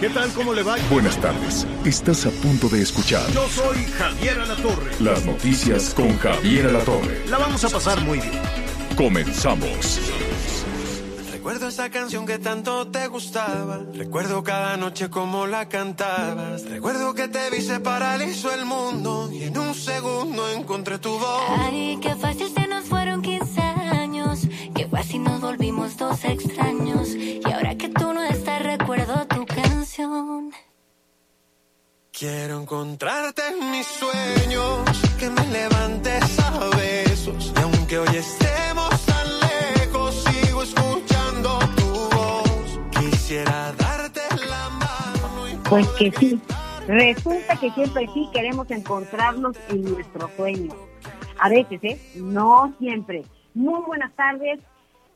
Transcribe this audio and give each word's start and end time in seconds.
¿Qué 0.00 0.08
tal? 0.10 0.30
¿Cómo 0.32 0.54
le 0.54 0.62
va? 0.62 0.76
Buenas 0.90 1.20
tardes. 1.20 1.66
Estás 1.84 2.24
a 2.26 2.30
punto 2.30 2.68
de 2.68 2.82
escuchar 2.82 3.28
Yo 3.32 3.48
soy 3.48 3.84
Javier 3.84 4.38
Alatorre. 4.40 4.92
las 5.00 5.24
noticias 5.24 5.92
con 5.94 6.16
Javier 6.18 6.66
Alatorre. 6.68 7.26
La 7.28 7.38
vamos 7.38 7.64
a 7.64 7.68
pasar 7.68 8.00
muy 8.02 8.18
bien. 8.20 8.40
Comenzamos. 8.96 10.00
Recuerdo 11.32 11.68
esa 11.68 11.90
canción 11.90 12.26
que 12.26 12.38
tanto 12.38 12.86
te 12.88 13.08
gustaba. 13.08 13.80
Recuerdo 13.94 14.42
cada 14.44 14.76
noche 14.76 15.08
como 15.10 15.46
la 15.46 15.68
cantabas. 15.68 16.64
Recuerdo 16.68 17.14
que 17.14 17.26
te 17.28 17.50
vi 17.50 17.60
se 17.60 17.80
paralizó 17.80 18.52
el 18.52 18.66
mundo 18.66 19.30
y 19.32 19.44
en 19.44 19.58
un 19.58 19.74
segundo 19.74 20.48
encontré 20.50 20.98
tu 20.98 21.10
voz. 21.18 21.42
Ay, 21.58 21.98
qué 22.00 22.14
fácil 22.14 22.48
se 22.54 22.66
nos 22.68 22.84
fueron 22.84 23.22
15 23.22 23.60
años. 23.60 24.46
Qué 24.74 24.86
fácil 24.86 25.24
nos 25.24 25.40
volvimos 25.40 25.96
dos 25.96 26.22
extraños. 26.24 27.08
Y 27.14 27.40
ahora 27.50 27.67
canción. 29.98 30.50
Quiero 32.12 32.60
encontrarte 32.60 33.42
en 33.48 33.70
mis 33.70 33.86
sueños, 33.86 35.02
que 35.18 35.30
me 35.30 35.46
levantes 35.46 36.38
a 36.40 36.76
besos. 36.76 37.52
Y 37.56 37.60
aunque 37.60 37.98
hoy 37.98 38.16
estemos 38.16 39.06
tan 39.06 39.26
lejos, 39.40 40.24
sigo 40.24 40.62
escuchando 40.62 41.58
tu 41.76 42.16
voz. 42.16 42.80
Quisiera 42.98 43.72
darte 43.72 44.20
la 44.48 44.68
mano 44.70 45.48
y 45.48 45.56
Pues 45.68 45.86
que 45.90 46.10
sí. 46.12 46.40
Resulta 46.88 47.56
que 47.56 47.70
siempre 47.72 48.08
sí 48.14 48.28
queremos 48.32 48.70
encontrarnos 48.70 49.56
en 49.68 49.84
nuestro 49.84 50.28
sueño. 50.36 50.74
A 51.38 51.48
veces, 51.50 51.78
¿eh? 51.84 52.00
No 52.16 52.74
siempre. 52.78 53.24
Muy 53.54 53.80
buenas 53.82 54.12
tardes. 54.16 54.60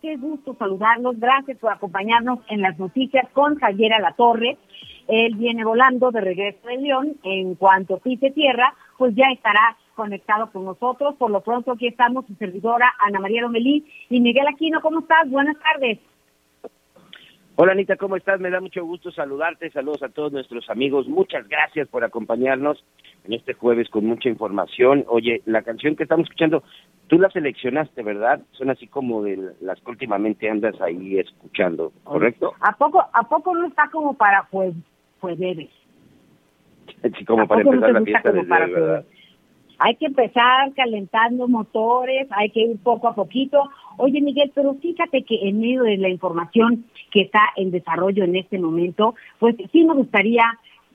Qué 0.02 0.16
gusto 0.16 0.54
saludarlos. 0.58 1.18
Gracias 1.18 1.58
por 1.58 1.72
acompañarnos 1.72 2.40
en 2.48 2.60
las 2.60 2.78
noticias 2.78 3.28
con 3.32 3.56
Javier 3.58 3.94
Alatorre. 3.94 4.58
Él 5.08 5.34
viene 5.36 5.64
volando 5.64 6.10
de 6.10 6.20
regreso 6.20 6.66
de 6.66 6.78
León. 6.78 7.16
En 7.22 7.54
cuanto 7.54 7.98
pise 7.98 8.30
tierra, 8.30 8.74
pues 8.98 9.14
ya 9.14 9.26
estará 9.32 9.76
conectado 9.94 10.50
con 10.50 10.64
nosotros. 10.64 11.14
Por 11.16 11.30
lo 11.30 11.40
pronto 11.40 11.72
aquí 11.72 11.86
estamos 11.86 12.26
su 12.26 12.34
servidora 12.34 12.92
Ana 12.98 13.20
María 13.20 13.42
Lomelí 13.42 13.84
y 14.10 14.20
Miguel 14.20 14.46
Aquino. 14.48 14.80
¿Cómo 14.80 15.00
estás? 15.00 15.28
Buenas 15.30 15.56
tardes. 15.58 15.98
Hola 17.54 17.72
Anita, 17.72 17.96
¿cómo 17.96 18.16
estás? 18.16 18.40
Me 18.40 18.48
da 18.48 18.62
mucho 18.62 18.82
gusto 18.82 19.12
saludarte. 19.12 19.70
Saludos 19.70 20.02
a 20.02 20.08
todos 20.08 20.32
nuestros 20.32 20.70
amigos. 20.70 21.06
Muchas 21.06 21.46
gracias 21.48 21.86
por 21.88 22.02
acompañarnos 22.02 22.82
en 23.24 23.34
este 23.34 23.52
jueves 23.52 23.90
con 23.90 24.06
mucha 24.06 24.30
información. 24.30 25.04
Oye, 25.06 25.42
la 25.44 25.60
canción 25.62 25.94
que 25.94 26.04
estamos 26.04 26.24
escuchando, 26.24 26.62
tú 27.08 27.18
la 27.18 27.28
seleccionaste, 27.30 28.02
¿verdad? 28.02 28.40
Son 28.52 28.70
así 28.70 28.86
como 28.86 29.22
de 29.22 29.52
las 29.60 29.78
que 29.80 29.90
últimamente 29.90 30.48
andas 30.48 30.80
ahí 30.80 31.18
escuchando, 31.18 31.92
¿correcto? 32.04 32.54
¿A 32.60 32.72
poco, 32.72 33.04
a 33.12 33.22
poco 33.24 33.54
no 33.54 33.66
está 33.66 33.90
como 33.90 34.14
para 34.14 34.48
pues, 34.50 34.74
pues 35.22 35.38
debes? 35.38 35.70
Sí, 37.16 37.24
como 37.24 37.46
para 37.46 37.62
¿A 37.62 37.64
poco 37.64 37.76
no 37.76 37.86
empezar 37.86 37.94
la 37.94 38.04
fiesta 38.04 38.32
desde 38.32 38.48
para 38.48 39.04
Hay 39.78 39.94
que 39.96 40.06
empezar 40.06 40.72
calentando 40.74 41.48
motores, 41.48 42.26
hay 42.30 42.50
que 42.50 42.60
ir 42.60 42.76
poco 42.82 43.08
a 43.08 43.14
poquito. 43.14 43.62
Oye, 43.98 44.20
Miguel, 44.20 44.50
pero 44.54 44.74
fíjate 44.74 45.22
que 45.22 45.48
en 45.48 45.60
medio 45.60 45.84
de 45.84 45.96
la 45.96 46.08
información 46.08 46.84
que 47.12 47.22
está 47.22 47.40
en 47.56 47.70
desarrollo 47.70 48.24
en 48.24 48.36
este 48.36 48.58
momento, 48.58 49.14
pues 49.38 49.54
sí 49.70 49.84
me 49.84 49.94
gustaría 49.94 50.42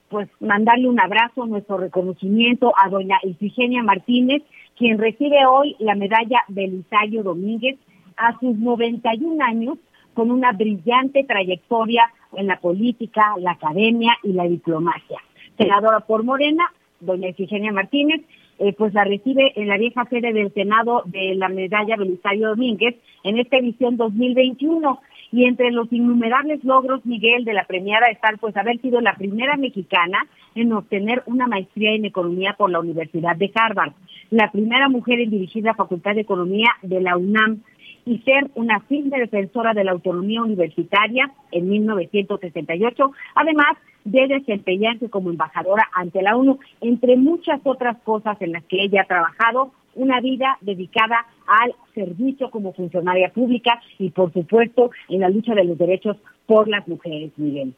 pues 0.09 0.29
mandarle 0.39 0.89
un 0.89 0.99
abrazo, 0.99 1.45
nuestro 1.45 1.77
reconocimiento 1.77 2.73
a 2.81 2.89
doña 2.89 3.19
Ifigenia 3.23 3.81
Martínez, 3.81 4.43
quien 4.77 4.97
recibe 4.97 5.45
hoy 5.45 5.75
la 5.79 5.95
medalla 5.95 6.43
Belisario 6.49 7.23
Domínguez 7.23 7.77
a 8.17 8.37
sus 8.39 8.57
91 8.57 9.43
años 9.43 9.77
con 10.13 10.31
una 10.31 10.51
brillante 10.51 11.23
trayectoria 11.25 12.11
en 12.33 12.47
la 12.47 12.59
política, 12.59 13.35
la 13.39 13.51
academia 13.51 14.17
y 14.23 14.33
la 14.33 14.47
diplomacia. 14.47 15.19
Senadora 15.57 16.01
por 16.01 16.23
Morena, 16.23 16.63
doña 16.99 17.29
Ifigenia 17.29 17.71
Martínez, 17.71 18.21
eh, 18.59 18.73
pues 18.73 18.93
la 18.93 19.03
recibe 19.03 19.53
en 19.55 19.67
la 19.67 19.77
vieja 19.77 20.05
sede 20.05 20.33
del 20.33 20.51
Senado 20.53 21.03
de 21.05 21.35
la 21.35 21.47
medalla 21.47 21.95
Belisario 21.95 22.49
Domínguez 22.49 22.95
en 23.23 23.37
esta 23.37 23.57
edición 23.57 23.97
2021. 23.97 24.99
Y 25.29 25.43
entre 25.43 25.71
los 25.71 25.91
innumerables 25.91 26.63
logros, 26.63 27.05
Miguel, 27.05 27.43
de 27.43 27.53
la 27.53 27.65
premiada 27.65 28.07
está 28.07 28.29
pues 28.39 28.55
haber 28.55 28.79
sido 28.79 29.01
la 29.01 29.13
primera 29.15 29.57
mexicana 29.57 30.25
en 30.55 30.71
obtener 30.71 31.21
una 31.25 31.47
maestría 31.47 31.93
en 31.93 32.05
economía 32.05 32.55
por 32.57 32.71
la 32.71 32.79
Universidad 32.79 33.35
de 33.35 33.51
Harvard, 33.53 33.91
la 34.29 34.49
primera 34.51 34.87
mujer 34.87 35.19
en 35.19 35.29
dirigir 35.29 35.65
la 35.65 35.75
Facultad 35.75 36.15
de 36.15 36.21
Economía 36.21 36.69
de 36.81 37.01
la 37.01 37.17
UNAM 37.17 37.61
y 38.07 38.19
ser 38.19 38.49
una 38.55 38.79
firme 38.81 39.19
defensora 39.19 39.73
de 39.73 39.83
la 39.83 39.91
autonomía 39.91 40.41
universitaria 40.41 41.29
en 41.51 41.67
1968, 41.67 43.11
además 43.35 43.77
de 44.05 44.27
desempeñarse 44.27 45.09
como 45.09 45.29
embajadora 45.29 45.83
ante 45.93 46.21
la 46.21 46.37
ONU, 46.37 46.57
entre 46.79 47.17
muchas 47.17 47.59
otras 47.65 47.97
cosas 48.03 48.41
en 48.41 48.53
las 48.53 48.63
que 48.63 48.81
ella 48.81 49.01
ha 49.01 49.07
trabajado, 49.07 49.73
una 49.95 50.21
vida 50.21 50.57
dedicada 50.61 51.25
al 51.47 51.73
servicio 51.93 52.49
como 52.49 52.71
funcionaria 52.71 53.29
pública 53.29 53.81
y, 53.99 54.11
por 54.11 54.31
supuesto, 54.31 54.91
en 55.09 55.19
la 55.19 55.29
lucha 55.29 55.53
de 55.53 55.65
los 55.65 55.77
derechos 55.77 56.15
por 56.45 56.69
las 56.69 56.87
mujeres, 56.87 57.31
Miguel. 57.35 57.73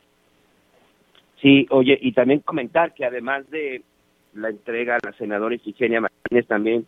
Sí, 1.41 1.65
oye, 1.71 1.97
y 1.99 2.11
también 2.11 2.41
comentar 2.41 2.93
que 2.93 3.05
además 3.05 3.49
de 3.49 3.81
la 4.35 4.49
entrega 4.49 4.95
a 4.95 4.99
la 5.03 5.13
senadora 5.13 5.55
Ifigenia 5.55 6.01
Martínez, 6.01 6.45
también 6.45 6.85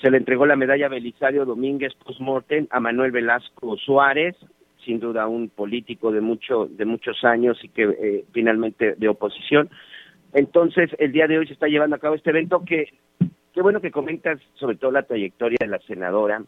se 0.00 0.10
le 0.10 0.16
entregó 0.16 0.46
la 0.46 0.56
medalla 0.56 0.88
Belisario 0.88 1.44
Domínguez 1.44 1.94
Postmortem 1.94 2.66
a 2.70 2.80
Manuel 2.80 3.10
Velasco 3.12 3.76
Suárez, 3.76 4.36
sin 4.84 4.98
duda 4.98 5.28
un 5.28 5.48
político 5.48 6.10
de 6.10 6.20
mucho 6.20 6.66
de 6.66 6.84
muchos 6.86 7.22
años 7.24 7.58
y 7.62 7.68
que 7.68 7.82
eh, 7.82 8.24
finalmente 8.32 8.94
de 8.96 9.08
oposición. 9.08 9.68
Entonces, 10.32 10.90
el 10.98 11.12
día 11.12 11.26
de 11.26 11.38
hoy 11.38 11.46
se 11.46 11.52
está 11.52 11.66
llevando 11.66 11.96
a 11.96 11.98
cabo 11.98 12.14
este 12.14 12.30
evento 12.30 12.64
que 12.64 12.86
qué 13.52 13.62
bueno 13.62 13.80
que 13.80 13.90
comentas 13.90 14.40
sobre 14.54 14.76
todo 14.76 14.90
la 14.92 15.02
trayectoria 15.02 15.58
de 15.60 15.66
la 15.66 15.80
senadora, 15.80 16.42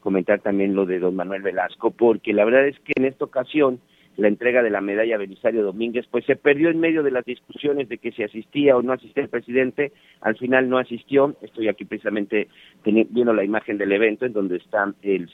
comentar 0.00 0.40
también 0.40 0.74
lo 0.74 0.86
de 0.86 0.98
don 0.98 1.16
Manuel 1.16 1.42
Velasco, 1.42 1.90
porque 1.90 2.32
la 2.32 2.44
verdad 2.44 2.68
es 2.68 2.78
que 2.80 2.92
en 2.96 3.04
esta 3.04 3.24
ocasión 3.24 3.80
la 4.16 4.28
entrega 4.28 4.62
de 4.62 4.70
la 4.70 4.80
medalla 4.80 5.18
Belisario 5.18 5.64
Domínguez, 5.64 6.06
pues 6.10 6.24
se 6.24 6.36
perdió 6.36 6.70
en 6.70 6.80
medio 6.80 7.02
de 7.02 7.10
las 7.10 7.24
discusiones 7.24 7.88
de 7.88 7.98
que 7.98 8.12
si 8.12 8.22
asistía 8.22 8.76
o 8.76 8.82
no 8.82 8.92
asistía 8.92 9.24
el 9.24 9.28
presidente, 9.28 9.92
al 10.20 10.36
final 10.36 10.68
no 10.68 10.78
asistió, 10.78 11.34
estoy 11.42 11.68
aquí 11.68 11.84
precisamente 11.84 12.48
viendo 12.84 13.32
la 13.32 13.44
imagen 13.44 13.78
del 13.78 13.92
evento 13.92 14.26
en 14.26 14.32
donde 14.32 14.56
está 14.56 14.92
el, 15.02 15.28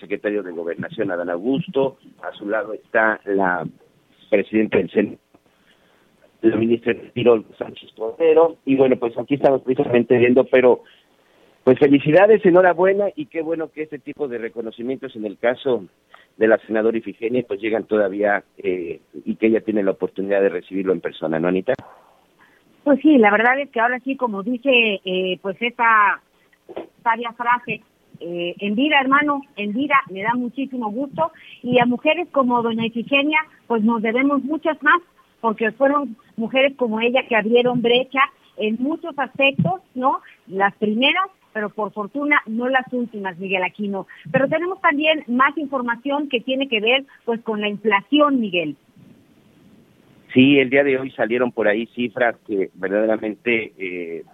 secretario 0.00 0.42
de 0.42 0.52
Gobernación, 0.52 1.10
Adán 1.10 1.30
Augusto, 1.30 1.98
a 2.22 2.32
su 2.32 2.48
lado 2.48 2.72
está 2.72 3.20
la 3.24 3.66
presidenta 4.30 4.78
del 4.78 4.90
Senado, 4.90 5.18
la 6.42 6.56
ministra 6.56 6.94
Tirol 7.14 7.44
Sánchez 7.58 7.90
Cordero, 7.96 8.58
y 8.64 8.76
bueno, 8.76 8.96
pues 8.96 9.16
aquí 9.18 9.34
estamos 9.34 9.62
precisamente 9.62 10.16
viendo, 10.18 10.44
pero 10.44 10.82
pues 11.64 11.78
felicidades, 11.78 12.44
enhorabuena, 12.44 13.06
y 13.16 13.26
qué 13.26 13.42
bueno 13.42 13.70
que 13.72 13.82
este 13.82 13.98
tipo 13.98 14.28
de 14.28 14.38
reconocimientos 14.38 15.16
en 15.16 15.24
el 15.24 15.38
caso 15.38 15.84
de 16.36 16.48
la 16.48 16.58
senadora 16.58 16.98
Ifigenia, 16.98 17.44
pues 17.46 17.60
llegan 17.60 17.84
todavía 17.84 18.44
eh, 18.58 19.00
y 19.24 19.36
que 19.36 19.46
ella 19.46 19.60
tiene 19.60 19.82
la 19.82 19.92
oportunidad 19.92 20.42
de 20.42 20.50
recibirlo 20.50 20.92
en 20.92 21.00
persona, 21.00 21.40
¿no, 21.40 21.48
Anita? 21.48 21.72
Pues 22.82 23.00
sí, 23.00 23.16
la 23.16 23.30
verdad 23.30 23.58
es 23.60 23.70
que 23.70 23.80
ahora 23.80 23.98
sí, 24.00 24.16
como 24.16 24.42
dice, 24.42 25.00
eh, 25.04 25.38
pues 25.40 25.56
esta 25.60 26.20
sabia 27.02 27.32
frase, 27.32 27.80
eh, 28.20 28.54
en 28.58 28.74
vida, 28.74 29.00
hermano, 29.00 29.42
en 29.56 29.72
vida, 29.72 29.94
me 30.10 30.22
da 30.22 30.34
muchísimo 30.34 30.90
gusto. 30.90 31.32
Y 31.62 31.78
a 31.78 31.86
mujeres 31.86 32.28
como 32.30 32.62
doña 32.62 32.86
Ifigenia, 32.86 33.38
pues 33.66 33.82
nos 33.82 34.02
debemos 34.02 34.42
muchas 34.44 34.82
más, 34.82 35.00
porque 35.40 35.72
fueron 35.72 36.16
mujeres 36.36 36.74
como 36.76 37.00
ella 37.00 37.26
que 37.28 37.36
abrieron 37.36 37.80
brecha 37.80 38.20
en 38.56 38.76
muchos 38.78 39.18
aspectos, 39.18 39.80
¿no? 39.94 40.20
Las 40.46 40.74
primeras, 40.76 41.30
pero 41.54 41.70
por 41.70 41.92
fortuna 41.92 42.42
no 42.46 42.68
las 42.68 42.92
últimas, 42.92 43.38
Miguel 43.38 43.62
Aquino. 43.62 44.06
Pero 44.30 44.48
tenemos 44.48 44.80
también 44.82 45.24
más 45.28 45.56
información 45.56 46.28
que 46.28 46.40
tiene 46.40 46.68
que 46.68 46.80
ver, 46.80 47.04
pues, 47.24 47.40
con 47.40 47.60
la 47.60 47.68
inflación, 47.68 48.40
Miguel. 48.40 48.76
Sí, 50.34 50.58
el 50.58 50.68
día 50.68 50.82
de 50.82 50.98
hoy 50.98 51.12
salieron 51.12 51.52
por 51.52 51.68
ahí 51.68 51.86
cifras 51.94 52.34
que 52.44 52.70
verdaderamente 52.74 53.72
eh, 53.78 54.24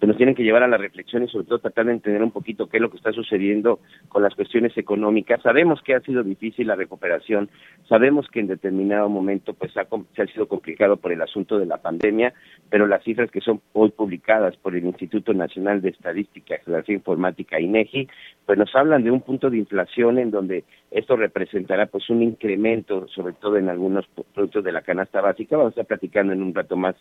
pues 0.00 0.08
nos 0.08 0.16
tienen 0.16 0.34
que 0.34 0.42
llevar 0.42 0.62
a 0.62 0.68
la 0.68 0.78
reflexión 0.78 1.22
y 1.22 1.28
sobre 1.28 1.44
todo 1.44 1.58
tratar 1.58 1.84
de 1.84 1.92
entender 1.92 2.22
un 2.22 2.30
poquito 2.30 2.68
qué 2.70 2.78
es 2.78 2.80
lo 2.80 2.90
que 2.90 2.96
está 2.96 3.12
sucediendo 3.12 3.80
con 4.08 4.22
las 4.22 4.34
cuestiones 4.34 4.74
económicas. 4.78 5.42
Sabemos 5.42 5.82
que 5.82 5.94
ha 5.94 6.00
sido 6.00 6.22
difícil 6.22 6.68
la 6.68 6.74
recuperación, 6.74 7.50
sabemos 7.86 8.26
que 8.28 8.40
en 8.40 8.46
determinado 8.46 9.10
momento 9.10 9.52
pues 9.52 9.76
ha, 9.76 9.86
se 10.16 10.22
ha 10.22 10.26
sido 10.26 10.48
complicado 10.48 10.96
por 10.96 11.12
el 11.12 11.20
asunto 11.20 11.58
de 11.58 11.66
la 11.66 11.76
pandemia, 11.76 12.32
pero 12.70 12.86
las 12.86 13.04
cifras 13.04 13.30
que 13.30 13.42
son 13.42 13.60
hoy 13.74 13.90
publicadas 13.90 14.56
por 14.56 14.74
el 14.74 14.86
Instituto 14.86 15.34
Nacional 15.34 15.82
de 15.82 15.90
Estadística 15.90 16.56
Geografía 16.64 16.94
Informática, 16.94 17.60
INEGI, 17.60 18.08
pues 18.46 18.58
nos 18.58 18.74
hablan 18.74 19.04
de 19.04 19.10
un 19.10 19.20
punto 19.20 19.50
de 19.50 19.58
inflación 19.58 20.18
en 20.18 20.30
donde 20.30 20.64
esto 20.90 21.14
representará 21.14 21.86
pues 21.86 22.08
un 22.08 22.22
incremento, 22.22 23.06
sobre 23.08 23.34
todo 23.34 23.58
en 23.58 23.68
algunos 23.68 24.06
productos 24.34 24.64
de 24.64 24.72
la 24.72 24.82
canasta 24.82 25.20
básica. 25.20 25.56
Vamos 25.56 25.72
a 25.72 25.82
estar 25.82 25.86
platicando 25.86 26.32
en 26.32 26.42
un 26.42 26.54
rato 26.54 26.76
más 26.76 26.96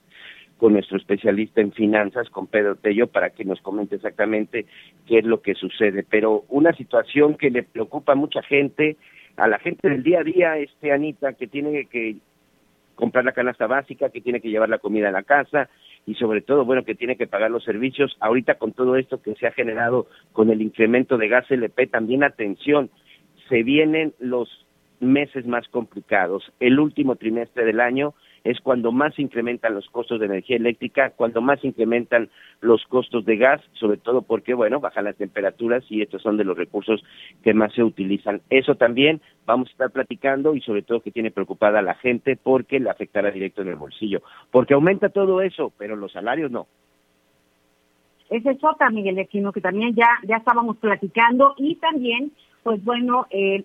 con 0.59 0.73
nuestro 0.73 0.97
especialista 0.97 1.61
en 1.61 1.71
finanzas, 1.71 2.29
con 2.29 2.45
Pedro 2.45 2.75
Tello, 2.75 3.07
para 3.07 3.29
que 3.29 3.45
nos 3.45 3.61
comente 3.61 3.95
exactamente 3.95 4.65
qué 5.07 5.19
es 5.19 5.25
lo 5.25 5.41
que 5.41 5.55
sucede. 5.55 6.05
Pero 6.07 6.43
una 6.49 6.73
situación 6.73 7.35
que 7.35 7.49
le 7.49 7.63
preocupa 7.63 8.11
a 8.11 8.15
mucha 8.15 8.43
gente, 8.43 8.97
a 9.37 9.47
la 9.47 9.57
gente 9.57 9.89
del 9.89 10.03
día 10.03 10.19
a 10.19 10.23
día, 10.23 10.57
este 10.57 10.91
Anita, 10.91 11.33
que 11.33 11.47
tiene 11.47 11.85
que 11.85 12.17
comprar 12.95 13.23
la 13.23 13.31
canasta 13.31 13.67
básica, 13.67 14.09
que 14.09 14.19
tiene 14.19 14.41
que 14.41 14.49
llevar 14.49 14.67
la 14.67 14.79
comida 14.79 15.07
a 15.07 15.13
la 15.13 15.23
casa 15.23 15.69
y 16.05 16.15
sobre 16.15 16.41
todo, 16.41 16.65
bueno, 16.65 16.83
que 16.83 16.95
tiene 16.95 17.15
que 17.15 17.27
pagar 17.27 17.49
los 17.49 17.63
servicios. 17.63 18.17
Ahorita 18.19 18.55
con 18.55 18.73
todo 18.73 18.97
esto 18.97 19.21
que 19.21 19.35
se 19.35 19.47
ha 19.47 19.51
generado 19.51 20.07
con 20.33 20.49
el 20.49 20.61
incremento 20.61 21.17
de 21.17 21.29
gas 21.29 21.49
LP, 21.49 21.87
también 21.87 22.25
atención, 22.25 22.89
se 23.47 23.63
vienen 23.63 24.13
los 24.19 24.65
meses 24.99 25.45
más 25.45 25.65
complicados. 25.69 26.51
El 26.59 26.81
último 26.81 27.15
trimestre 27.15 27.63
del 27.63 27.79
año 27.79 28.13
es 28.43 28.59
cuando 28.61 28.91
más 28.91 29.17
incrementan 29.19 29.73
los 29.73 29.89
costos 29.89 30.19
de 30.19 30.25
energía 30.25 30.57
eléctrica, 30.57 31.11
cuando 31.11 31.41
más 31.41 31.63
incrementan 31.63 32.29
los 32.61 32.83
costos 32.85 33.25
de 33.25 33.37
gas, 33.37 33.61
sobre 33.73 33.97
todo 33.97 34.21
porque, 34.21 34.53
bueno, 34.53 34.79
bajan 34.79 35.05
las 35.05 35.15
temperaturas 35.15 35.83
y 35.89 36.01
estos 36.01 36.21
son 36.21 36.37
de 36.37 36.43
los 36.43 36.57
recursos 36.57 37.03
que 37.43 37.53
más 37.53 37.73
se 37.73 37.83
utilizan. 37.83 38.41
Eso 38.49 38.75
también 38.75 39.21
vamos 39.45 39.69
a 39.69 39.71
estar 39.71 39.91
platicando 39.91 40.55
y 40.55 40.61
sobre 40.61 40.81
todo 40.81 41.01
que 41.01 41.11
tiene 41.11 41.31
preocupada 41.31 41.79
a 41.79 41.83
la 41.83 41.95
gente 41.95 42.37
porque 42.41 42.79
le 42.79 42.89
afectará 42.89 43.31
directo 43.31 43.61
en 43.61 43.69
el 43.69 43.75
bolsillo, 43.75 44.21
porque 44.51 44.73
aumenta 44.73 45.09
todo 45.09 45.41
eso, 45.41 45.71
pero 45.77 45.95
los 45.95 46.11
salarios 46.11 46.51
no. 46.51 46.67
Es 48.29 48.43
otra, 48.63 48.91
Miguel 48.91 49.27
que 49.27 49.61
también 49.61 49.95
ya, 49.95 50.07
ya 50.23 50.37
estábamos 50.37 50.77
platicando 50.77 51.55
y 51.57 51.75
también, 51.75 52.31
pues 52.61 52.83
bueno, 52.83 53.25
eh, 53.31 53.63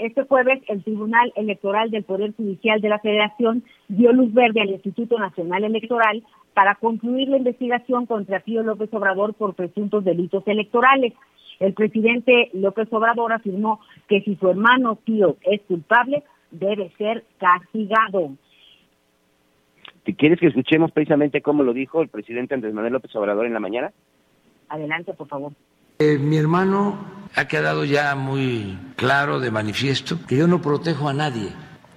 este 0.00 0.24
jueves 0.24 0.62
el 0.68 0.82
Tribunal 0.82 1.32
Electoral 1.36 1.90
del 1.90 2.04
Poder 2.04 2.34
Judicial 2.34 2.80
de 2.80 2.88
la 2.88 2.98
Federación 2.98 3.62
dio 3.88 4.12
luz 4.12 4.32
verde 4.32 4.60
al 4.60 4.70
Instituto 4.70 5.18
Nacional 5.18 5.64
Electoral 5.64 6.22
para 6.54 6.74
concluir 6.74 7.28
la 7.28 7.36
investigación 7.36 8.06
contra 8.06 8.40
Pío 8.40 8.62
López 8.62 8.92
Obrador 8.92 9.34
por 9.34 9.54
presuntos 9.54 10.04
delitos 10.04 10.42
electorales. 10.46 11.12
El 11.58 11.74
presidente 11.74 12.50
López 12.54 12.88
Obrador 12.92 13.32
afirmó 13.32 13.80
que 14.08 14.22
si 14.22 14.36
su 14.36 14.48
hermano 14.48 14.96
Pío 14.96 15.36
es 15.42 15.60
culpable, 15.62 16.22
debe 16.50 16.90
ser 16.96 17.24
castigado. 17.38 18.30
¿Te 20.04 20.14
quieres 20.14 20.40
que 20.40 20.46
escuchemos 20.46 20.90
precisamente 20.92 21.42
cómo 21.42 21.62
lo 21.62 21.74
dijo 21.74 22.00
el 22.00 22.08
presidente 22.08 22.54
Andrés 22.54 22.72
Manuel 22.72 22.94
López 22.94 23.14
Obrador 23.14 23.46
en 23.46 23.52
la 23.52 23.60
mañana? 23.60 23.92
Adelante, 24.68 25.12
por 25.12 25.28
favor. 25.28 25.52
Eh, 26.00 26.16
mi 26.16 26.38
hermano 26.38 26.98
ha 27.34 27.46
quedado 27.46 27.84
ya 27.84 28.14
muy 28.14 28.78
claro 28.96 29.38
de 29.38 29.50
manifiesto 29.50 30.18
que 30.26 30.34
yo 30.34 30.46
no 30.46 30.62
protejo 30.62 31.10
a 31.10 31.12
nadie. 31.12 31.50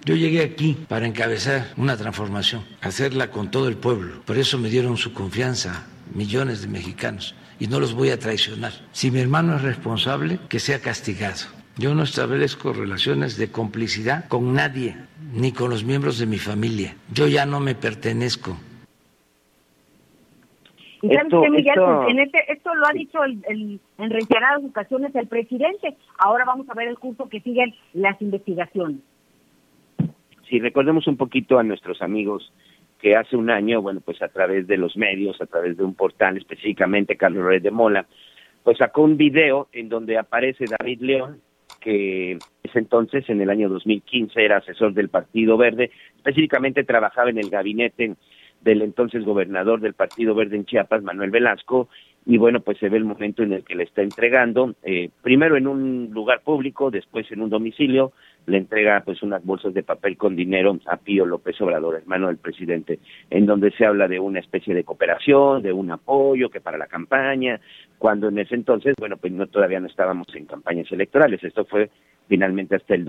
Yo 0.04 0.18
llegué 0.18 0.44
aquí 0.44 0.78
para 0.90 1.08
encabezar 1.08 1.72
una 1.78 1.96
transformación, 1.96 2.66
hacerla 2.82 3.32
con 3.32 3.50
todo 3.50 3.70
el 3.70 3.78
pueblo. 3.78 4.22
Por 4.26 4.38
eso 4.38 4.58
me 4.58 4.70
dieron 4.70 4.98
su 4.98 5.14
confianza 5.14 5.86
millones 6.14 6.62
de 6.62 6.68
mexicanos 6.68 7.34
y 7.62 7.68
no 7.68 7.80
los 7.80 7.94
voy 7.94 8.10
a 8.10 8.20
traicionar. 8.20 8.74
Si 8.92 9.10
mi 9.10 9.22
hermano 9.22 9.56
es 9.56 9.62
responsable, 9.62 10.38
que 10.50 10.60
sea 10.60 10.82
castigado. 10.82 11.46
Yo 11.78 11.96
no 11.96 12.04
establezco 12.04 12.74
relaciones 12.74 13.38
de 13.38 13.52
complicidad 13.52 14.28
con 14.28 14.54
nadie, 14.54 14.98
ni 15.32 15.54
con 15.54 15.70
los 15.70 15.86
miembros 15.86 16.18
de 16.18 16.26
mi 16.26 16.40
familia. 16.40 16.98
Yo 17.14 17.28
ya 17.28 17.46
no 17.46 17.62
me 17.62 17.74
pertenezco 17.74 18.58
y 21.04 21.14
esto, 21.14 21.42
Miguel, 21.50 21.76
pues, 21.76 22.12
en 22.12 22.20
este, 22.20 22.52
esto 22.52 22.74
lo 22.74 22.88
ha 22.88 22.94
dicho 22.94 23.22
el, 23.26 23.80
en 23.98 24.10
reiteradas 24.10 24.64
ocasiones 24.64 25.14
el 25.16 25.28
presidente. 25.28 25.98
Ahora 26.18 26.46
vamos 26.46 26.70
a 26.70 26.74
ver 26.74 26.88
el 26.88 26.98
curso 26.98 27.28
que 27.28 27.42
siguen 27.42 27.76
las 27.92 28.22
investigaciones. 28.22 29.02
Si 30.50 30.60
recordemos 30.62 31.06
un 31.08 31.18
poquito 31.18 31.60
a 31.60 31.64
nuestros 31.64 32.02
amigos 32.02 32.54
que 33.02 33.18
hace 33.18 33.36
un 33.36 33.50
año, 33.50 33.82
bueno, 33.82 34.00
pues 34.00 34.22
a 34.22 34.30
través 34.30 34.66
de 34.66 34.78
los 34.78 34.96
medios, 34.96 35.42
a 35.42 35.46
través 35.46 35.76
de 35.76 35.84
un 35.84 35.94
portal 35.94 36.38
específicamente, 36.38 37.18
Carlos 37.18 37.44
Reyes 37.44 37.64
de 37.64 37.72
Mola, 37.72 38.06
pues 38.64 38.78
sacó 38.78 39.02
un 39.02 39.18
video 39.18 39.68
en 39.74 39.90
donde 39.90 40.18
aparece 40.18 40.64
David 40.80 41.02
León, 41.02 41.42
que 41.82 42.38
es 42.64 42.76
entonces, 42.76 43.30
en 43.30 43.42
el 43.42 43.50
año 43.50 43.68
2015, 43.68 44.42
era 44.42 44.58
asesor 44.58 44.94
del 44.94 45.10
Partido 45.10 45.58
Verde, 45.58 45.92
específicamente 46.16 46.86
trabajaba 46.86 47.30
en 47.30 47.40
el 47.40 47.50
gabinete 47.50 48.16
del 48.64 48.82
entonces 48.82 49.26
gobernador 49.26 49.82
del 49.82 49.94
Partido 49.94 50.36
Verde 50.36 50.56
en 50.56 50.66
Chiapas, 50.66 51.04
Manuel 51.04 51.32
Velasco, 51.32 51.90
y 52.26 52.38
bueno, 52.38 52.62
pues 52.62 52.78
se 52.78 52.88
ve 52.88 52.98
el 52.98 53.04
momento 53.04 53.44
en 53.44 53.52
el 53.52 53.66
que 53.66 53.76
le 53.76 53.84
está 53.84 54.02
entregando, 54.02 54.76
eh, 54.84 55.10
primero 55.22 55.58
en 55.58 55.68
un 55.68 56.10
lugar 56.14 56.42
público, 56.42 56.90
después 56.90 57.30
en 57.32 57.42
un 57.42 57.50
domicilio, 57.50 58.14
le 58.46 58.58
entrega 58.58 59.02
pues 59.04 59.22
unas 59.24 59.44
bolsas 59.44 59.74
de 59.74 59.84
papel 59.84 60.16
con 60.16 60.36
dinero 60.36 60.78
a 60.88 60.98
Pío 60.98 61.26
López 61.26 61.60
Obrador, 61.62 61.96
hermano 61.96 62.28
del 62.28 62.38
presidente, 62.38 63.00
en 63.30 63.46
donde 63.46 63.72
se 63.72 63.86
habla 63.86 64.08
de 64.08 64.20
una 64.20 64.40
especie 64.40 64.74
de 64.74 64.86
cooperación, 64.86 65.62
de 65.62 65.74
un 65.74 65.92
apoyo 65.92 66.50
que 66.50 66.62
para 66.62 66.78
la 66.78 66.88
campaña, 66.88 67.60
cuando 67.98 68.30
en 68.30 68.40
ese 68.40 68.56
entonces, 68.56 68.96
bueno, 68.98 69.18
pues 69.18 69.34
no 69.34 69.48
todavía 69.48 69.82
no 69.82 69.88
estábamos 69.88 70.28
en 70.36 70.46
campañas 70.46 70.90
electorales, 70.92 71.44
esto 71.44 71.66
fue 71.66 71.90
finalmente 72.28 72.76
hasta 72.76 72.96
el 72.96 73.04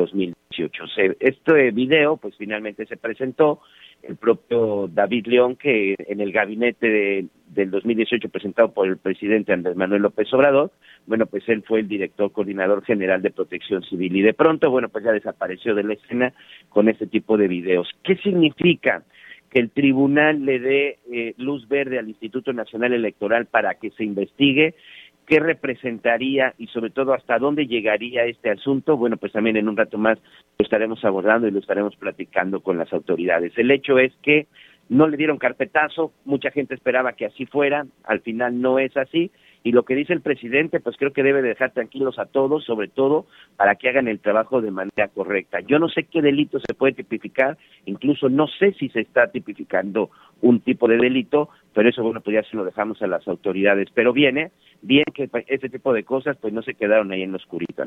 2018. 0.62 1.16
este 1.20 1.70
video 1.70 2.16
pues 2.16 2.34
finalmente 2.36 2.86
se 2.86 2.96
presentó 2.96 3.60
el 4.02 4.16
propio 4.16 4.88
David 4.92 5.26
León, 5.26 5.56
que 5.56 5.94
en 5.98 6.20
el 6.20 6.30
gabinete 6.30 6.88
de, 6.88 7.26
del 7.48 7.70
2018 7.70 8.28
presentado 8.28 8.72
por 8.72 8.86
el 8.86 8.98
presidente 8.98 9.52
Andrés 9.52 9.76
Manuel 9.76 10.02
López 10.02 10.32
Obrador, 10.34 10.72
bueno, 11.06 11.26
pues 11.26 11.48
él 11.48 11.62
fue 11.66 11.80
el 11.80 11.88
director 11.88 12.30
coordinador 12.32 12.84
general 12.84 13.22
de 13.22 13.30
protección 13.30 13.82
civil 13.82 14.14
y 14.16 14.22
de 14.22 14.34
pronto, 14.34 14.70
bueno, 14.70 14.88
pues 14.88 15.04
ya 15.04 15.12
desapareció 15.12 15.74
de 15.74 15.84
la 15.84 15.94
escena 15.94 16.32
con 16.68 16.88
este 16.88 17.06
tipo 17.06 17.36
de 17.36 17.48
videos. 17.48 17.88
¿Qué 18.02 18.16
significa? 18.16 19.02
que 19.54 19.60
el 19.60 19.70
tribunal 19.70 20.44
le 20.44 20.58
dé 20.58 20.98
eh, 21.12 21.34
luz 21.38 21.68
verde 21.68 22.00
al 22.00 22.08
Instituto 22.08 22.52
Nacional 22.52 22.92
Electoral 22.92 23.46
para 23.46 23.74
que 23.74 23.90
se 23.90 24.02
investigue 24.02 24.74
qué 25.26 25.40
representaría 25.40 26.54
y 26.58 26.66
sobre 26.68 26.90
todo 26.90 27.14
hasta 27.14 27.38
dónde 27.38 27.66
llegaría 27.66 28.24
este 28.24 28.50
asunto, 28.50 28.96
bueno, 28.96 29.16
pues 29.16 29.32
también 29.32 29.56
en 29.56 29.68
un 29.68 29.76
rato 29.76 29.98
más 29.98 30.18
lo 30.58 30.62
estaremos 30.62 31.04
abordando 31.04 31.48
y 31.48 31.50
lo 31.50 31.60
estaremos 31.60 31.96
platicando 31.96 32.60
con 32.60 32.78
las 32.78 32.92
autoridades. 32.92 33.52
El 33.56 33.70
hecho 33.70 33.98
es 33.98 34.12
que 34.22 34.46
no 34.88 35.08
le 35.08 35.16
dieron 35.16 35.38
carpetazo, 35.38 36.12
mucha 36.24 36.50
gente 36.50 36.74
esperaba 36.74 37.14
que 37.14 37.26
así 37.26 37.46
fuera, 37.46 37.86
al 38.04 38.20
final 38.20 38.60
no 38.60 38.78
es 38.78 38.96
así, 38.96 39.30
y 39.64 39.72
lo 39.72 39.84
que 39.84 39.94
dice 39.94 40.12
el 40.12 40.20
presidente, 40.20 40.78
pues 40.78 40.96
creo 40.98 41.14
que 41.14 41.22
debe 41.22 41.40
dejar 41.40 41.72
tranquilos 41.72 42.18
a 42.18 42.26
todos, 42.26 42.64
sobre 42.64 42.86
todo 42.86 43.24
para 43.56 43.76
que 43.76 43.88
hagan 43.88 44.08
el 44.08 44.20
trabajo 44.20 44.60
de 44.60 44.70
manera 44.70 45.08
correcta. 45.08 45.60
Yo 45.60 45.78
no 45.78 45.88
sé 45.88 46.04
qué 46.04 46.20
delito 46.20 46.60
se 46.60 46.74
puede 46.74 46.92
tipificar, 46.92 47.56
incluso 47.86 48.28
no 48.28 48.46
sé 48.46 48.74
si 48.74 48.90
se 48.90 49.00
está 49.00 49.28
tipificando 49.28 50.10
un 50.42 50.60
tipo 50.60 50.86
de 50.86 50.98
delito, 50.98 51.48
pero 51.72 51.88
eso, 51.88 52.02
bueno, 52.02 52.20
pues 52.20 52.34
ya 52.34 52.42
se 52.42 52.58
lo 52.58 52.64
dejamos 52.66 53.00
a 53.00 53.06
las 53.06 53.26
autoridades. 53.26 53.88
Pero 53.94 54.12
viene, 54.12 54.52
bien 54.82 55.04
que 55.14 55.30
ese 55.46 55.70
tipo 55.70 55.94
de 55.94 56.04
cosas, 56.04 56.36
pues 56.36 56.52
no 56.52 56.60
se 56.60 56.74
quedaron 56.74 57.10
ahí 57.10 57.22
en 57.22 57.30
lo 57.30 57.38
oscurito. 57.38 57.84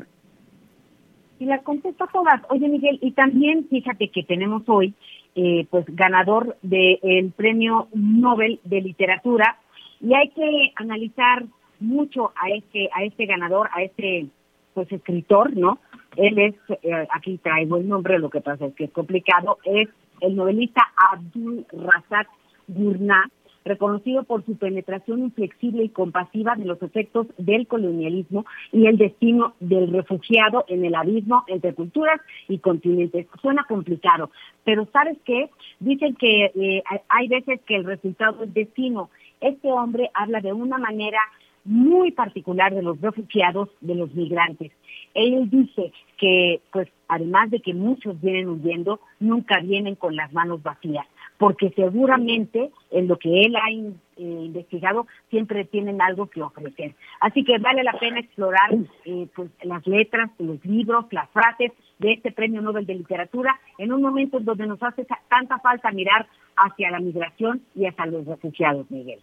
Y 1.38 1.44
las 1.44 1.62
contesta 1.62 2.08
todas. 2.12 2.42
Oye, 2.50 2.68
Miguel, 2.68 2.98
y 3.00 3.12
también 3.12 3.68
fíjate 3.68 4.08
que 4.08 4.24
tenemos 4.24 4.64
hoy, 4.66 4.94
eh, 5.36 5.64
pues, 5.70 5.84
ganador 5.86 6.56
del 6.62 7.32
Premio 7.36 7.86
Nobel 7.94 8.58
de 8.64 8.80
Literatura, 8.80 9.58
y 10.00 10.14
hay 10.14 10.28
que 10.30 10.72
analizar 10.76 11.44
mucho 11.80 12.32
a 12.36 12.50
este, 12.50 12.88
a 12.94 13.04
este 13.04 13.26
ganador, 13.26 13.68
a 13.74 13.82
este 13.82 14.26
pues 14.74 14.90
escritor, 14.92 15.56
¿no? 15.56 15.78
Él 16.16 16.38
es, 16.38 16.54
eh, 16.82 17.06
aquí 17.12 17.38
traigo 17.38 17.76
el 17.76 17.88
nombre, 17.88 18.18
lo 18.18 18.30
que 18.30 18.40
pasa 18.40 18.66
es 18.66 18.74
que 18.74 18.84
es 18.84 18.90
complicado, 18.90 19.58
es 19.64 19.88
el 20.20 20.36
novelista 20.36 20.82
Abdul 20.96 21.66
Razak 21.72 22.28
Gurnah, 22.68 23.28
reconocido 23.64 24.24
por 24.24 24.44
su 24.44 24.56
penetración 24.56 25.20
inflexible 25.20 25.84
y 25.84 25.88
compasiva 25.90 26.56
de 26.56 26.64
los 26.64 26.82
efectos 26.82 27.26
del 27.36 27.66
colonialismo 27.66 28.46
y 28.72 28.86
el 28.86 28.96
destino 28.96 29.54
del 29.60 29.92
refugiado 29.92 30.64
en 30.68 30.84
el 30.84 30.94
abismo 30.94 31.44
entre 31.46 31.74
culturas 31.74 32.20
y 32.48 32.58
continentes. 32.58 33.26
Suena 33.42 33.64
complicado, 33.68 34.30
pero 34.64 34.88
¿sabes 34.92 35.18
qué? 35.24 35.50
Dicen 35.80 36.14
que 36.16 36.46
eh, 36.46 36.82
hay 37.08 37.28
veces 37.28 37.60
que 37.66 37.76
el 37.76 37.84
resultado 37.84 38.44
es 38.44 38.54
destino. 38.54 39.10
Este 39.40 39.70
hombre 39.70 40.10
habla 40.14 40.40
de 40.40 40.52
una 40.52 40.78
manera 40.78 41.20
muy 41.64 42.12
particular 42.12 42.74
de 42.74 42.82
los 42.82 43.00
refugiados, 43.00 43.68
de 43.80 43.94
los 43.94 44.14
migrantes. 44.14 44.72
Él 45.14 45.48
dice 45.50 45.92
que, 46.16 46.60
pues, 46.72 46.88
además 47.08 47.50
de 47.50 47.60
que 47.60 47.74
muchos 47.74 48.20
vienen 48.20 48.48
huyendo, 48.48 49.00
nunca 49.20 49.60
vienen 49.60 49.94
con 49.94 50.16
las 50.16 50.32
manos 50.32 50.62
vacías, 50.62 51.06
porque 51.38 51.70
seguramente 51.70 52.70
en 52.90 53.08
lo 53.08 53.18
que 53.18 53.42
él 53.42 53.56
ha 53.56 53.70
eh, 53.70 53.94
investigado 54.16 55.06
siempre 55.30 55.64
tienen 55.64 56.00
algo 56.02 56.26
que 56.26 56.42
ofrecer. 56.42 56.94
Así 57.20 57.44
que 57.44 57.58
vale 57.58 57.82
la 57.82 57.98
pena 57.98 58.20
explorar 58.20 58.74
eh, 59.04 59.26
pues, 59.34 59.50
las 59.62 59.86
letras, 59.86 60.30
los 60.38 60.64
libros, 60.64 61.06
las 61.10 61.28
frases 61.30 61.72
de 61.98 62.12
este 62.12 62.32
Premio 62.32 62.60
Nobel 62.60 62.86
de 62.86 62.94
Literatura 62.94 63.58
en 63.78 63.92
un 63.92 64.02
momento 64.02 64.40
donde 64.40 64.66
nos 64.66 64.82
hace 64.82 65.06
tanta 65.28 65.58
falta 65.58 65.90
mirar 65.90 66.26
hacia 66.56 66.90
la 66.90 67.00
migración 67.00 67.62
y 67.74 67.86
hacia 67.86 68.06
los 68.06 68.26
refugiados, 68.26 68.90
Miguel. 68.90 69.20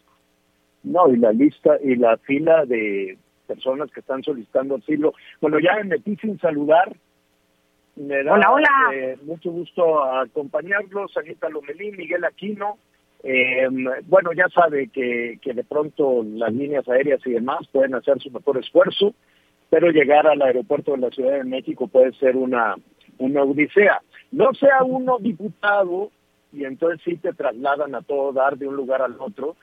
No, 0.85 1.11
y 1.11 1.17
la 1.17 1.31
lista 1.31 1.77
y 1.83 1.95
la 1.95 2.17
fila 2.17 2.65
de 2.65 3.17
personas 3.47 3.91
que 3.91 4.01
están 4.01 4.23
solicitando 4.23 4.75
asilo. 4.75 5.13
Bueno, 5.41 5.59
ya 5.59 5.75
me 5.77 5.85
metí 5.85 6.15
sin 6.17 6.39
saludar. 6.39 6.95
Me 7.95 8.23
da 8.23 8.33
hola, 8.33 8.51
hola. 8.51 8.69
Eh, 8.93 9.17
mucho 9.23 9.51
gusto 9.51 10.03
acompañarlos, 10.03 11.15
Anita 11.17 11.49
Lomelí, 11.49 11.91
Miguel 11.91 12.23
Aquino. 12.23 12.77
Eh, 13.23 13.67
bueno, 14.05 14.31
ya 14.33 14.47
sabe 14.49 14.89
que, 14.89 15.39
que 15.41 15.53
de 15.53 15.63
pronto 15.63 16.23
las 16.23 16.53
líneas 16.53 16.87
aéreas 16.87 17.25
y 17.25 17.31
demás 17.31 17.67
pueden 17.71 17.95
hacer 17.95 18.19
su 18.21 18.29
mejor 18.29 18.57
esfuerzo, 18.59 19.15
pero 19.71 19.89
llegar 19.89 20.27
al 20.27 20.41
aeropuerto 20.43 20.91
de 20.91 20.99
la 20.99 21.09
Ciudad 21.09 21.37
de 21.37 21.43
México 21.43 21.87
puede 21.87 22.13
ser 22.13 22.35
una, 22.35 22.75
una 23.17 23.43
odisea. 23.43 24.01
No 24.31 24.53
sea 24.53 24.83
uno 24.83 25.17
diputado 25.19 26.11
y 26.53 26.65
entonces 26.65 27.01
sí 27.03 27.17
te 27.17 27.33
trasladan 27.33 27.95
a 27.95 28.03
todo 28.03 28.31
dar 28.31 28.57
de 28.57 28.67
un 28.67 28.75
lugar 28.75 29.01
al 29.01 29.15
otro 29.19 29.55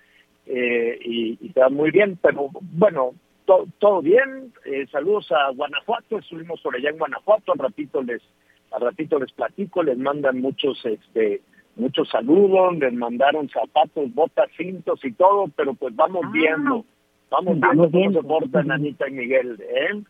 eh, 0.47 0.99
y, 1.05 1.39
y 1.41 1.53
va 1.59 1.69
muy 1.69 1.91
bien, 1.91 2.19
pero 2.21 2.49
bueno, 2.63 3.13
todo 3.79 4.03
bien. 4.03 4.53
Eh, 4.65 4.87
saludos 4.91 5.31
a 5.33 5.51
Guanajuato, 5.53 6.19
estuvimos 6.19 6.61
por 6.61 6.75
allá 6.77 6.91
en 6.91 6.99
Guanajuato, 6.99 7.53
al 7.53 7.59
ratito 7.59 8.03
les, 8.03 8.23
al 8.71 8.81
ratito 8.83 9.19
les 9.19 9.33
platico, 9.33 9.83
les 9.83 9.99
mandan 9.99 10.41
muchos, 10.41 10.85
este, 10.85 11.43
muchos 11.77 12.09
saludos, 12.09 12.77
les 12.79 12.93
mandaron 12.93 13.49
zapatos, 13.49 14.13
botas, 14.15 14.49
cintos 14.57 15.05
y 15.05 15.13
todo, 15.13 15.47
pero 15.57 15.75
pues 15.75 15.95
vamos 15.95 16.23
Ah, 16.25 16.31
viendo, 16.33 16.85
vamos, 17.31 17.61
vamos 17.61 17.91
viendo 17.93 18.23
cómo 18.23 18.41
se 18.41 18.47
portan 18.49 18.71
Anita 18.71 19.09
y 19.09 19.13
Miguel, 19.13 19.61
¿eh? 19.61 20.03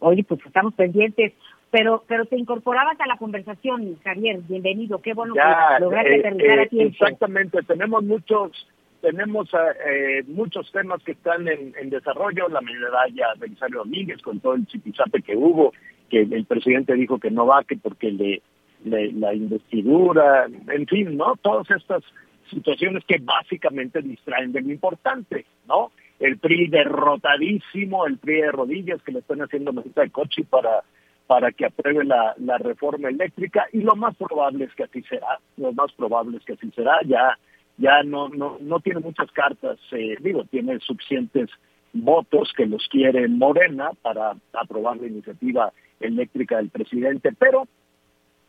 Oye, 0.00 0.24
pues 0.24 0.40
estamos 0.44 0.74
pendientes. 0.74 1.32
Pero, 1.70 2.04
pero 2.06 2.26
te 2.26 2.36
incorporabas 2.36 3.00
a 3.00 3.06
la 3.06 3.16
conversación, 3.16 3.96
Javier. 4.04 4.40
Bienvenido. 4.46 5.00
Qué 5.00 5.14
bueno 5.14 5.34
Ya, 5.34 5.76
que 5.78 5.84
lograste 5.84 6.16
eh, 6.16 6.18
aterrizar 6.18 6.58
eh, 6.58 6.68
tiempo. 6.68 6.92
exactamente, 6.92 7.62
tenemos 7.62 8.04
muchos 8.04 8.68
tenemos 9.02 9.50
eh, 9.86 10.22
muchos 10.28 10.70
temas 10.72 11.02
que 11.02 11.12
están 11.12 11.46
en, 11.48 11.90
desarrollo, 11.90 12.48
la 12.48 12.60
medalla 12.62 13.34
de 13.34 13.40
Belisario 13.40 13.80
Domínguez 13.80 14.22
con 14.22 14.40
todo 14.40 14.54
el 14.54 14.66
chipizape 14.66 15.20
que 15.20 15.36
hubo, 15.36 15.72
que 16.08 16.20
el 16.22 16.46
presidente 16.46 16.94
dijo 16.94 17.18
que 17.18 17.30
no 17.30 17.44
va, 17.44 17.64
que 17.64 17.76
porque 17.76 18.10
le, 18.12 18.40
le- 18.84 19.12
la 19.12 19.34
investidura, 19.34 20.46
en 20.46 20.86
fin, 20.86 21.16
¿no? 21.16 21.34
Todas 21.42 21.70
estas 21.70 22.02
situaciones 22.48 23.04
que 23.06 23.18
básicamente 23.20 24.00
distraen 24.00 24.52
de 24.52 24.62
lo 24.62 24.70
importante, 24.70 25.44
¿no? 25.68 25.90
El 26.20 26.38
PRI 26.38 26.68
derrotadísimo, 26.68 28.06
el 28.06 28.18
PRI 28.18 28.42
de 28.42 28.52
rodillas 28.52 29.02
que 29.02 29.12
le 29.12 29.18
están 29.18 29.42
haciendo 29.42 29.72
mesita 29.72 30.02
de 30.02 30.10
coche 30.10 30.44
para 30.48 30.82
para 31.26 31.50
que 31.52 31.64
apruebe 31.64 32.04
la 32.04 32.58
reforma 32.58 33.08
eléctrica 33.08 33.66
y 33.72 33.80
lo 33.80 33.94
más 33.96 34.14
probable 34.16 34.64
es 34.66 34.74
que 34.74 34.82
así 34.82 35.02
será, 35.04 35.38
lo 35.56 35.72
más 35.72 35.90
probable 35.92 36.36
es 36.36 36.44
que 36.44 36.52
así 36.54 36.70
será, 36.74 36.98
ya 37.06 37.38
ya 37.78 38.02
no 38.02 38.28
no 38.28 38.58
no 38.60 38.80
tiene 38.80 39.00
muchas 39.00 39.30
cartas, 39.32 39.78
eh, 39.92 40.16
digo, 40.20 40.44
tiene 40.44 40.78
suficientes 40.80 41.50
votos 41.92 42.52
que 42.56 42.66
los 42.66 42.86
quiere 42.88 43.28
Morena 43.28 43.90
para 44.00 44.36
aprobar 44.52 44.96
la 44.98 45.08
iniciativa 45.08 45.72
eléctrica 46.00 46.56
del 46.56 46.70
presidente, 46.70 47.32
pero 47.38 47.68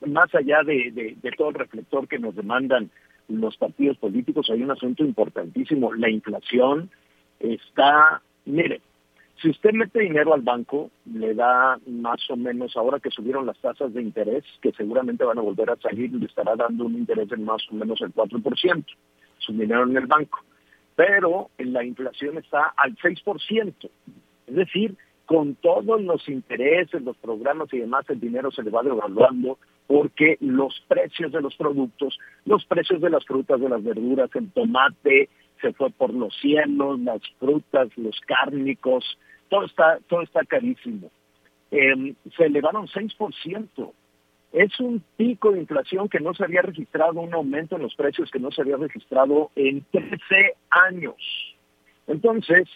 más 0.05 0.33
allá 0.35 0.63
de, 0.63 0.91
de, 0.91 1.17
de 1.21 1.31
todo 1.31 1.49
el 1.49 1.55
reflector 1.55 2.07
que 2.07 2.19
nos 2.19 2.35
demandan 2.35 2.89
los 3.27 3.57
partidos 3.57 3.97
políticos, 3.97 4.49
hay 4.49 4.63
un 4.63 4.71
asunto 4.71 5.03
importantísimo, 5.03 5.93
la 5.93 6.09
inflación 6.09 6.89
está, 7.39 8.21
mire, 8.45 8.81
si 9.41 9.49
usted 9.49 9.73
mete 9.73 9.99
dinero 9.99 10.33
al 10.33 10.41
banco, 10.41 10.89
le 11.05 11.33
da 11.33 11.77
más 11.87 12.29
o 12.29 12.37
menos, 12.37 12.77
ahora 12.77 12.99
que 12.99 13.09
subieron 13.09 13.45
las 13.45 13.57
tasas 13.59 13.93
de 13.93 14.01
interés, 14.01 14.43
que 14.61 14.71
seguramente 14.71 15.25
van 15.25 15.37
a 15.37 15.41
volver 15.41 15.69
a 15.69 15.75
salir, 15.77 16.13
le 16.13 16.25
estará 16.25 16.55
dando 16.55 16.85
un 16.85 16.95
interés 16.95 17.29
de 17.29 17.37
más 17.37 17.61
o 17.71 17.75
menos 17.75 17.99
el 18.01 18.13
4%, 18.13 18.85
su 19.39 19.53
dinero 19.53 19.83
en 19.83 19.97
el 19.97 20.05
banco. 20.05 20.39
Pero 20.95 21.49
la 21.57 21.83
inflación 21.83 22.37
está 22.37 22.73
al 22.77 22.95
6%. 22.95 23.89
Es 24.47 24.55
decir, 24.55 24.95
con 25.25 25.55
todos 25.55 26.01
los 26.01 26.27
intereses, 26.29 27.01
los 27.01 27.17
programas 27.17 27.73
y 27.73 27.79
demás, 27.79 28.05
el 28.09 28.19
dinero 28.19 28.51
se 28.51 28.63
le 28.63 28.69
va 28.69 28.83
devaluando 28.83 29.57
porque 29.87 30.37
los 30.39 30.79
precios 30.87 31.31
de 31.31 31.41
los 31.41 31.55
productos, 31.55 32.17
los 32.45 32.65
precios 32.65 33.01
de 33.01 33.09
las 33.09 33.25
frutas, 33.25 33.59
de 33.59 33.69
las 33.69 33.83
verduras, 33.83 34.29
el 34.35 34.51
tomate 34.51 35.29
se 35.61 35.73
fue 35.73 35.89
por 35.89 36.13
los 36.13 36.35
cielos, 36.39 36.99
las 36.99 37.21
frutas, 37.39 37.89
los 37.97 38.19
cárnicos, 38.21 39.17
todo 39.49 39.65
está, 39.65 39.99
todo 40.07 40.21
está 40.21 40.43
carísimo. 40.45 41.11
Eh, 41.71 42.13
se 42.35 42.45
elevaron 42.45 42.87
6%. 42.87 43.91
Es 44.51 44.79
un 44.79 45.03
pico 45.17 45.51
de 45.51 45.61
inflación 45.61 46.09
que 46.09 46.19
no 46.19 46.33
se 46.33 46.43
había 46.43 46.61
registrado, 46.61 47.19
un 47.21 47.33
aumento 47.33 47.75
en 47.75 47.81
los 47.81 47.95
precios 47.95 48.29
que 48.29 48.39
no 48.39 48.51
se 48.51 48.61
había 48.61 48.77
registrado 48.77 49.49
en 49.55 49.83
13 49.91 50.55
años. 50.69 51.15
Entonces, 52.05 52.67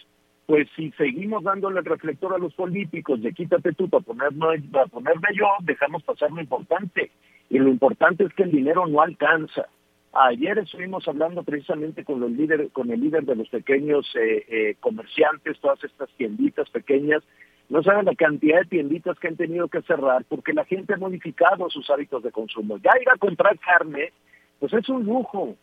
pues 0.46 0.66
si 0.74 0.90
seguimos 0.92 1.44
dándole 1.44 1.80
el 1.80 1.84
reflector 1.84 2.34
a 2.34 2.38
los 2.38 2.54
políticos 2.54 3.22
de 3.22 3.32
quítate 3.32 3.74
tú 3.74 3.88
para 3.88 4.02
ponerme, 4.02 4.60
para 4.72 4.86
ponerme 4.86 5.28
yo, 5.34 5.46
dejamos 5.60 6.02
pasar 6.02 6.30
lo 6.32 6.40
importante. 6.40 7.10
Y 7.50 7.58
lo 7.58 7.68
importante 7.68 8.24
es 8.24 8.32
que 8.34 8.44
el 8.44 8.50
dinero 8.50 8.86
no 8.86 9.00
alcanza. 9.00 9.68
Ayer 10.12 10.58
estuvimos 10.58 11.06
hablando 11.06 11.42
precisamente 11.42 12.04
con 12.04 12.20
los 12.20 12.30
líderes, 12.30 12.72
con 12.72 12.90
el 12.90 13.00
líder 13.00 13.24
de 13.24 13.36
los 13.36 13.48
pequeños 13.48 14.06
eh, 14.16 14.44
eh, 14.48 14.76
comerciantes, 14.80 15.60
todas 15.60 15.82
estas 15.84 16.08
tienditas 16.16 16.68
pequeñas. 16.70 17.22
No 17.68 17.82
saben 17.82 18.06
la 18.06 18.14
cantidad 18.14 18.60
de 18.60 18.64
tienditas 18.64 19.18
que 19.18 19.28
han 19.28 19.36
tenido 19.36 19.68
que 19.68 19.82
cerrar 19.82 20.24
porque 20.24 20.54
la 20.54 20.64
gente 20.64 20.94
ha 20.94 20.96
modificado 20.96 21.68
sus 21.68 21.88
hábitos 21.90 22.22
de 22.22 22.32
consumo. 22.32 22.78
Ya 22.78 22.92
ir 23.00 23.08
a 23.10 23.18
comprar 23.18 23.58
carne, 23.58 24.12
pues 24.58 24.72
es 24.72 24.88
un 24.88 25.04
lujo 25.04 25.54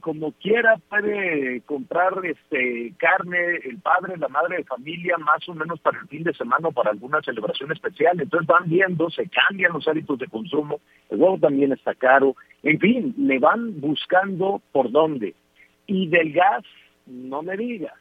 como 0.00 0.32
quiera 0.32 0.78
puede 0.88 1.60
comprar 1.62 2.12
este 2.24 2.94
carne 2.96 3.56
el 3.64 3.78
padre, 3.78 4.16
la 4.16 4.28
madre 4.28 4.58
de 4.58 4.64
familia, 4.64 5.18
más 5.18 5.46
o 5.46 5.54
menos 5.54 5.78
para 5.80 6.00
el 6.00 6.08
fin 6.08 6.22
de 6.22 6.32
semana 6.32 6.68
o 6.68 6.72
para 6.72 6.90
alguna 6.90 7.20
celebración 7.20 7.70
especial. 7.72 8.18
Entonces 8.18 8.46
van 8.46 8.68
viendo, 8.68 9.10
se 9.10 9.28
cambian 9.28 9.74
los 9.74 9.86
hábitos 9.86 10.18
de 10.18 10.26
consumo, 10.28 10.80
el 11.10 11.20
huevo 11.20 11.38
también 11.38 11.72
está 11.72 11.94
caro, 11.94 12.34
en 12.62 12.80
fin, 12.80 13.14
le 13.18 13.38
van 13.38 13.78
buscando 13.80 14.62
por 14.72 14.90
dónde. 14.90 15.34
Y 15.86 16.08
del 16.08 16.32
gas, 16.32 16.64
no 17.06 17.42
me 17.42 17.56
diga, 17.56 17.92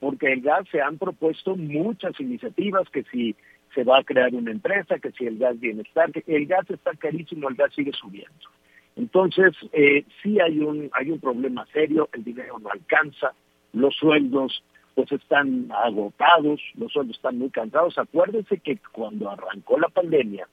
porque 0.00 0.32
el 0.32 0.40
gas 0.40 0.66
se 0.72 0.80
han 0.80 0.98
propuesto 0.98 1.54
muchas 1.54 2.18
iniciativas 2.18 2.88
que 2.88 3.04
si 3.04 3.36
se 3.74 3.84
va 3.84 3.98
a 3.98 4.04
crear 4.04 4.34
una 4.34 4.50
empresa, 4.50 4.98
que 4.98 5.12
si 5.12 5.26
el 5.26 5.38
gas 5.38 5.58
bienestar, 5.60 6.10
que 6.10 6.24
el 6.26 6.46
gas 6.46 6.68
está 6.68 6.92
carísimo, 6.94 7.48
el 7.48 7.54
gas 7.54 7.72
sigue 7.74 7.92
subiendo. 7.92 8.48
Entonces, 8.96 9.54
eh, 9.72 10.04
sí 10.22 10.38
hay 10.40 10.60
un, 10.60 10.90
hay 10.92 11.10
un 11.10 11.20
problema 11.20 11.66
serio, 11.72 12.08
el 12.12 12.24
dinero 12.24 12.58
no 12.58 12.70
alcanza, 12.70 13.32
los 13.72 13.94
sueldos 13.96 14.62
pues 14.94 15.10
están 15.12 15.70
agotados, 15.72 16.60
los 16.74 16.92
sueldos 16.92 17.16
están 17.16 17.38
muy 17.38 17.48
cansados. 17.48 17.96
Acuérdense 17.96 18.58
que 18.58 18.78
cuando 18.92 19.30
arrancó 19.30 19.78
la 19.78 19.88
pandemia, 19.88 20.46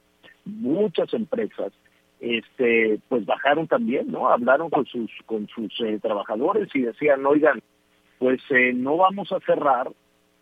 muchas 0.46 1.14
empresas 1.14 1.74
este 2.20 3.00
pues 3.08 3.26
bajaron 3.26 3.68
también, 3.68 4.12
¿no? 4.12 4.30
Hablaron 4.30 4.70
con 4.70 4.86
sus 4.86 5.10
con 5.26 5.48
sus 5.48 5.74
eh, 5.82 6.00
trabajadores 6.02 6.70
y 6.74 6.82
decían, 6.82 7.26
"Oigan, 7.26 7.62
pues 8.18 8.42
eh, 8.50 8.74
no 8.74 8.98
vamos 8.98 9.32
a 9.32 9.40
cerrar, 9.42 9.90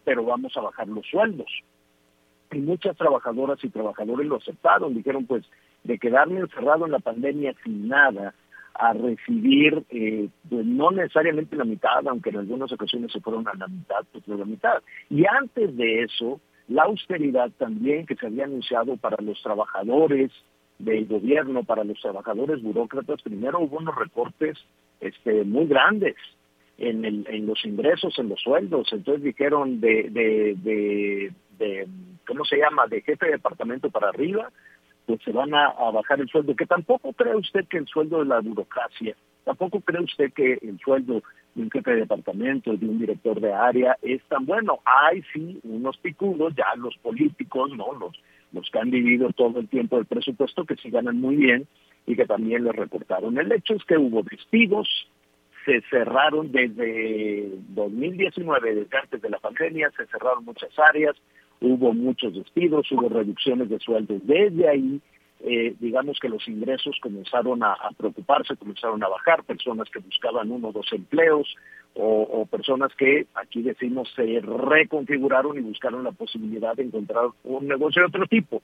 pero 0.03 0.23
vamos 0.23 0.55
a 0.57 0.61
bajar 0.61 0.87
los 0.87 1.05
sueldos." 1.07 1.51
Y 2.51 2.59
muchas 2.59 2.95
trabajadoras 2.97 3.63
y 3.63 3.69
trabajadores 3.69 4.25
lo 4.25 4.37
aceptaron, 4.37 4.95
dijeron, 4.95 5.25
pues 5.25 5.43
de 5.87 5.97
quedarme 5.97 6.39
encerrado 6.39 6.85
en 6.85 6.91
la 6.91 6.99
pandemia 6.99 7.55
sin 7.63 7.87
nada, 7.87 8.33
a 8.79 8.93
recibir, 8.93 9.83
eh, 9.89 10.29
pues 10.47 10.65
no 10.65 10.91
necesariamente 10.91 11.55
la 11.55 11.65
mitad, 11.65 12.07
aunque 12.07 12.29
en 12.29 12.37
algunas 12.37 12.71
ocasiones 12.71 13.11
se 13.11 13.21
fueron 13.21 13.47
a 13.47 13.55
la 13.55 13.67
mitad, 13.67 14.05
pues 14.11 14.23
de 14.25 14.37
la 14.37 14.45
mitad. 14.45 14.83
Y 15.09 15.25
antes 15.25 15.75
de 15.75 16.03
eso, 16.03 16.39
la 16.67 16.83
austeridad 16.83 17.49
también 17.57 18.05
que 18.05 18.15
se 18.15 18.27
había 18.27 18.45
anunciado 18.45 18.97
para 18.97 19.17
los 19.23 19.41
trabajadores 19.41 20.31
del 20.77 21.07
gobierno, 21.07 21.63
para 21.63 21.83
los 21.83 21.99
trabajadores 21.99 22.61
burócratas, 22.61 23.21
primero 23.23 23.59
hubo 23.59 23.77
unos 23.77 23.95
recortes 23.95 24.57
este, 24.99 25.43
muy 25.43 25.65
grandes 25.65 26.15
en, 26.77 27.03
el, 27.03 27.25
en 27.29 27.47
los 27.47 27.65
ingresos, 27.65 28.19
en 28.19 28.29
los 28.29 28.39
sueldos. 28.41 28.93
Entonces 28.93 29.23
dijeron 29.23 29.79
de, 29.79 30.09
de, 30.11 30.55
de, 30.61 31.31
de, 31.57 31.87
¿cómo 32.27 32.45
se 32.45 32.57
llama?, 32.57 32.85
de 32.85 33.01
jefe 33.01 33.25
de 33.25 33.31
departamento 33.33 33.89
para 33.89 34.09
arriba, 34.09 34.51
pues 35.07 35.21
se 35.23 35.31
van 35.31 35.55
a, 35.55 35.69
bajar 35.91 36.19
el 36.19 36.27
sueldo, 36.27 36.53
que 36.55 36.65
tampoco 36.65 37.13
cree 37.13 37.35
usted 37.35 37.65
que 37.67 37.77
el 37.77 37.87
sueldo 37.87 38.19
de 38.19 38.25
la 38.25 38.41
burocracia, 38.41 39.15
tampoco 39.45 39.79
cree 39.79 40.03
usted 40.03 40.33
que 40.33 40.59
el 40.61 40.77
sueldo 40.79 41.23
de 41.55 41.63
un 41.63 41.71
jefe 41.71 41.91
de 41.91 42.01
departamento, 42.01 42.75
de 42.75 42.85
un 42.85 42.99
director 42.99 43.39
de 43.39 43.53
área, 43.53 43.97
es 44.01 44.21
tan 44.23 44.45
bueno. 44.45 44.79
Hay 44.83 45.23
sí 45.33 45.59
unos 45.63 45.97
picudos, 45.97 46.53
ya 46.55 46.75
los 46.75 46.95
políticos, 46.97 47.71
¿no? 47.75 47.93
Los, 47.93 48.21
los 48.51 48.69
que 48.69 48.79
han 48.79 48.91
vivido 48.91 49.29
todo 49.31 49.59
el 49.59 49.69
tiempo 49.69 49.95
del 49.95 50.05
presupuesto, 50.05 50.65
que 50.65 50.75
sí 50.75 50.89
ganan 50.89 51.19
muy 51.21 51.37
bien 51.37 51.65
y 52.05 52.17
que 52.17 52.25
también 52.25 52.65
les 52.65 52.75
reportaron. 52.75 53.37
El 53.37 53.51
hecho 53.53 53.75
es 53.75 53.85
que 53.85 53.97
hubo 53.97 54.23
despidos, 54.23 54.89
se 55.65 55.81
cerraron 55.89 56.51
desde 56.51 57.49
2019, 57.69 58.75
desde 58.75 58.97
antes 58.97 59.21
de 59.21 59.29
la 59.29 59.39
pandemia, 59.39 59.89
se 59.91 60.05
cerraron 60.07 60.43
muchas 60.43 60.77
áreas, 60.77 61.15
hubo 61.61 61.93
muchos 61.93 62.33
despidos, 62.33 62.91
hubo 62.91 63.09
reducciones 63.09 63.69
de 63.69 63.79
sueldos. 63.79 64.21
Desde 64.25 64.69
ahí, 64.69 65.01
eh, 65.41 65.75
digamos 65.79 66.19
que 66.19 66.29
los 66.29 66.47
ingresos 66.47 66.97
comenzaron 67.01 67.63
a, 67.63 67.75
preocuparse, 67.97 68.55
comenzaron 68.55 69.03
a 69.03 69.07
bajar, 69.07 69.43
personas 69.43 69.89
que 69.89 69.99
buscaban 69.99 70.51
uno 70.51 70.69
o 70.69 70.71
dos 70.71 70.87
empleos, 70.91 71.55
o, 71.99 72.45
personas 72.45 72.93
que, 72.95 73.25
aquí 73.33 73.63
decimos, 73.63 74.07
se 74.15 74.39
reconfiguraron 74.39 75.57
y 75.57 75.61
buscaron 75.61 76.03
la 76.03 76.11
posibilidad 76.11 76.75
de 76.75 76.83
encontrar 76.83 77.25
un 77.43 77.67
negocio 77.67 78.03
de 78.03 78.07
otro 78.09 78.27
tipo, 78.27 78.61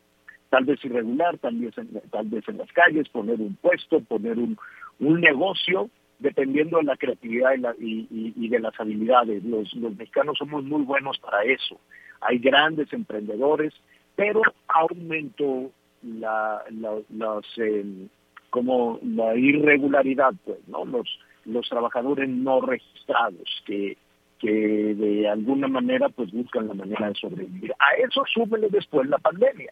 tal 0.52 0.66
vez 0.66 0.84
irregular, 0.86 1.40
tal 1.40 1.56
vez 1.56 1.76
en, 1.80 2.00
tal 2.12 2.28
vez 2.28 2.48
en 2.48 2.60
las 2.60 2.72
calles, 2.74 3.10
poner 3.10 3.42
un 3.42 3.56
puesto, 3.56 4.02
poner 4.02 4.38
un, 4.38 4.56
un 5.00 5.20
negocio, 5.20 5.90
dependiendo 6.20 6.78
de 6.78 6.84
la 6.84 6.96
creatividad 6.96 7.56
y, 7.80 8.48
de 8.48 8.60
las 8.60 8.80
habilidades. 8.80 9.44
Los, 9.44 9.74
los 9.74 9.96
mexicanos 9.96 10.38
somos 10.38 10.64
muy 10.64 10.84
buenos 10.84 11.18
para 11.18 11.44
eso 11.44 11.80
hay 12.26 12.40
grandes 12.40 12.92
emprendedores, 12.94 13.74
pero 14.16 14.42
aumentó 14.68 15.72
la, 16.04 16.64
las, 16.72 17.46
em, 17.58 18.08
como 18.50 19.00
la 19.04 19.36
irregularidad, 19.36 20.34
pues, 20.46 20.60
¿no? 20.68 20.86
Los, 20.86 21.08
los 21.46 21.68
trabajadores 21.70 22.30
no 22.30 22.62
registrados 22.62 23.64
que, 23.66 23.98
que 24.40 24.52
de 24.52 25.28
alguna 25.28 25.68
manera 25.68 26.10
pues 26.10 26.32
buscan 26.32 26.68
la 26.68 26.74
manera 26.74 27.10
de 27.10 27.16
sobrevivir. 27.16 27.74
A 27.80 27.96
eso 27.96 28.24
súbele 28.32 28.70
después 28.70 29.08
la 29.08 29.18
pandemia, 29.18 29.72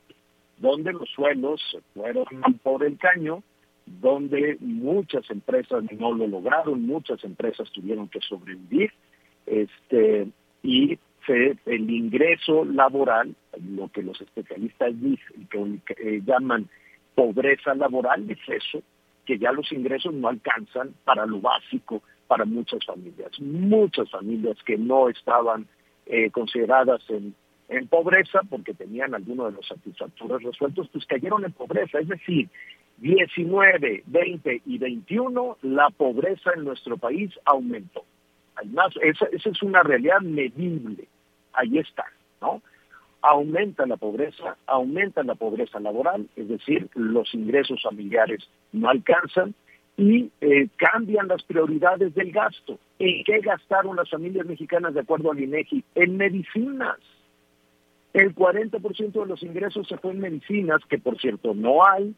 donde 0.57 0.93
los 0.93 1.09
suelos 1.09 1.61
fueron 1.93 2.25
por 2.63 2.83
el 2.83 2.97
caño, 2.97 3.43
donde 3.85 4.57
muchas 4.59 5.29
empresas 5.29 5.83
no 5.99 6.13
lo 6.13 6.27
lograron, 6.27 6.85
muchas 6.85 7.23
empresas 7.23 7.69
tuvieron 7.71 8.07
que 8.07 8.19
sobrevivir, 8.21 8.91
este, 9.45 10.27
y 10.63 10.97
el 11.27 11.89
ingreso 11.89 12.65
laboral, 12.65 13.35
lo 13.75 13.89
que 13.89 14.03
los 14.03 14.19
especialistas 14.21 14.99
dicen, 14.99 15.81
que, 15.85 15.93
eh, 15.97 16.21
llaman 16.25 16.69
pobreza 17.15 17.75
laboral, 17.75 18.29
es 18.29 18.39
eso, 18.47 18.81
que 19.25 19.37
ya 19.37 19.51
los 19.51 19.71
ingresos 19.71 20.13
no 20.13 20.29
alcanzan 20.29 20.93
para 21.03 21.25
lo 21.25 21.39
básico 21.39 22.01
para 22.27 22.45
muchas 22.45 22.85
familias. 22.85 23.39
Muchas 23.39 24.09
familias 24.09 24.57
que 24.65 24.77
no 24.77 25.09
estaban 25.09 25.67
eh, 26.05 26.31
consideradas 26.31 27.01
en, 27.09 27.35
en 27.69 27.87
pobreza 27.87 28.41
porque 28.49 28.73
tenían 28.73 29.13
alguno 29.13 29.45
de 29.45 29.53
los 29.53 29.67
satisfactores 29.67 30.43
resueltos, 30.43 30.89
pues 30.91 31.05
cayeron 31.05 31.45
en 31.45 31.51
pobreza. 31.51 31.99
Es 31.99 32.07
decir, 32.07 32.49
19, 32.97 34.03
20 34.05 34.61
y 34.65 34.77
21, 34.77 35.57
la 35.63 35.89
pobreza 35.89 36.51
en 36.55 36.65
nuestro 36.65 36.97
país 36.97 37.31
aumentó. 37.45 38.05
Además, 38.61 38.93
esa, 39.01 39.25
esa 39.25 39.49
es 39.49 39.61
una 39.63 39.83
realidad 39.83 40.21
medible 40.21 41.07
ahí 41.53 41.77
está, 41.77 42.05
¿no? 42.41 42.61
Aumenta 43.21 43.85
la 43.85 43.97
pobreza, 43.97 44.57
aumenta 44.65 45.23
la 45.23 45.35
pobreza 45.35 45.79
laboral, 45.79 46.27
es 46.35 46.47
decir, 46.47 46.89
los 46.95 47.33
ingresos 47.35 47.81
familiares 47.83 48.47
no 48.71 48.89
alcanzan 48.89 49.53
y 49.95 50.31
eh, 50.41 50.67
cambian 50.75 51.27
las 51.27 51.43
prioridades 51.43 52.15
del 52.15 52.31
gasto. 52.31 52.79
¿En 52.97 53.23
qué 53.23 53.39
gastaron 53.39 53.95
las 53.95 54.09
familias 54.09 54.47
mexicanas 54.47 54.95
de 54.95 55.01
acuerdo 55.01 55.31
al 55.31 55.39
INEGI? 55.39 55.83
En 55.95 56.17
medicinas. 56.17 56.97
El 58.13 58.35
40% 58.35 59.11
de 59.11 59.25
los 59.25 59.43
ingresos 59.43 59.87
se 59.87 59.97
fue 59.97 60.11
en 60.11 60.19
medicinas, 60.19 60.81
que 60.89 60.97
por 60.97 61.19
cierto 61.19 61.53
no 61.53 61.85
hay, 61.85 62.15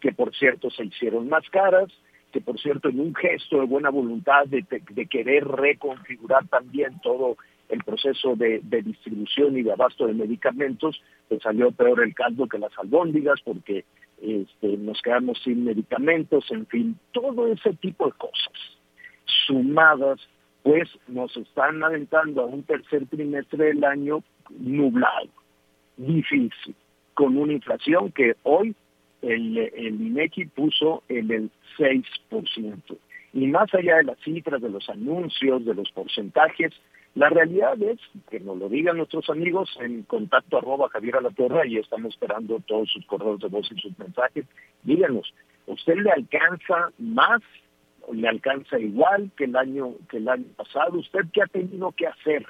que 0.00 0.12
por 0.12 0.34
cierto 0.34 0.70
se 0.70 0.84
hicieron 0.84 1.28
más 1.28 1.48
caras, 1.50 1.88
que 2.32 2.40
por 2.40 2.58
cierto 2.58 2.88
en 2.88 2.98
un 2.98 3.14
gesto 3.14 3.60
de 3.60 3.66
buena 3.66 3.90
voluntad 3.90 4.46
de, 4.46 4.64
de 4.68 5.06
querer 5.06 5.46
reconfigurar 5.46 6.46
también 6.48 6.98
todo 7.02 7.36
el 7.72 7.82
proceso 7.84 8.36
de, 8.36 8.60
distribución 8.84 9.56
y 9.56 9.62
de 9.62 9.72
abasto 9.72 10.06
de 10.06 10.12
medicamentos, 10.12 11.00
pues 11.28 11.42
salió 11.42 11.72
peor 11.72 12.02
el 12.02 12.14
caldo 12.14 12.46
que 12.46 12.58
las 12.58 12.76
albóndigas 12.78 13.40
porque 13.42 13.86
este, 14.20 14.76
nos 14.76 15.00
quedamos 15.00 15.40
sin 15.42 15.64
medicamentos, 15.64 16.44
en 16.50 16.66
fin, 16.66 16.98
todo 17.12 17.46
ese 17.46 17.72
tipo 17.74 18.06
de 18.06 18.12
cosas 18.12 18.52
sumadas, 19.46 20.20
pues 20.62 20.88
nos 21.08 21.34
están 21.36 21.82
aventando 21.82 22.42
a 22.42 22.46
un 22.46 22.62
tercer 22.62 23.06
trimestre 23.06 23.66
del 23.66 23.84
año 23.84 24.22
nublado, 24.50 25.28
difícil, 25.96 26.74
con 27.14 27.38
una 27.38 27.54
inflación 27.54 28.12
que 28.12 28.36
hoy 28.42 28.76
el, 29.22 29.58
el 29.58 30.00
INEGI 30.00 30.46
puso 30.46 31.02
en 31.08 31.30
el 31.30 31.50
6%. 31.78 32.96
Y 33.34 33.46
más 33.46 33.72
allá 33.74 33.96
de 33.96 34.04
las 34.04 34.18
cifras, 34.20 34.60
de 34.60 34.68
los 34.68 34.88
anuncios, 34.90 35.64
de 35.64 35.74
los 35.74 35.90
porcentajes, 35.92 36.72
la 37.14 37.28
realidad 37.28 37.80
es, 37.82 37.98
que 38.30 38.40
nos 38.40 38.56
lo 38.58 38.68
digan 38.68 38.96
nuestros 38.96 39.28
amigos 39.28 39.70
en 39.80 40.02
contacto 40.02 40.58
arroba 40.58 40.88
Javier 40.88 41.16
Alatorra 41.16 41.66
y 41.66 41.76
estamos 41.76 42.14
esperando 42.14 42.60
todos 42.66 42.90
sus 42.90 43.04
correos 43.06 43.40
de 43.40 43.48
voz 43.48 43.70
y 43.70 43.80
sus 43.80 43.98
mensajes. 43.98 44.46
Díganos, 44.82 45.32
¿usted 45.66 45.96
le 45.96 46.10
alcanza 46.10 46.90
más 46.98 47.42
le 48.12 48.28
alcanza 48.28 48.78
igual 48.78 49.30
que 49.36 49.44
el 49.44 49.56
año 49.56 49.94
que 50.08 50.16
el 50.16 50.28
año 50.28 50.46
pasado? 50.56 50.98
¿Usted 50.98 51.20
qué 51.32 51.42
ha 51.42 51.46
tenido 51.46 51.92
que 51.92 52.06
hacer 52.06 52.44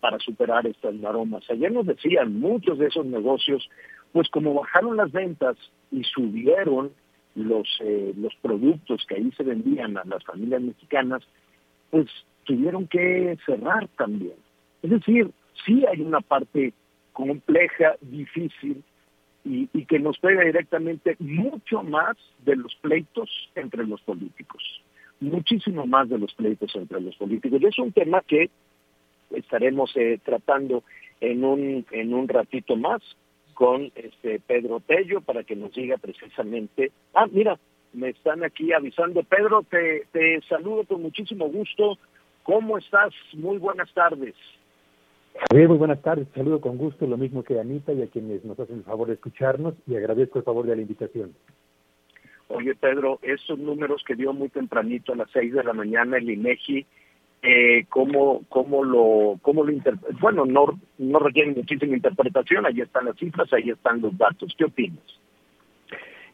para 0.00 0.18
superar 0.18 0.66
estas 0.66 0.94
maromas? 0.94 1.48
Ayer 1.50 1.70
nos 1.70 1.86
decían 1.86 2.40
muchos 2.40 2.78
de 2.78 2.86
esos 2.86 3.06
negocios, 3.06 3.68
pues 4.12 4.28
como 4.28 4.54
bajaron 4.54 4.96
las 4.96 5.12
ventas 5.12 5.56
y 5.90 6.04
subieron 6.04 6.92
los 7.34 7.68
eh, 7.80 8.12
los 8.16 8.34
productos 8.36 9.04
que 9.06 9.16
ahí 9.16 9.30
se 9.36 9.44
vendían 9.44 9.96
a 9.96 10.04
las 10.04 10.24
familias 10.24 10.62
mexicanas, 10.62 11.22
pues 11.90 12.06
tuvieron 12.44 12.86
que 12.88 13.38
cerrar 13.46 13.88
también. 13.96 14.34
Es 14.82 14.90
decir, 14.90 15.30
sí 15.64 15.84
hay 15.86 16.00
una 16.00 16.20
parte 16.20 16.72
compleja, 17.12 17.96
difícil, 18.00 18.82
y, 19.44 19.66
que 19.86 19.98
nos 19.98 20.18
pega 20.18 20.44
directamente 20.44 21.16
mucho 21.18 21.82
más 21.82 22.16
de 22.44 22.56
los 22.56 22.74
pleitos 22.76 23.30
entre 23.54 23.86
los 23.86 24.00
políticos, 24.02 24.62
muchísimo 25.20 25.86
más 25.86 26.08
de 26.08 26.18
los 26.18 26.34
pleitos 26.34 26.74
entre 26.76 27.00
los 27.00 27.16
políticos. 27.16 27.60
Y 27.60 27.66
es 27.66 27.78
un 27.78 27.92
tema 27.92 28.22
que 28.26 28.50
estaremos 29.30 29.92
eh, 29.96 30.18
tratando 30.24 30.82
en 31.20 31.44
un, 31.44 31.86
en 31.90 32.14
un 32.14 32.28
ratito 32.28 32.76
más 32.76 33.00
con 33.60 33.92
este 33.94 34.40
Pedro 34.40 34.80
Tello 34.80 35.20
para 35.20 35.44
que 35.44 35.54
nos 35.54 35.74
diga 35.74 35.98
precisamente, 35.98 36.92
ah, 37.12 37.26
mira, 37.30 37.58
me 37.92 38.08
están 38.08 38.42
aquí 38.42 38.72
avisando, 38.72 39.22
Pedro, 39.22 39.62
te, 39.68 40.06
te 40.12 40.40
saludo 40.48 40.84
con 40.84 41.02
muchísimo 41.02 41.46
gusto, 41.50 41.98
¿Cómo 42.42 42.78
estás? 42.78 43.12
Muy 43.34 43.58
buenas 43.58 43.92
tardes. 43.92 44.34
Javier, 45.48 45.68
muy 45.68 45.78
buenas 45.78 46.02
tardes. 46.02 46.26
Saludo 46.34 46.60
con 46.60 46.78
gusto, 46.78 47.06
lo 47.06 47.16
mismo 47.16 47.44
que 47.44 47.60
Anita 47.60 47.92
y 47.92 48.02
a 48.02 48.08
quienes 48.08 48.44
nos 48.44 48.58
hacen 48.58 48.78
el 48.78 48.84
favor 48.84 49.08
de 49.08 49.14
escucharnos 49.14 49.74
y 49.86 49.94
agradezco 49.94 50.38
el 50.38 50.44
favor 50.44 50.66
de 50.66 50.76
la 50.76 50.82
invitación. 50.82 51.34
Oye, 52.48 52.74
Pedro, 52.74 53.20
esos 53.22 53.58
números 53.58 54.02
que 54.04 54.16
dio 54.16 54.32
muy 54.32 54.48
tempranito 54.48 55.12
a 55.12 55.16
las 55.16 55.30
seis 55.30 55.52
de 55.52 55.62
la 55.62 55.72
mañana 55.72 56.16
el 56.16 56.28
INEGI, 56.28 56.84
eh, 57.42 57.86
¿cómo, 57.88 58.42
cómo 58.48 58.84
lo, 58.84 59.38
cómo 59.40 59.64
lo 59.64 59.72
Bueno, 60.20 60.44
no, 60.44 60.78
no 60.98 61.18
requieren 61.18 61.54
muchísima 61.54 61.96
interpretación, 61.96 62.66
ahí 62.66 62.80
están 62.80 63.06
las 63.06 63.16
cifras, 63.16 63.50
ahí 63.52 63.70
están 63.70 64.00
los 64.00 64.16
datos. 64.16 64.54
¿Qué 64.56 64.64
opinas? 64.64 65.04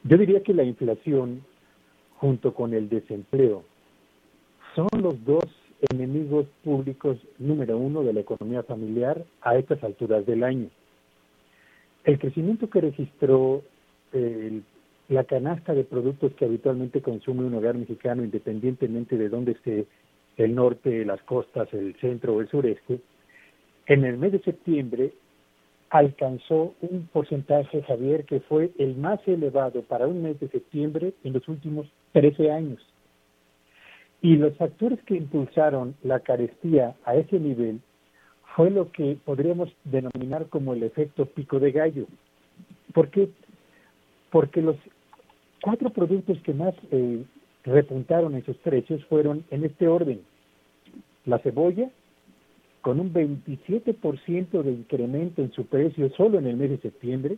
Yo 0.03 0.17
diría 0.19 0.43
que 0.43 0.55
la 0.55 0.65
inflación, 0.65 1.45
junto 2.17 2.55
con 2.55 2.75
el 2.75 2.89
desempleo, 2.89 3.65
son 4.75 4.89
los 5.01 5.25
dos 5.25 5.45
enemigos 5.91 6.47
públicos 6.65 7.19
número 7.39 7.77
uno 7.79 8.03
de 8.03 8.13
la 8.13 8.21
economía 8.21 8.63
familiar 8.63 9.25
a 9.43 9.57
estas 9.57 9.83
alturas 9.85 10.27
del 10.27 10.43
año. 10.43 10.69
El 12.05 12.19
crecimiento 12.19 12.69
que 12.69 12.81
registró 12.81 13.63
la 15.09 15.25
canasta 15.25 15.75
de 15.75 15.85
productos 15.85 16.33
que 16.35 16.47
habitualmente 16.47 17.03
consume 17.03 17.45
un 17.45 17.55
hogar 17.55 17.77
mexicano, 17.77 18.25
independientemente 18.25 19.17
de 19.17 19.29
dónde 19.29 19.53
esté 19.53 19.87
el 20.37 20.55
norte, 20.55 21.05
las 21.05 21.23
costas, 21.23 21.73
el 21.73 21.95
centro 22.01 22.35
o 22.35 22.41
el 22.41 22.49
sureste, 22.49 23.01
en 23.87 24.05
el 24.05 24.19
mes 24.19 24.33
de 24.33 24.41
septiembre 24.41 25.13
alcanzó 25.91 26.75
un 26.81 27.09
porcentaje, 27.13 27.83
Javier, 27.83 28.25
que 28.25 28.41
fue 28.41 28.73
el 28.79 28.97
más 28.97 29.21
elevado 29.27 29.83
para 29.83 30.07
un 30.07 30.23
mes 30.23 30.39
de 30.41 30.49
septiembre 30.49 31.15
en 31.23 31.33
los 31.33 31.47
últimos 31.49 31.87
13 32.13 32.51
años. 32.51 32.81
Y 34.21 34.37
los 34.37 34.57
factores 34.57 35.01
que 35.05 35.15
impulsaron 35.15 35.95
la 36.03 36.21
carestía 36.21 36.97
a 37.05 37.15
ese 37.15 37.39
nivel 37.39 37.81
fue 38.57 38.71
lo 38.71 38.91
que 38.91 39.17
podríamos 39.25 39.71
denominar 39.85 40.47
como 40.47 40.73
el 40.73 40.83
efecto 40.83 41.27
pico 41.27 41.61
de 41.61 41.73
gallo. 41.73 42.07
¿Por 42.93 43.11
qué? 43.11 43.29
Porque 44.31 44.63
los 44.63 44.77
cuatro 45.63 45.91
productos 45.91 46.39
que 46.43 46.55
más 46.55 46.75
eh, 46.91 47.23
repuntaron 47.67 48.35
en 48.35 48.45
sus 48.45 48.57
precios 48.59 49.05
fueron 49.07 49.45
en 49.51 49.65
este 49.65 49.89
orden. 49.89 50.21
la 51.25 51.39
cebolla 51.41 51.91
con 52.81 53.01
un 53.01 53.13
27% 53.13 54.63
de 54.63 54.71
incremento 54.71 55.43
en 55.43 55.51
su 55.51 55.67
precio 55.67 56.09
solo 56.11 56.39
en 56.39 56.47
el 56.47 56.57
mes 56.57 56.71
de 56.71 56.79
septiembre, 56.79 57.37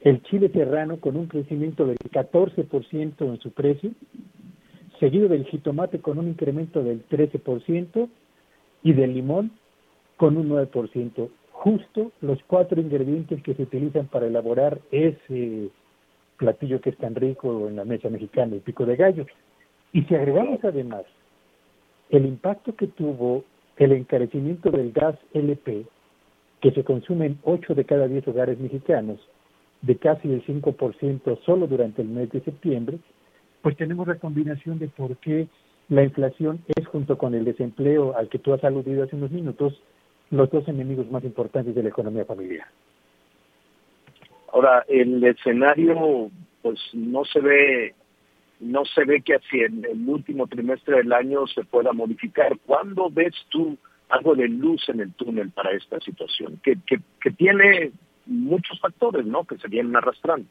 el 0.00 0.22
chile 0.22 0.48
serrano 0.48 0.98
con 0.98 1.18
un 1.18 1.26
crecimiento 1.26 1.86
del 1.86 1.98
14% 1.98 3.14
en 3.20 3.38
su 3.40 3.50
precio, 3.50 3.90
seguido 4.98 5.28
del 5.28 5.44
jitomate 5.44 5.98
con 5.98 6.18
un 6.18 6.28
incremento 6.28 6.82
del 6.82 7.06
13% 7.06 8.08
y 8.82 8.92
del 8.94 9.12
limón 9.12 9.50
con 10.16 10.38
un 10.38 10.48
9%. 10.48 11.28
Justo 11.50 12.12
los 12.22 12.38
cuatro 12.46 12.80
ingredientes 12.80 13.42
que 13.42 13.54
se 13.54 13.64
utilizan 13.64 14.06
para 14.06 14.26
elaborar 14.26 14.80
ese 14.90 15.68
platillo 16.36 16.80
que 16.80 16.90
es 16.90 16.96
tan 16.98 17.14
rico 17.14 17.68
en 17.68 17.76
la 17.76 17.84
mesa 17.84 18.08
mexicana, 18.08 18.54
el 18.54 18.60
pico 18.60 18.84
de 18.86 18.96
gallo. 18.96 19.26
Y 19.92 20.02
si 20.02 20.14
agregamos 20.14 20.64
además 20.64 21.04
el 22.10 22.26
impacto 22.26 22.74
que 22.74 22.86
tuvo 22.86 23.44
el 23.76 23.92
encarecimiento 23.92 24.70
del 24.70 24.92
gas 24.92 25.16
LP, 25.32 25.86
que 26.60 26.70
se 26.72 26.84
consume 26.84 27.26
en 27.26 27.38
8 27.42 27.74
de 27.74 27.84
cada 27.84 28.08
10 28.08 28.28
hogares 28.28 28.58
mexicanos, 28.58 29.18
de 29.82 29.96
casi 29.96 30.32
el 30.32 30.44
5% 30.46 31.38
solo 31.44 31.66
durante 31.66 32.02
el 32.02 32.08
mes 32.08 32.30
de 32.30 32.40
septiembre, 32.40 32.98
pues 33.62 33.76
tenemos 33.76 34.06
la 34.06 34.16
combinación 34.16 34.78
de 34.78 34.88
por 34.88 35.16
qué 35.18 35.48
la 35.88 36.02
inflación 36.02 36.60
es, 36.74 36.86
junto 36.86 37.18
con 37.18 37.34
el 37.34 37.44
desempleo 37.44 38.16
al 38.16 38.28
que 38.28 38.38
tú 38.38 38.54
has 38.54 38.64
aludido 38.64 39.04
hace 39.04 39.16
unos 39.16 39.30
minutos, 39.30 39.78
los 40.30 40.50
dos 40.50 40.66
enemigos 40.68 41.10
más 41.10 41.24
importantes 41.24 41.74
de 41.74 41.82
la 41.82 41.90
economía 41.90 42.24
familiar. 42.24 42.66
Ahora, 44.54 44.84
el 44.86 45.24
escenario, 45.24 46.30
pues 46.62 46.78
no 46.92 47.24
se 47.24 47.40
ve, 47.40 47.94
no 48.60 48.84
se 48.84 49.04
ve 49.04 49.20
que 49.20 49.34
hacia 49.34 49.66
el, 49.66 49.84
el 49.84 50.08
último 50.08 50.46
trimestre 50.46 50.98
del 50.98 51.12
año 51.12 51.44
se 51.48 51.64
pueda 51.64 51.92
modificar. 51.92 52.56
¿Cuándo 52.64 53.10
ves 53.10 53.34
tú 53.48 53.76
algo 54.10 54.36
de 54.36 54.46
luz 54.46 54.88
en 54.88 55.00
el 55.00 55.12
túnel 55.14 55.50
para 55.50 55.72
esta 55.72 55.98
situación? 55.98 56.60
Que, 56.62 56.76
que, 56.86 57.00
que 57.20 57.32
tiene 57.32 57.90
muchos 58.26 58.78
factores, 58.78 59.26
¿no? 59.26 59.42
Que 59.42 59.58
se 59.58 59.66
vienen 59.66 59.96
arrastrando. 59.96 60.46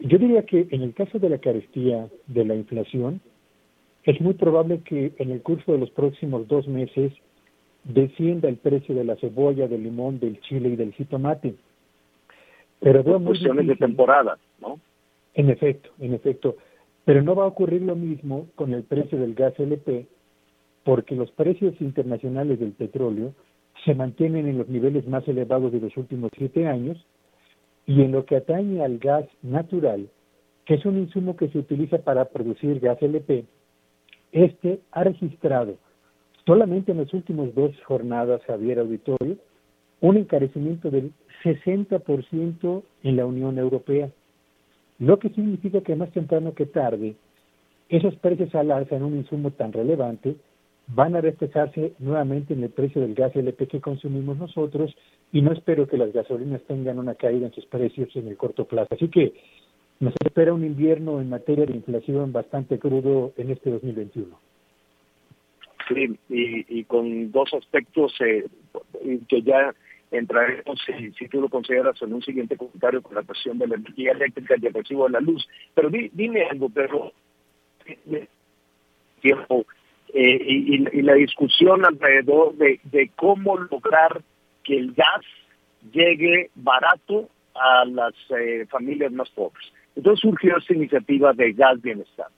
Yo 0.00 0.18
diría 0.18 0.44
que 0.44 0.68
en 0.72 0.82
el 0.82 0.92
caso 0.92 1.18
de 1.18 1.30
la 1.30 1.38
carestía 1.38 2.06
de 2.26 2.44
la 2.44 2.54
inflación, 2.54 3.22
es 4.04 4.20
muy 4.20 4.34
probable 4.34 4.82
que 4.84 5.14
en 5.16 5.30
el 5.30 5.40
curso 5.40 5.72
de 5.72 5.78
los 5.78 5.90
próximos 5.90 6.46
dos 6.48 6.68
meses 6.68 7.14
descienda 7.84 8.50
el 8.50 8.56
precio 8.56 8.94
de 8.94 9.04
la 9.04 9.16
cebolla, 9.16 9.68
del 9.68 9.84
limón, 9.84 10.20
del 10.20 10.38
chile 10.42 10.68
y 10.68 10.76
del 10.76 10.92
jitomate. 10.92 11.54
Pero 12.82 13.04
veo 13.04 13.22
cuestiones 13.22 13.66
de 13.68 13.76
temporada, 13.76 14.38
¿no? 14.60 14.80
En 15.34 15.50
efecto, 15.50 15.90
en 16.00 16.14
efecto. 16.14 16.56
Pero 17.04 17.22
no 17.22 17.34
va 17.36 17.44
a 17.44 17.48
ocurrir 17.48 17.82
lo 17.82 17.94
mismo 17.94 18.48
con 18.56 18.74
el 18.74 18.82
precio 18.82 19.18
del 19.18 19.34
gas 19.34 19.58
LP, 19.58 20.06
porque 20.82 21.14
los 21.14 21.30
precios 21.30 21.74
internacionales 21.80 22.58
del 22.58 22.72
petróleo 22.72 23.34
se 23.84 23.94
mantienen 23.94 24.48
en 24.48 24.58
los 24.58 24.68
niveles 24.68 25.06
más 25.06 25.26
elevados 25.28 25.72
de 25.72 25.80
los 25.80 25.96
últimos 25.96 26.30
siete 26.36 26.66
años 26.66 26.98
y 27.86 28.02
en 28.02 28.12
lo 28.12 28.24
que 28.24 28.36
atañe 28.36 28.82
al 28.82 28.98
gas 28.98 29.26
natural, 29.42 30.08
que 30.64 30.74
es 30.74 30.84
un 30.84 30.98
insumo 30.98 31.36
que 31.36 31.48
se 31.48 31.58
utiliza 31.58 31.98
para 31.98 32.26
producir 32.26 32.80
gas 32.80 33.00
LP, 33.00 33.44
este 34.32 34.80
ha 34.90 35.04
registrado 35.04 35.76
solamente 36.46 36.92
en 36.92 36.98
las 36.98 37.12
últimas 37.14 37.54
dos 37.54 37.72
jornadas, 37.84 38.42
Javier 38.46 38.80
Auditorio, 38.80 39.36
un 40.02 40.16
encarecimiento 40.16 40.90
del 40.90 41.12
60% 41.44 42.82
en 43.04 43.16
la 43.16 43.24
Unión 43.24 43.56
Europea, 43.58 44.10
lo 44.98 45.18
que 45.18 45.30
significa 45.30 45.80
que 45.80 45.96
más 45.96 46.10
temprano 46.10 46.54
que 46.54 46.66
tarde, 46.66 47.14
esos 47.88 48.14
precios 48.16 48.54
al 48.54 48.70
alza 48.70 48.96
en 48.96 49.04
un 49.04 49.16
insumo 49.16 49.52
tan 49.52 49.72
relevante 49.72 50.36
van 50.88 51.14
a 51.14 51.20
reflejarse 51.20 51.92
nuevamente 52.00 52.52
en 52.52 52.64
el 52.64 52.70
precio 52.70 53.00
del 53.00 53.14
gas 53.14 53.34
LP 53.34 53.68
que 53.68 53.80
consumimos 53.80 54.36
nosotros 54.36 54.94
y 55.32 55.40
no 55.40 55.52
espero 55.52 55.86
que 55.86 55.96
las 55.96 56.12
gasolinas 56.12 56.62
tengan 56.62 56.98
una 56.98 57.14
caída 57.14 57.46
en 57.46 57.52
sus 57.52 57.66
precios 57.66 58.14
en 58.16 58.26
el 58.26 58.36
corto 58.36 58.64
plazo. 58.64 58.94
Así 58.94 59.08
que 59.08 59.32
nos 60.00 60.14
espera 60.24 60.52
un 60.52 60.64
invierno 60.64 61.20
en 61.20 61.28
materia 61.28 61.64
de 61.64 61.74
inflación 61.74 62.32
bastante 62.32 62.78
crudo 62.78 63.32
en 63.36 63.50
este 63.50 63.70
2021. 63.70 64.36
Sí, 65.88 66.18
y, 66.28 66.80
y 66.80 66.84
con 66.84 67.30
dos 67.30 67.54
aspectos 67.54 68.12
eh, 68.20 68.46
que 69.28 69.42
ya 69.42 69.74
entraremos, 70.12 70.78
si, 70.86 71.12
si, 71.12 71.28
tú 71.28 71.40
lo 71.40 71.48
consideras, 71.48 72.00
en 72.02 72.12
un 72.14 72.22
siguiente 72.22 72.56
comentario 72.56 73.02
con 73.02 73.14
la 73.14 73.22
cuestión 73.22 73.58
de 73.58 73.66
la 73.66 73.76
energía 73.76 74.12
eléctrica 74.12 74.54
y 74.60 74.66
el 74.66 74.74
recibo 74.74 75.06
de 75.06 75.12
la 75.12 75.20
luz. 75.20 75.48
Pero 75.74 75.90
di, 75.90 76.10
dime 76.12 76.44
algo, 76.44 76.68
pero 76.68 77.12
tiempo 79.20 79.66
eh, 80.14 80.38
y, 80.46 81.02
la 81.02 81.14
discusión 81.14 81.84
alrededor 81.84 82.54
de, 82.56 82.80
de 82.84 83.10
cómo 83.16 83.56
lograr 83.56 84.22
que 84.62 84.76
el 84.76 84.92
gas 84.92 85.24
llegue 85.92 86.50
barato 86.54 87.28
a 87.54 87.84
las 87.86 88.14
eh, 88.38 88.66
familias 88.70 89.12
más 89.12 89.30
pobres. 89.30 89.64
Entonces 89.96 90.20
surgió 90.20 90.56
esta 90.56 90.74
iniciativa 90.74 91.32
de 91.32 91.52
gas 91.52 91.80
bienestar. 91.80 92.28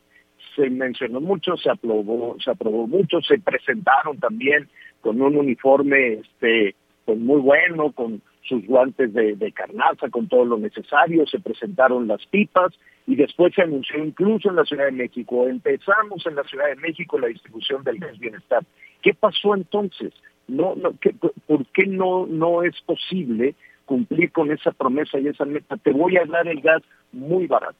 Se 0.54 0.70
mencionó 0.70 1.20
mucho, 1.20 1.56
se 1.56 1.70
aprobó, 1.70 2.36
se 2.42 2.50
aprobó 2.50 2.86
mucho, 2.86 3.20
se 3.22 3.38
presentaron 3.38 4.18
también 4.18 4.68
con 5.00 5.20
un 5.20 5.36
uniforme 5.36 6.14
este 6.14 6.76
pues 7.04 7.18
muy 7.18 7.40
bueno, 7.40 7.92
con 7.92 8.22
sus 8.42 8.66
guantes 8.66 9.12
de, 9.12 9.52
carnaza, 9.52 10.08
con 10.10 10.28
todo 10.28 10.44
lo 10.44 10.58
necesario, 10.58 11.26
se 11.26 11.40
presentaron 11.40 12.06
las 12.06 12.24
pipas 12.26 12.72
y 13.06 13.16
después 13.16 13.54
se 13.54 13.62
anunció 13.62 14.02
incluso 14.04 14.50
en 14.50 14.56
la 14.56 14.64
Ciudad 14.64 14.86
de 14.86 14.92
México. 14.92 15.48
Empezamos 15.48 16.26
en 16.26 16.34
la 16.34 16.44
Ciudad 16.44 16.68
de 16.68 16.76
México 16.76 17.18
la 17.18 17.28
distribución 17.28 17.82
del 17.84 17.98
gas 17.98 18.18
bienestar. 18.18 18.64
¿Qué 19.02 19.14
pasó 19.14 19.54
entonces? 19.54 20.12
No, 20.46 20.74
no, 20.76 20.92
¿qué, 21.00 21.14
¿Por 21.46 21.66
qué 21.66 21.86
no, 21.86 22.26
no 22.26 22.62
es 22.62 22.78
posible 22.82 23.54
cumplir 23.86 24.30
con 24.32 24.50
esa 24.50 24.72
promesa 24.72 25.18
y 25.18 25.28
esa 25.28 25.44
meta? 25.44 25.76
Te 25.76 25.92
voy 25.92 26.16
a 26.16 26.24
dar 26.26 26.46
el 26.48 26.60
gas 26.60 26.82
muy 27.12 27.46
barato. 27.46 27.76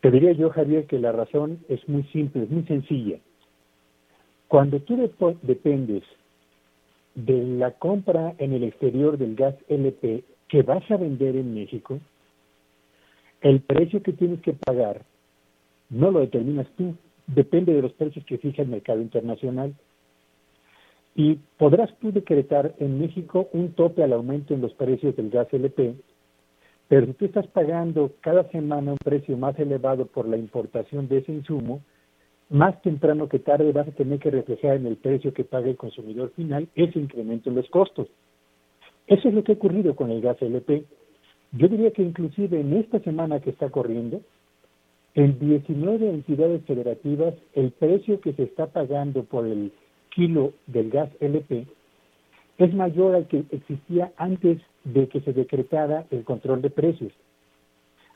Te 0.00 0.10
diría 0.12 0.32
yo, 0.32 0.50
Javier, 0.50 0.86
que 0.86 0.98
la 0.98 1.10
razón 1.10 1.58
es 1.68 1.88
muy 1.88 2.04
simple, 2.04 2.44
es 2.44 2.50
muy 2.50 2.64
sencilla. 2.64 3.18
Cuando 4.46 4.80
tú 4.80 4.96
dependes 5.42 6.04
de 7.18 7.42
la 7.42 7.72
compra 7.72 8.34
en 8.38 8.52
el 8.52 8.62
exterior 8.62 9.18
del 9.18 9.34
gas 9.34 9.56
LP 9.68 10.22
que 10.46 10.62
vas 10.62 10.88
a 10.88 10.96
vender 10.96 11.34
en 11.34 11.52
México, 11.52 11.98
el 13.40 13.60
precio 13.60 14.02
que 14.02 14.12
tienes 14.12 14.40
que 14.40 14.52
pagar 14.52 15.02
no 15.90 16.12
lo 16.12 16.20
determinas 16.20 16.68
tú, 16.76 16.94
depende 17.26 17.72
de 17.72 17.82
los 17.82 17.92
precios 17.94 18.24
que 18.24 18.38
fija 18.38 18.62
el 18.62 18.68
mercado 18.68 19.00
internacional. 19.00 19.74
Y 21.16 21.40
podrás 21.56 21.90
tú 21.98 22.12
decretar 22.12 22.74
en 22.78 23.00
México 23.00 23.48
un 23.52 23.72
tope 23.72 24.04
al 24.04 24.12
aumento 24.12 24.54
en 24.54 24.60
los 24.60 24.72
precios 24.74 25.16
del 25.16 25.30
gas 25.30 25.48
LP, 25.52 25.96
pero 26.86 27.06
si 27.06 27.12
tú 27.14 27.24
estás 27.24 27.48
pagando 27.48 28.12
cada 28.20 28.48
semana 28.50 28.92
un 28.92 28.98
precio 28.98 29.36
más 29.36 29.58
elevado 29.58 30.06
por 30.06 30.28
la 30.28 30.36
importación 30.36 31.08
de 31.08 31.18
ese 31.18 31.32
insumo, 31.32 31.82
más 32.50 32.80
temprano 32.82 33.28
que 33.28 33.38
tarde 33.38 33.72
vas 33.72 33.88
a 33.88 33.92
tener 33.92 34.18
que 34.18 34.30
reflejar 34.30 34.76
en 34.76 34.86
el 34.86 34.96
precio 34.96 35.34
que 35.34 35.44
paga 35.44 35.68
el 35.68 35.76
consumidor 35.76 36.30
final 36.34 36.68
ese 36.74 36.98
incremento 36.98 37.50
en 37.50 37.56
los 37.56 37.68
costos. 37.68 38.08
Eso 39.06 39.28
es 39.28 39.34
lo 39.34 39.44
que 39.44 39.52
ha 39.52 39.56
ocurrido 39.56 39.94
con 39.96 40.10
el 40.10 40.20
gas 40.20 40.40
LP. 40.40 40.84
Yo 41.52 41.68
diría 41.68 41.90
que 41.92 42.02
inclusive 42.02 42.60
en 42.60 42.74
esta 42.74 43.00
semana 43.00 43.40
que 43.40 43.50
está 43.50 43.70
corriendo, 43.70 44.20
en 45.14 45.38
19 45.38 46.10
entidades 46.10 46.62
federativas, 46.64 47.34
el 47.54 47.72
precio 47.72 48.20
que 48.20 48.34
se 48.34 48.44
está 48.44 48.66
pagando 48.66 49.24
por 49.24 49.46
el 49.46 49.72
kilo 50.10 50.52
del 50.66 50.90
gas 50.90 51.10
LP 51.20 51.66
es 52.58 52.74
mayor 52.74 53.14
al 53.14 53.26
que 53.28 53.44
existía 53.50 54.12
antes 54.16 54.60
de 54.84 55.08
que 55.08 55.20
se 55.20 55.32
decretara 55.32 56.06
el 56.10 56.24
control 56.24 56.60
de 56.60 56.70
precios. 56.70 57.12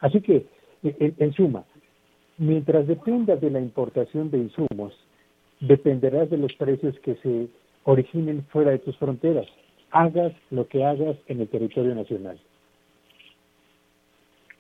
Así 0.01 0.21
que, 0.21 0.47
en, 0.83 1.15
en 1.17 1.33
suma, 1.33 1.65
Mientras 2.39 2.87
dependas 2.87 3.41
de 3.41 3.51
la 3.51 3.61
importación 3.61 4.31
de 4.31 4.39
insumos, 4.39 4.95
dependerás 5.61 6.31
de 6.31 6.39
los 6.39 6.53
precios 6.55 6.99
que 7.01 7.15
se 7.17 7.49
originen 7.85 8.45
fuera 8.51 8.71
de 8.71 8.79
tus 8.79 8.97
fronteras, 8.97 9.47
hagas 9.91 10.33
lo 10.51 10.67
que 10.67 10.85
hagas 10.85 11.17
en 11.27 11.41
el 11.41 11.49
territorio 11.49 11.95
nacional. 11.95 12.39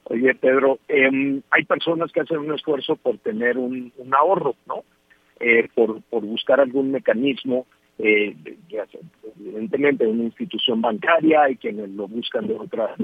Oye, 0.04 0.34
Pedro, 0.34 0.78
eh, 0.88 1.40
hay 1.50 1.64
personas 1.64 2.12
que 2.12 2.20
hacen 2.20 2.38
un 2.38 2.52
esfuerzo 2.52 2.96
por 2.96 3.18
tener 3.18 3.56
un, 3.56 3.92
un 3.96 4.14
ahorro, 4.14 4.54
¿no? 4.66 4.84
Eh, 5.40 5.68
por, 5.74 6.02
por 6.02 6.24
buscar 6.24 6.60
algún 6.60 6.90
mecanismo, 6.90 7.66
eh, 7.98 8.36
evidentemente 9.40 10.06
una 10.06 10.24
institución 10.24 10.80
bancaria, 10.80 11.42
hay 11.42 11.56
quienes 11.56 11.90
lo 11.90 12.08
buscan 12.08 12.46
de 12.46 12.54
otra 12.54 12.94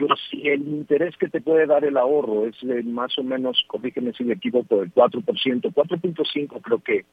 pero 0.00 0.16
si 0.30 0.48
el 0.48 0.62
interés 0.62 1.16
que 1.16 1.28
te 1.28 1.40
puede 1.40 1.66
dar 1.66 1.84
el 1.84 1.96
ahorro 1.96 2.46
es 2.46 2.56
de 2.62 2.82
más 2.82 3.16
o 3.18 3.22
menos, 3.22 3.62
corrígeme 3.66 4.12
si 4.12 4.24
me 4.24 4.34
equivoco, 4.34 4.80
del 4.80 4.92
4%, 4.92 5.24
4.5 5.24 6.60
creo 6.62 6.78
que 6.80 7.04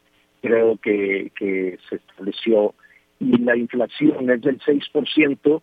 creo 0.41 0.77
que, 0.77 1.31
que 1.35 1.77
se 1.89 1.95
estableció, 1.95 2.73
y 3.19 3.37
la 3.39 3.57
inflación 3.57 4.29
es 4.29 4.41
del 4.41 4.59
6%, 4.59 5.61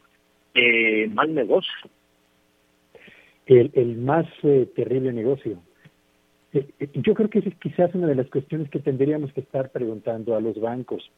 eh, 0.55 1.09
mal 1.09 1.35
negocio. 1.35 1.91
El, 3.47 3.71
el 3.75 3.97
más 3.97 4.27
eh, 4.43 4.69
terrible 4.75 5.13
negocio. 5.13 5.63
Eh, 6.53 6.67
eh, 6.81 6.89
yo 6.95 7.15
creo 7.15 7.31
que 7.31 7.39
esa 7.39 7.49
es 7.49 7.55
quizás 7.57 7.95
una 7.95 8.07
de 8.07 8.15
las 8.15 8.29
cuestiones 8.29 8.69
que 8.71 8.81
tendríamos 8.81 9.33
que 9.33 9.41
estar 9.41 9.71
preguntando 9.71 10.35
a 10.35 10.41
los 10.41 10.61
bancos. 10.61 11.11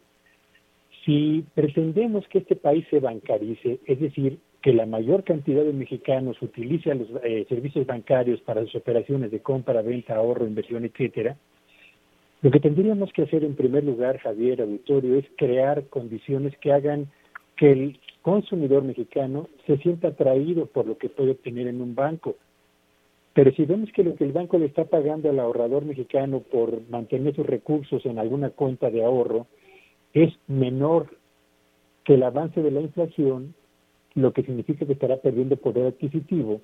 Si 1.05 1.45
pretendemos 1.55 2.27
que 2.29 2.39
este 2.39 2.57
país 2.57 2.87
se 2.91 3.01
bancarice, 3.01 3.81
es 3.87 4.01
decir, 4.01 4.39
que 4.63 4.73
la 4.73 4.87
mayor 4.87 5.25
cantidad 5.25 5.65
de 5.65 5.73
mexicanos 5.73 6.41
utilice 6.43 6.95
los 6.95 7.09
eh, 7.23 7.47
servicios 7.49 7.87
bancarios 7.87 8.41
para 8.41 8.63
sus 8.63 8.75
operaciones 8.77 9.31
de 9.31 9.41
compra, 9.41 9.83
venta, 9.83 10.17
ahorro, 10.17 10.47
inversión, 10.47 10.85
etcétera, 10.85 11.37
lo 12.41 12.51
que 12.51 12.61
tendríamos 12.61 13.13
que 13.13 13.23
hacer 13.23 13.43
en 13.43 13.57
primer 13.57 13.85
lugar, 13.85 14.19
Javier 14.19 14.63
Auditorio, 14.63 15.17
es 15.17 15.25
crear 15.37 15.85
condiciones 15.89 16.57
que 16.59 16.73
hagan 16.73 17.09
que 17.57 17.73
el 17.73 18.01
consumidor 18.23 18.85
mexicano 18.85 19.49
se 19.67 19.77
sienta 19.79 20.09
atraído 20.09 20.67
por 20.67 20.87
lo 20.87 20.99
que 20.99 21.09
puede 21.09 21.33
obtener 21.33 21.67
en 21.67 21.81
un 21.81 21.97
banco. 21.97 22.37
Pero 23.35 23.53
si 23.53 23.65
vemos 23.65 23.91
que 23.93 24.05
lo 24.05 24.15
que 24.15 24.25
el 24.25 24.33
banco 24.33 24.59
le 24.59 24.67
está 24.67 24.85
pagando 24.85 25.31
al 25.31 25.41
ahorrador 25.41 25.85
mexicano 25.85 26.41
por 26.41 26.89
mantener 26.89 27.35
sus 27.35 27.47
recursos 27.47 28.05
en 28.07 28.19
alguna 28.19 28.51
cuenta 28.51 28.91
de 28.91 29.05
ahorro 29.05 29.47
es 30.13 30.33
menor 30.47 31.09
que 32.05 32.15
el 32.15 32.23
avance 32.23 32.63
de 32.63 32.71
la 32.71 32.81
inflación, 32.81 33.55
lo 34.23 34.33
que 34.33 34.43
significa 34.43 34.87
que 34.87 34.93
estará 34.93 35.17
perdiendo 35.17 35.57
poder 35.57 35.87
adquisitivo. 35.87 36.61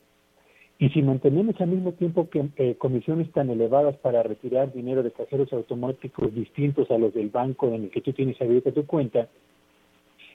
Y 0.78 0.88
si 0.90 1.02
mantenemos 1.02 1.60
al 1.60 1.68
mismo 1.68 1.92
tiempo 1.92 2.28
que 2.28 2.48
eh, 2.56 2.74
comisiones 2.76 3.30
tan 3.32 3.48
elevadas 3.48 3.96
para 3.98 4.22
retirar 4.22 4.72
dinero 4.72 5.02
de 5.02 5.12
cajeros 5.12 5.52
automáticos 5.52 6.34
distintos 6.34 6.90
a 6.90 6.98
los 6.98 7.14
del 7.14 7.28
banco 7.28 7.68
en 7.68 7.84
el 7.84 7.90
que 7.90 8.00
tú 8.00 8.12
tienes 8.12 8.40
abierta 8.40 8.72
tu 8.72 8.84
cuenta, 8.84 9.28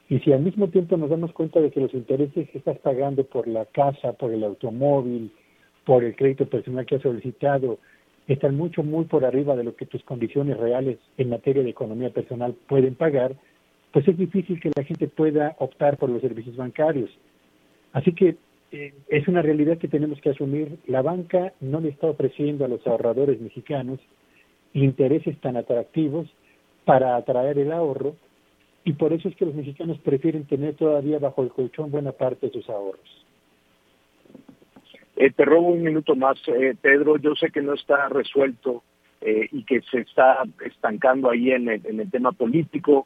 y 0.09 0.19
si 0.19 0.33
al 0.33 0.41
mismo 0.41 0.69
tiempo 0.69 0.97
nos 0.97 1.11
damos 1.11 1.31
cuenta 1.33 1.61
de 1.61 1.69
que 1.69 1.79
los 1.79 1.93
intereses 1.93 2.49
que 2.49 2.57
estás 2.57 2.79
pagando 2.79 3.25
por 3.25 3.47
la 3.47 3.65
casa, 3.65 4.13
por 4.13 4.33
el 4.33 4.43
automóvil, 4.43 5.31
por 5.85 6.03
el 6.03 6.15
crédito 6.15 6.47
personal 6.47 6.85
que 6.85 6.95
has 6.95 7.01
solicitado, 7.03 7.77
están 8.27 8.57
mucho, 8.57 8.81
muy 8.81 9.05
por 9.05 9.23
arriba 9.23 9.55
de 9.55 9.63
lo 9.63 9.75
que 9.75 9.85
tus 9.85 10.03
condiciones 10.03 10.57
reales 10.57 10.97
en 11.17 11.29
materia 11.29 11.61
de 11.61 11.69
economía 11.69 12.09
personal 12.09 12.55
pueden 12.67 12.95
pagar, 12.95 13.35
pues 13.91 14.07
es 14.07 14.17
difícil 14.17 14.59
que 14.59 14.71
la 14.75 14.83
gente 14.83 15.07
pueda 15.07 15.55
optar 15.59 15.97
por 15.97 16.09
los 16.09 16.21
servicios 16.21 16.55
bancarios. 16.55 17.09
Así 17.93 18.13
que 18.13 18.35
eh, 18.71 18.93
es 19.07 19.27
una 19.27 19.41
realidad 19.41 19.77
que 19.77 19.87
tenemos 19.87 20.21
que 20.21 20.29
asumir. 20.29 20.77
La 20.87 21.01
banca 21.01 21.53
no 21.59 21.79
le 21.79 21.89
está 21.89 22.07
ofreciendo 22.07 22.65
a 22.65 22.67
los 22.67 22.85
ahorradores 22.85 23.41
mexicanos 23.41 23.99
intereses 24.73 25.39
tan 25.41 25.57
atractivos 25.57 26.27
para 26.85 27.15
atraer 27.15 27.57
el 27.57 27.71
ahorro 27.71 28.15
y 28.83 28.93
por 28.93 29.13
eso 29.13 29.27
es 29.27 29.35
que 29.35 29.45
los 29.45 29.55
mexicanos 29.55 29.97
prefieren 29.99 30.45
tener 30.45 30.75
todavía 30.75 31.17
bajo 31.17 31.41
el 31.41 31.49
colchón 31.49 31.89
buena 31.89 32.11
parte 32.11 32.47
de 32.47 32.53
sus 32.53 32.69
ahorros. 32.69 33.25
Eh, 35.15 35.31
te 35.31 35.43
robo 35.43 35.69
un 35.69 35.81
minuto 35.83 36.15
más, 36.15 36.37
eh, 36.47 36.75
Pedro. 36.79 37.17
Yo 37.17 37.35
sé 37.35 37.49
que 37.49 37.61
no 37.61 37.73
está 37.73 38.07
resuelto 38.09 38.83
y 39.21 39.65
que 39.65 39.81
se 39.91 39.99
está 39.99 40.43
estancando 40.65 41.29
ahí 41.29 41.51
en 41.51 41.67
el 41.67 42.09
tema 42.09 42.31
político 42.31 43.05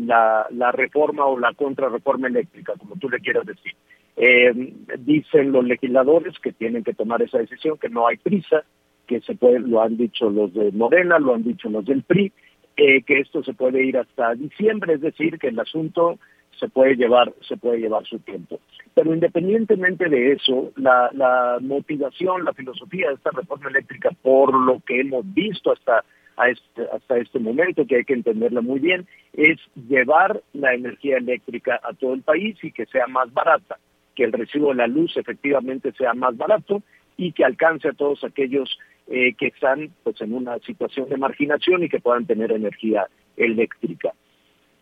la, 0.00 0.46
la 0.50 0.72
reforma 0.72 1.26
o 1.26 1.38
la 1.38 1.52
contrarreforma 1.52 2.28
eléctrica, 2.28 2.74
como 2.78 2.96
tú 2.96 3.10
le 3.10 3.18
quieras 3.20 3.44
decir. 3.46 3.72
Eh, 4.16 4.52
dicen 4.98 5.50
los 5.50 5.64
legisladores 5.64 6.38
que 6.38 6.52
tienen 6.52 6.84
que 6.84 6.94
tomar 6.94 7.20
esa 7.22 7.38
decisión, 7.38 7.78
que 7.78 7.88
no 7.88 8.06
hay 8.06 8.16
prisa, 8.16 8.64
que 9.06 9.20
se 9.20 9.34
puede, 9.34 9.58
lo 9.58 9.82
han 9.82 9.96
dicho 9.96 10.30
los 10.30 10.54
de 10.54 10.70
Morena, 10.72 11.18
lo 11.18 11.34
han 11.34 11.42
dicho 11.42 11.68
los 11.68 11.84
del 11.84 12.02
PRI, 12.02 12.32
eh, 12.76 13.02
que 13.02 13.20
esto 13.20 13.42
se 13.42 13.54
puede 13.54 13.84
ir 13.84 13.98
hasta 13.98 14.34
diciembre, 14.34 14.94
es 14.94 15.00
decir, 15.00 15.38
que 15.38 15.48
el 15.48 15.58
asunto 15.58 16.18
se 16.58 16.68
puede 16.68 16.94
llevar, 16.94 17.32
se 17.46 17.56
puede 17.56 17.78
llevar 17.78 18.04
su 18.04 18.20
tiempo. 18.20 18.60
Pero 18.94 19.12
independientemente 19.12 20.08
de 20.08 20.32
eso, 20.32 20.72
la, 20.76 21.10
la 21.12 21.58
motivación, 21.60 22.44
la 22.44 22.52
filosofía 22.52 23.08
de 23.08 23.14
esta 23.14 23.30
reforma 23.30 23.70
eléctrica, 23.70 24.10
por 24.22 24.54
lo 24.54 24.80
que 24.86 25.00
hemos 25.00 25.24
visto 25.34 25.72
hasta 25.72 26.04
este, 26.48 26.82
hasta 26.92 27.18
este 27.18 27.38
momento, 27.38 27.86
que 27.86 27.96
hay 27.96 28.04
que 28.04 28.14
entenderla 28.14 28.60
muy 28.60 28.80
bien, 28.80 29.06
es 29.32 29.58
llevar 29.88 30.42
la 30.52 30.74
energía 30.74 31.18
eléctrica 31.18 31.80
a 31.82 31.92
todo 31.94 32.14
el 32.14 32.22
país 32.22 32.56
y 32.62 32.72
que 32.72 32.86
sea 32.86 33.06
más 33.06 33.32
barata, 33.32 33.78
que 34.14 34.24
el 34.24 34.32
recibo 34.32 34.68
de 34.68 34.76
la 34.76 34.86
luz 34.86 35.16
efectivamente 35.16 35.92
sea 35.92 36.14
más 36.14 36.36
barato 36.36 36.82
y 37.16 37.32
que 37.32 37.44
alcance 37.44 37.88
a 37.88 37.92
todos 37.92 38.24
aquellos 38.24 38.78
eh, 39.06 39.34
que 39.34 39.48
están 39.48 39.90
pues 40.02 40.20
en 40.20 40.32
una 40.32 40.58
situación 40.60 41.08
de 41.08 41.16
marginación 41.16 41.82
y 41.82 41.88
que 41.88 42.00
puedan 42.00 42.26
tener 42.26 42.52
energía 42.52 43.06
eléctrica. 43.36 44.12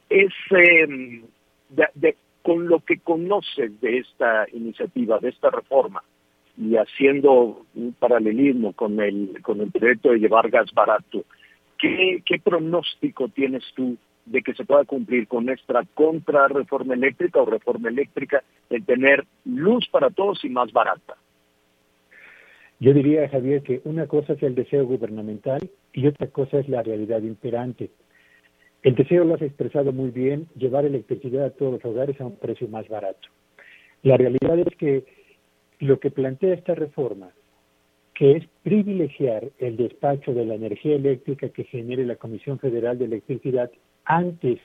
Es 0.08 0.32
em, 0.50 1.22
con 2.42 2.68
lo 2.68 2.80
que 2.80 2.98
conoces 2.98 3.80
de 3.80 3.98
esta 3.98 4.46
iniciativa, 4.52 5.18
de 5.18 5.30
esta 5.30 5.50
reforma, 5.50 6.02
y 6.56 6.76
haciendo 6.76 7.64
un 7.74 7.94
paralelismo 7.98 8.74
con 8.74 9.00
el 9.00 9.40
con 9.42 9.60
el 9.60 9.70
proyecto 9.70 10.10
de 10.10 10.18
llevar 10.18 10.50
gas 10.50 10.70
barato, 10.72 11.24
¿Qué, 11.82 12.38
pronóstico 12.44 13.28
tienes 13.28 13.64
tú 13.74 13.96
de 14.24 14.40
que 14.42 14.54
se 14.54 14.64
pueda 14.64 14.84
cumplir 14.84 15.26
con 15.26 15.46
nuestra 15.46 15.84
contrarreforma 15.94 16.94
eléctrica 16.94 17.42
o 17.42 17.44
reforma 17.44 17.88
eléctrica 17.88 18.44
de 18.70 18.80
tener 18.80 19.24
luz 19.44 19.88
para 19.90 20.10
todos 20.10 20.44
y 20.44 20.48
más 20.48 20.72
barata? 20.72 21.16
Yo 22.78 22.92
diría, 22.92 23.28
Javier, 23.28 23.62
que 23.62 23.80
una 23.82 24.06
cosa 24.06 24.34
es 24.34 24.42
el 24.44 24.54
deseo 24.54 24.86
gubernamental 24.86 25.68
y 25.92 26.06
otra 26.06 26.28
cosa 26.28 26.60
es 26.60 26.68
la 26.68 26.84
realidad 26.84 27.20
imperante. 27.22 27.90
El 28.84 28.94
deseo 28.94 29.24
lo 29.24 29.34
has 29.34 29.42
expresado 29.42 29.90
muy 29.90 30.10
bien, 30.10 30.46
llevar 30.54 30.84
electricidad 30.84 31.46
a 31.46 31.50
todos 31.50 31.72
los 31.72 31.84
hogares 31.84 32.20
a 32.20 32.26
un 32.26 32.36
precio 32.36 32.68
más 32.68 32.88
barato. 32.88 33.28
La 34.04 34.16
realidad 34.16 34.56
es 34.56 34.76
que 34.76 35.04
lo 35.80 35.98
que 35.98 36.12
plantea 36.12 36.54
esta 36.54 36.76
reforma 36.76 37.30
que 38.22 38.36
es 38.36 38.44
privilegiar 38.62 39.50
el 39.58 39.76
despacho 39.76 40.32
de 40.32 40.44
la 40.44 40.54
energía 40.54 40.94
eléctrica 40.94 41.48
que 41.48 41.64
genere 41.64 42.06
la 42.06 42.14
Comisión 42.14 42.60
Federal 42.60 42.96
de 42.96 43.06
Electricidad 43.06 43.68
antes 44.04 44.60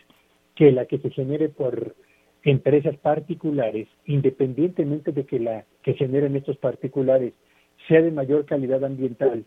que 0.54 0.72
la 0.72 0.86
que 0.86 1.00
se 1.00 1.10
genere 1.10 1.50
por 1.50 1.96
empresas 2.44 2.96
particulares, 2.98 3.88
independientemente 4.06 5.12
de 5.12 5.26
que 5.26 5.40
la 5.40 5.66
que 5.82 5.96
generen 5.96 6.36
estos 6.36 6.56
particulares 6.58 7.34
sea 7.88 8.04
de 8.04 8.12
mayor 8.12 8.46
calidad 8.46 8.86
ambiental 8.86 9.44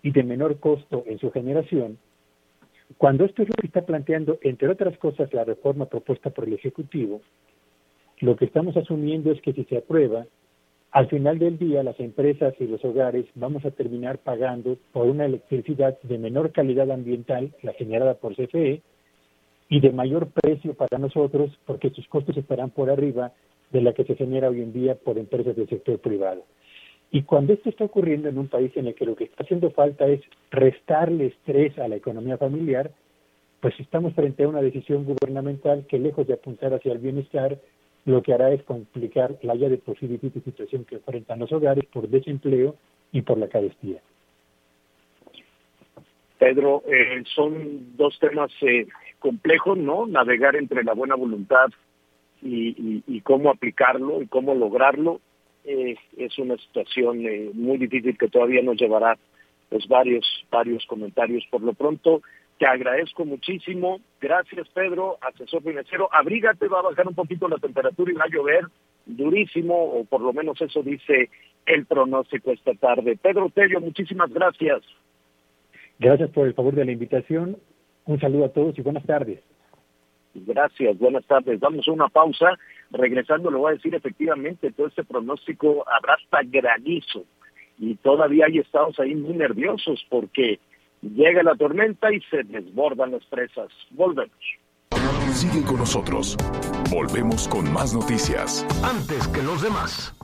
y 0.00 0.12
de 0.12 0.22
menor 0.22 0.58
costo 0.58 1.04
en 1.06 1.18
su 1.18 1.30
generación, 1.30 1.98
cuando 2.96 3.26
esto 3.26 3.42
es 3.42 3.50
lo 3.50 3.56
que 3.56 3.66
está 3.66 3.84
planteando, 3.84 4.38
entre 4.40 4.70
otras 4.70 4.96
cosas, 4.96 5.30
la 5.34 5.44
reforma 5.44 5.84
propuesta 5.84 6.30
por 6.30 6.48
el 6.48 6.54
Ejecutivo, 6.54 7.20
lo 8.18 8.34
que 8.34 8.46
estamos 8.46 8.78
asumiendo 8.78 9.30
es 9.30 9.42
que 9.42 9.52
si 9.52 9.64
se 9.64 9.76
aprueba, 9.76 10.24
al 10.92 11.08
final 11.08 11.38
del 11.38 11.58
día, 11.58 11.82
las 11.82 11.98
empresas 12.00 12.54
y 12.58 12.66
los 12.66 12.84
hogares 12.84 13.26
vamos 13.34 13.64
a 13.64 13.70
terminar 13.70 14.18
pagando 14.18 14.78
por 14.92 15.06
una 15.06 15.26
electricidad 15.26 15.98
de 16.02 16.18
menor 16.18 16.52
calidad 16.52 16.90
ambiental, 16.90 17.52
la 17.62 17.72
generada 17.74 18.14
por 18.14 18.34
CFE, 18.34 18.80
y 19.68 19.80
de 19.80 19.90
mayor 19.90 20.28
precio 20.28 20.74
para 20.74 20.98
nosotros, 20.98 21.50
porque 21.66 21.90
sus 21.90 22.06
costos 22.08 22.36
estarán 22.36 22.70
por 22.70 22.88
arriba 22.88 23.32
de 23.72 23.82
la 23.82 23.92
que 23.92 24.04
se 24.04 24.14
genera 24.14 24.48
hoy 24.48 24.62
en 24.62 24.72
día 24.72 24.94
por 24.94 25.18
empresas 25.18 25.56
del 25.56 25.68
sector 25.68 25.98
privado. 25.98 26.44
Y 27.10 27.22
cuando 27.22 27.52
esto 27.52 27.68
está 27.68 27.84
ocurriendo 27.84 28.28
en 28.28 28.38
un 28.38 28.48
país 28.48 28.72
en 28.76 28.86
el 28.86 28.94
que 28.94 29.06
lo 29.06 29.16
que 29.16 29.24
está 29.24 29.42
haciendo 29.42 29.70
falta 29.70 30.06
es 30.06 30.20
restarle 30.50 31.26
estrés 31.26 31.78
a 31.78 31.88
la 31.88 31.96
economía 31.96 32.36
familiar, 32.36 32.90
pues 33.60 33.74
estamos 33.80 34.14
frente 34.14 34.44
a 34.44 34.48
una 34.48 34.62
decisión 34.62 35.04
gubernamental 35.04 35.86
que 35.88 35.98
lejos 35.98 36.26
de 36.26 36.34
apuntar 36.34 36.74
hacia 36.74 36.92
el 36.92 36.98
bienestar, 36.98 37.58
lo 38.06 38.22
que 38.22 38.32
hará 38.32 38.52
es 38.52 38.62
complicar 38.62 39.36
la 39.42 39.56
ya 39.56 39.68
de 39.68 39.78
posible 39.78 40.18
situación 40.18 40.84
que 40.84 40.94
enfrentan 40.94 41.40
los 41.40 41.52
hogares 41.52 41.84
por 41.92 42.08
desempleo 42.08 42.76
y 43.12 43.22
por 43.22 43.36
la 43.36 43.48
carestía. 43.48 44.00
Pedro, 46.38 46.84
eh, 46.86 47.24
son 47.34 47.96
dos 47.96 48.16
temas 48.20 48.52
eh, 48.62 48.86
complejos, 49.18 49.76
¿no? 49.76 50.06
Navegar 50.06 50.54
entre 50.54 50.84
la 50.84 50.94
buena 50.94 51.16
voluntad 51.16 51.66
y, 52.42 53.20
cómo 53.22 53.50
aplicarlo 53.50 54.22
y 54.22 54.28
cómo 54.28 54.54
lograrlo 54.54 55.20
eh, 55.64 55.96
es 56.16 56.38
una 56.38 56.56
situación 56.58 57.24
muy 57.54 57.76
difícil 57.78 58.16
que 58.16 58.28
todavía 58.28 58.62
nos 58.62 58.76
llevará 58.76 59.18
pues 59.68 59.88
varios 59.88 60.24
varios 60.48 60.86
comentarios. 60.86 61.44
Por 61.50 61.62
lo 61.62 61.72
pronto, 61.72 62.22
te 62.58 62.66
agradezco 62.66 63.24
muchísimo. 63.24 64.00
Gracias, 64.20 64.68
Pedro, 64.70 65.18
asesor 65.20 65.62
financiero. 65.62 66.08
Abrígate, 66.12 66.68
va 66.68 66.80
a 66.80 66.82
bajar 66.82 67.06
un 67.06 67.14
poquito 67.14 67.48
la 67.48 67.58
temperatura 67.58 68.12
y 68.12 68.14
va 68.14 68.24
a 68.24 68.28
llover 68.28 68.64
durísimo, 69.04 69.74
o 69.74 70.04
por 70.04 70.20
lo 70.20 70.32
menos 70.32 70.60
eso 70.60 70.82
dice 70.82 71.30
el 71.66 71.86
pronóstico 71.86 72.52
esta 72.52 72.74
tarde. 72.74 73.18
Pedro 73.20 73.50
Tello, 73.54 73.80
muchísimas 73.80 74.32
gracias. 74.32 74.82
Gracias 75.98 76.30
por 76.30 76.46
el 76.46 76.54
favor 76.54 76.74
de 76.74 76.84
la 76.84 76.92
invitación. 76.92 77.56
Un 78.04 78.20
saludo 78.20 78.46
a 78.46 78.52
todos 78.52 78.78
y 78.78 78.82
buenas 78.82 79.04
tardes. 79.04 79.40
Gracias, 80.34 80.98
buenas 80.98 81.24
tardes. 81.26 81.60
Damos 81.60 81.88
una 81.88 82.08
pausa. 82.08 82.58
Regresando, 82.90 83.50
le 83.50 83.56
voy 83.56 83.72
a 83.72 83.74
decir 83.74 83.94
efectivamente, 83.94 84.70
todo 84.72 84.86
este 84.86 85.04
pronóstico 85.04 85.84
habrá 85.88 86.14
hasta 86.14 86.40
granizo. 86.44 87.24
Y 87.78 87.96
todavía 87.96 88.46
hay 88.46 88.58
estados 88.58 88.98
ahí 89.00 89.14
muy 89.14 89.34
nerviosos 89.34 90.06
porque 90.08 90.58
Llega 91.02 91.42
la 91.42 91.54
tormenta 91.54 92.12
y 92.12 92.20
se 92.22 92.42
desbordan 92.44 93.12
las 93.12 93.24
presas. 93.26 93.68
Volvemos. 93.90 94.32
Sigue 95.32 95.64
con 95.64 95.76
nosotros. 95.76 96.36
Volvemos 96.90 97.46
con 97.48 97.70
más 97.72 97.94
noticias. 97.94 98.66
Antes 98.82 99.28
que 99.28 99.42
los 99.42 99.62
demás. 99.62 100.14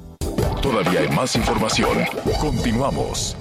Todavía 0.63 1.01
hay 1.01 1.09
más 1.15 1.37
información. 1.37 1.99
Continuamos. 2.41 3.37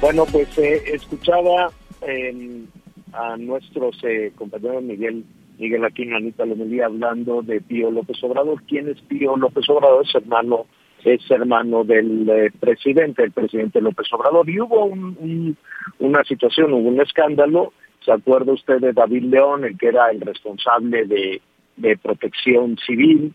Bueno, 0.00 0.24
pues 0.30 0.56
eh, 0.58 0.82
escuchaba 0.94 1.70
eh, 2.06 2.64
a 3.12 3.36
nuestros 3.36 3.98
eh, 4.04 4.32
compañeros 4.36 4.82
Miguel 4.82 5.24
Miguel 5.58 5.84
Aquino, 5.84 6.16
Anita 6.16 6.44
Lomelí 6.44 6.80
hablando 6.80 7.42
de 7.42 7.60
Pío 7.60 7.90
López 7.90 8.22
Obrador. 8.22 8.62
¿Quién 8.68 8.88
es 8.88 9.00
Pío 9.02 9.36
López 9.36 9.68
Obrador? 9.70 10.04
Es 10.06 10.14
hermano, 10.14 10.66
es 11.14 11.30
hermano 11.30 11.84
del 11.84 12.28
eh, 12.28 12.50
presidente, 12.58 13.22
el 13.22 13.32
presidente 13.32 13.80
López 13.80 14.12
Obrador. 14.12 14.48
Y 14.48 14.60
hubo 14.60 14.84
un, 14.84 15.16
un, 15.20 15.56
una 16.00 16.24
situación, 16.24 16.72
hubo 16.72 16.88
un 16.88 17.00
escándalo. 17.00 17.72
¿Se 18.04 18.12
acuerda 18.12 18.52
usted 18.52 18.78
de 18.80 18.92
David 18.92 19.24
León, 19.24 19.64
el 19.64 19.78
que 19.78 19.88
era 19.88 20.10
el 20.10 20.20
responsable 20.20 21.06
de, 21.06 21.40
de 21.76 21.96
protección 21.96 22.76
civil? 22.78 23.32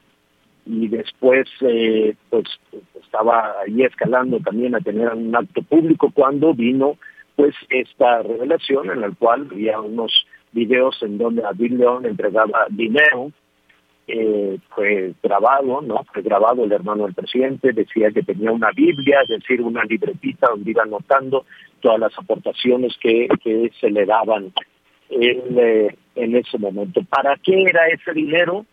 y 0.65 0.87
después 0.87 1.47
eh, 1.61 2.15
pues 2.29 2.45
estaba 3.03 3.55
ahí 3.65 3.83
escalando 3.83 4.39
también 4.39 4.75
a 4.75 4.79
tener 4.79 5.09
un 5.13 5.35
acto 5.35 5.63
público 5.63 6.11
cuando 6.13 6.53
vino 6.53 6.97
pues 7.35 7.55
esta 7.69 8.21
revelación 8.21 8.91
en 8.91 9.01
la 9.01 9.11
cual 9.11 9.47
había 9.51 9.79
unos 9.79 10.25
videos 10.51 11.01
en 11.01 11.17
donde 11.17 11.41
David 11.41 11.71
León 11.73 12.05
entregaba 12.05 12.67
dinero 12.69 13.31
eh, 14.07 14.57
fue 14.69 15.13
grabado, 15.21 15.81
¿no? 15.81 16.03
Fue 16.11 16.21
grabado 16.21 16.63
el 16.63 16.71
hermano 16.71 17.05
del 17.05 17.13
presidente, 17.13 17.71
decía 17.73 18.11
que 18.11 18.23
tenía 18.23 18.51
una 18.51 18.71
Biblia, 18.71 19.21
es 19.23 19.29
decir, 19.29 19.61
una 19.61 19.83
libretita 19.83 20.47
donde 20.49 20.71
iba 20.71 20.83
anotando 20.83 21.45
todas 21.79 21.99
las 21.99 22.17
aportaciones 22.17 22.95
que, 22.99 23.27
se 23.79 23.89
le 23.89 24.05
daban 24.05 24.51
en, 25.09 25.57
eh, 25.57 25.95
en 26.15 26.35
ese 26.35 26.57
momento. 26.57 27.01
¿Para 27.03 27.35
qué 27.37 27.63
era 27.63 27.87
ese 27.87 28.13
dinero? 28.13 28.65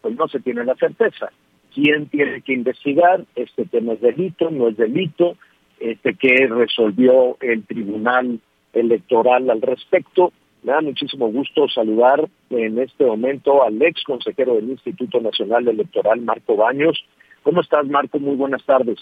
pues 0.00 0.16
no 0.16 0.28
se 0.28 0.40
tiene 0.40 0.64
la 0.64 0.74
certeza. 0.76 1.30
¿Quién 1.74 2.06
tiene 2.06 2.42
que 2.42 2.54
investigar? 2.54 3.24
Este 3.36 3.64
tema 3.66 3.92
es 3.92 4.00
delito, 4.00 4.50
no 4.50 4.68
es 4.68 4.76
delito, 4.76 5.36
este 5.78 6.14
que 6.14 6.46
resolvió 6.48 7.36
el 7.40 7.64
Tribunal 7.64 8.40
Electoral 8.72 9.50
al 9.50 9.62
respecto. 9.62 10.32
Me 10.62 10.72
da 10.72 10.80
muchísimo 10.80 11.28
gusto 11.28 11.68
saludar 11.68 12.28
en 12.50 12.78
este 12.78 13.04
momento 13.04 13.62
al 13.62 13.80
ex 13.80 14.02
consejero 14.04 14.54
del 14.54 14.70
Instituto 14.70 15.20
Nacional 15.20 15.66
Electoral, 15.66 16.20
Marco 16.20 16.56
Baños. 16.56 17.02
¿Cómo 17.42 17.62
estás, 17.62 17.86
Marco? 17.86 18.18
Muy 18.18 18.36
buenas 18.36 18.62
tardes. 18.64 18.98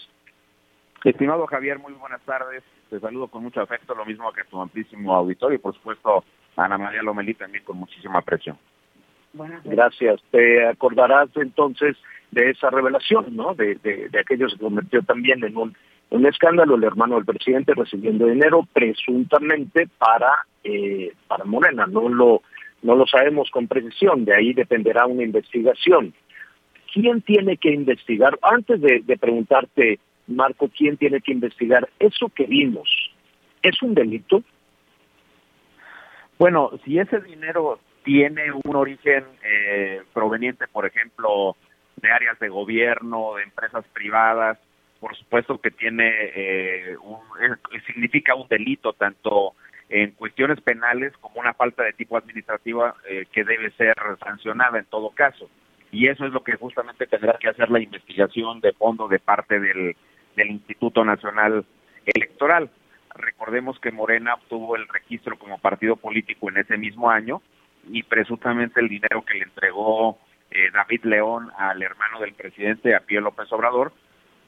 Estimado 1.04 1.46
Javier, 1.46 1.78
muy 1.78 1.92
buenas 1.94 2.22
tardes. 2.22 2.62
Te 2.90 3.00
saludo 3.00 3.28
con 3.28 3.42
mucho 3.42 3.60
afecto, 3.60 3.94
lo 3.94 4.04
mismo 4.04 4.32
que 4.32 4.44
tu 4.44 4.60
amplísimo 4.60 5.14
auditorio 5.14 5.56
y, 5.56 5.60
por 5.60 5.74
supuesto, 5.74 6.24
a 6.56 6.64
Ana 6.64 6.78
María 6.78 7.02
Lomelí 7.02 7.34
también 7.34 7.64
con 7.64 7.76
muchísima 7.76 8.20
aprecio. 8.20 8.56
Gracias. 9.64 10.20
Te 10.30 10.66
acordarás 10.66 11.28
entonces 11.36 11.96
de 12.30 12.50
esa 12.50 12.70
revelación, 12.70 13.36
¿no? 13.36 13.54
De, 13.54 13.76
de, 13.76 14.08
de 14.08 14.20
aquello 14.20 14.48
se 14.48 14.58
convirtió 14.58 15.02
también 15.02 15.44
en 15.44 15.56
un, 15.56 15.76
un 16.10 16.26
escándalo, 16.26 16.76
el 16.76 16.84
hermano 16.84 17.16
del 17.16 17.24
presidente 17.24 17.74
recibiendo 17.74 18.26
dinero 18.26 18.66
presuntamente 18.72 19.88
para 19.98 20.46
eh, 20.64 21.12
para 21.26 21.44
Morena. 21.44 21.86
No 21.86 22.08
lo 22.08 22.42
no 22.82 22.94
lo 22.94 23.06
sabemos 23.06 23.50
con 23.50 23.66
precisión. 23.66 24.24
De 24.24 24.34
ahí 24.34 24.52
dependerá 24.52 25.06
una 25.06 25.24
investigación. 25.24 26.14
¿Quién 26.92 27.22
tiene 27.22 27.56
que 27.56 27.70
investigar? 27.70 28.38
Antes 28.42 28.80
de, 28.80 29.18
preguntarte, 29.18 29.98
Marco, 30.26 30.70
¿quién 30.74 30.96
tiene 30.96 31.20
que 31.20 31.32
investigar 31.32 31.88
eso 31.98 32.30
que 32.34 32.44
vimos? 32.46 32.88
¿Es 33.62 33.82
un 33.82 33.94
delito? 33.94 34.42
Bueno, 36.38 36.70
si 36.84 36.98
ese 36.98 37.20
dinero 37.20 37.80
tiene 38.04 38.52
un 38.52 38.76
origen 38.76 39.24
eh, 39.42 40.02
proveniente, 40.14 40.66
por 40.68 40.86
ejemplo, 40.86 41.56
de 41.96 42.10
áreas 42.10 42.38
de 42.38 42.48
gobierno, 42.48 43.34
de 43.34 43.42
empresas 43.42 43.84
privadas, 43.92 44.58
por 45.00 45.16
supuesto 45.16 45.60
que 45.60 45.70
tiene 45.70 46.10
eh, 46.34 46.96
un, 47.02 47.18
eh, 47.40 47.80
significa 47.86 48.34
un 48.34 48.48
delito 48.48 48.92
tanto 48.92 49.54
en 49.88 50.10
cuestiones 50.12 50.60
penales 50.60 51.12
como 51.18 51.40
una 51.40 51.54
falta 51.54 51.82
de 51.82 51.92
tipo 51.92 52.16
administrativa 52.16 52.94
eh, 53.08 53.26
que 53.32 53.44
debe 53.44 53.70
ser 53.72 53.94
sancionada 54.22 54.78
en 54.78 54.84
todo 54.86 55.10
caso. 55.10 55.48
Y 55.90 56.08
eso 56.08 56.26
es 56.26 56.32
lo 56.32 56.44
que 56.44 56.56
justamente 56.56 57.06
tendrá 57.06 57.38
que 57.38 57.48
hacer 57.48 57.70
la 57.70 57.80
investigación 57.80 58.60
de 58.60 58.72
fondo 58.74 59.08
de 59.08 59.18
parte 59.18 59.58
del, 59.58 59.96
del 60.36 60.50
Instituto 60.50 61.04
Nacional 61.04 61.64
Electoral. 62.04 62.70
Recordemos 63.14 63.78
que 63.80 63.90
Morena 63.90 64.34
obtuvo 64.34 64.76
el 64.76 64.86
registro 64.88 65.38
como 65.38 65.58
partido 65.58 65.96
político 65.96 66.50
en 66.50 66.58
ese 66.58 66.76
mismo 66.76 67.10
año 67.10 67.40
y 67.90 68.02
presuntamente 68.02 68.80
el 68.80 68.88
dinero 68.88 69.24
que 69.24 69.38
le 69.38 69.44
entregó 69.44 70.18
eh, 70.50 70.70
David 70.72 71.04
León 71.04 71.50
al 71.56 71.82
hermano 71.82 72.20
del 72.20 72.34
presidente, 72.34 72.94
a 72.94 73.00
Pío 73.00 73.20
López 73.20 73.50
Obrador, 73.52 73.92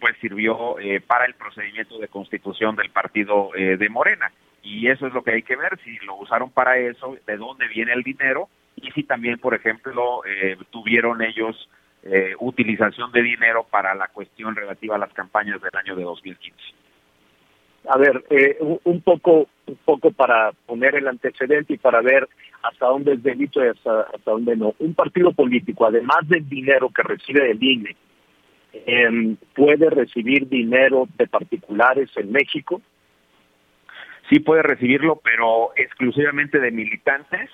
pues 0.01 0.17
sirvió 0.21 0.79
eh, 0.79 1.01
para 1.01 1.27
el 1.27 1.35
procedimiento 1.35 1.99
de 1.99 2.09
constitución 2.09 2.75
del 2.77 2.91
partido 2.91 3.51
eh, 3.55 3.77
de 3.77 3.89
Morena. 3.89 4.33
Y 4.63 4.89
eso 4.89 5.07
es 5.07 5.13
lo 5.13 5.23
que 5.23 5.33
hay 5.33 5.43
que 5.43 5.57
ver, 5.57 5.79
si 5.85 5.97
lo 6.05 6.17
usaron 6.17 6.51
para 6.51 6.77
eso, 6.79 7.17
de 7.27 7.37
dónde 7.37 7.69
viene 7.69 7.93
el 7.93 8.03
dinero 8.03 8.49
y 8.77 8.91
si 8.93 9.05
también, 9.05 9.39
por 9.39 9.55
ejemplo, 9.55 10.23
eh, 10.25 10.57
tuvieron 10.71 11.23
ellos 11.23 11.69
eh, 12.03 12.35
utilización 12.39 13.13
de 13.13 13.23
dinero 13.23 13.67
para 13.71 13.95
la 13.95 14.09
cuestión 14.09 14.57
relativa 14.57 14.97
a 14.97 14.99
las 14.99 15.13
campañas 15.13 15.61
del 15.61 15.73
año 15.75 15.97
de 15.97 16.05
2015. 16.05 16.57
A 17.89 17.99
ver, 17.99 18.25
eh, 18.31 18.59
un 18.85 19.01
poco, 19.03 19.49
un 19.67 19.77
poco 19.85 20.11
para 20.11 20.53
poner 20.67 20.95
el 20.95 21.09
antecedente 21.09 21.75
y 21.75 21.79
para 21.79 22.01
ver 22.01 22.29
hasta 22.63 22.87
dónde 22.87 23.15
es 23.15 23.23
delito 23.23 23.65
y 23.65 23.69
hasta, 23.69 24.03
hasta 24.03 24.31
dónde 24.31 24.57
no. 24.57 24.75
Un 24.79 24.95
partido 24.95 25.33
político, 25.33 25.87
además 25.87 26.21
del 26.29 26.49
dinero 26.49 26.91
que 26.91 27.03
recibe 27.03 27.49
del 27.49 27.63
INE, 27.63 27.97
eh, 28.73 29.37
puede 29.55 29.91
recibir 29.91 30.49
dinero 30.49 31.09
de 31.17 31.27
particulares 31.27 32.11
en 32.17 32.33
México. 32.33 32.81
Sí 34.29 34.41
puede 34.41 34.63
recibirlo, 34.63 35.17
pero 35.17 35.73
exclusivamente 35.77 36.61
de 36.61 36.71
militantes, 36.71 37.51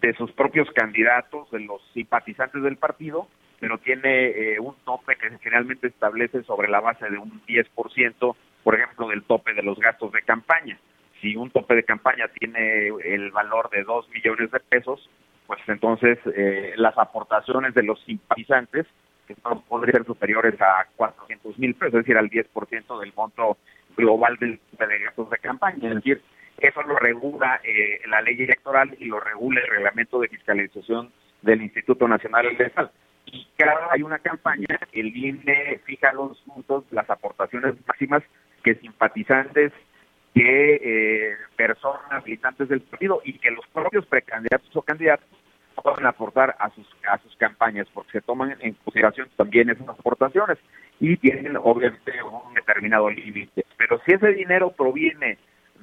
de 0.00 0.14
sus 0.14 0.30
propios 0.32 0.70
candidatos, 0.70 1.50
de 1.50 1.60
los 1.60 1.82
simpatizantes 1.94 2.62
del 2.62 2.76
partido, 2.76 3.28
pero 3.58 3.78
tiene 3.78 4.26
eh, 4.26 4.60
un 4.60 4.74
tope 4.84 5.16
que 5.16 5.30
generalmente 5.38 5.88
establece 5.88 6.42
sobre 6.44 6.68
la 6.68 6.80
base 6.80 7.08
de 7.08 7.18
un 7.18 7.42
10%, 7.46 8.36
por 8.62 8.74
ejemplo, 8.74 9.08
del 9.08 9.22
tope 9.24 9.54
de 9.54 9.62
los 9.62 9.78
gastos 9.78 10.12
de 10.12 10.22
campaña. 10.22 10.78
Si 11.20 11.34
un 11.34 11.50
tope 11.50 11.74
de 11.74 11.82
campaña 11.82 12.28
tiene 12.28 12.88
el 13.04 13.30
valor 13.30 13.70
de 13.70 13.82
2 13.82 14.08
millones 14.10 14.50
de 14.50 14.60
pesos, 14.60 15.08
pues 15.46 15.60
entonces 15.66 16.18
eh, 16.34 16.74
las 16.76 16.96
aportaciones 16.98 17.74
de 17.74 17.82
los 17.82 18.00
simpatizantes 18.04 18.86
que 19.26 19.34
podrían 19.68 19.92
ser 19.96 20.06
superiores 20.06 20.60
a 20.60 20.86
400 20.96 21.58
mil 21.58 21.74
pesos, 21.74 21.94
es 21.94 22.00
decir, 22.00 22.16
al 22.16 22.30
10% 22.30 23.00
del 23.00 23.12
monto 23.14 23.58
global 23.96 24.36
del 24.38 24.60
de 24.78 24.98
gastos 25.04 25.30
de 25.30 25.38
campaña. 25.38 25.88
Es 25.88 25.94
decir, 25.96 26.22
eso 26.58 26.82
lo 26.82 26.96
regula 26.96 27.60
eh, 27.64 28.00
la 28.08 28.22
ley 28.22 28.42
electoral 28.42 28.96
y 28.98 29.06
lo 29.06 29.20
regula 29.20 29.60
el 29.60 29.68
reglamento 29.68 30.20
de 30.20 30.28
fiscalización 30.28 31.12
del 31.42 31.62
Instituto 31.62 32.08
Nacional 32.08 32.46
Electoral. 32.46 32.90
Y 33.26 33.46
cada 33.56 33.88
hay 33.90 34.02
una 34.02 34.18
campaña, 34.20 34.78
el 34.92 35.16
INE 35.16 35.80
fija 35.84 36.12
los 36.12 36.38
puntos, 36.42 36.84
las 36.92 37.08
aportaciones 37.10 37.74
máximas 37.86 38.22
que 38.62 38.76
simpatizantes, 38.76 39.72
que 40.34 40.74
eh, 40.74 41.36
personas 41.56 42.24
militantes 42.24 42.68
del 42.68 42.82
partido 42.82 43.20
y 43.24 43.38
que 43.38 43.50
los 43.50 43.66
propios 43.68 44.06
precandidatos 44.06 44.74
o 44.76 44.82
candidatos 44.82 45.26
pueden 45.82 46.06
aportar 46.06 46.56
a 46.58 46.70
sus 46.70 46.86
a 47.08 47.18
sus 47.18 47.36
campañas 47.36 47.86
porque 47.92 48.12
se 48.12 48.20
toman 48.20 48.56
en 48.60 48.74
consideración 48.74 49.28
también 49.36 49.70
esas 49.70 49.88
aportaciones 49.88 50.58
y 51.00 51.16
tienen 51.16 51.56
obviamente 51.56 52.12
un 52.22 52.54
determinado 52.54 53.10
límite. 53.10 53.64
Pero 53.76 54.00
si 54.04 54.12
ese 54.12 54.28
dinero 54.32 54.70
proviene 54.70 55.38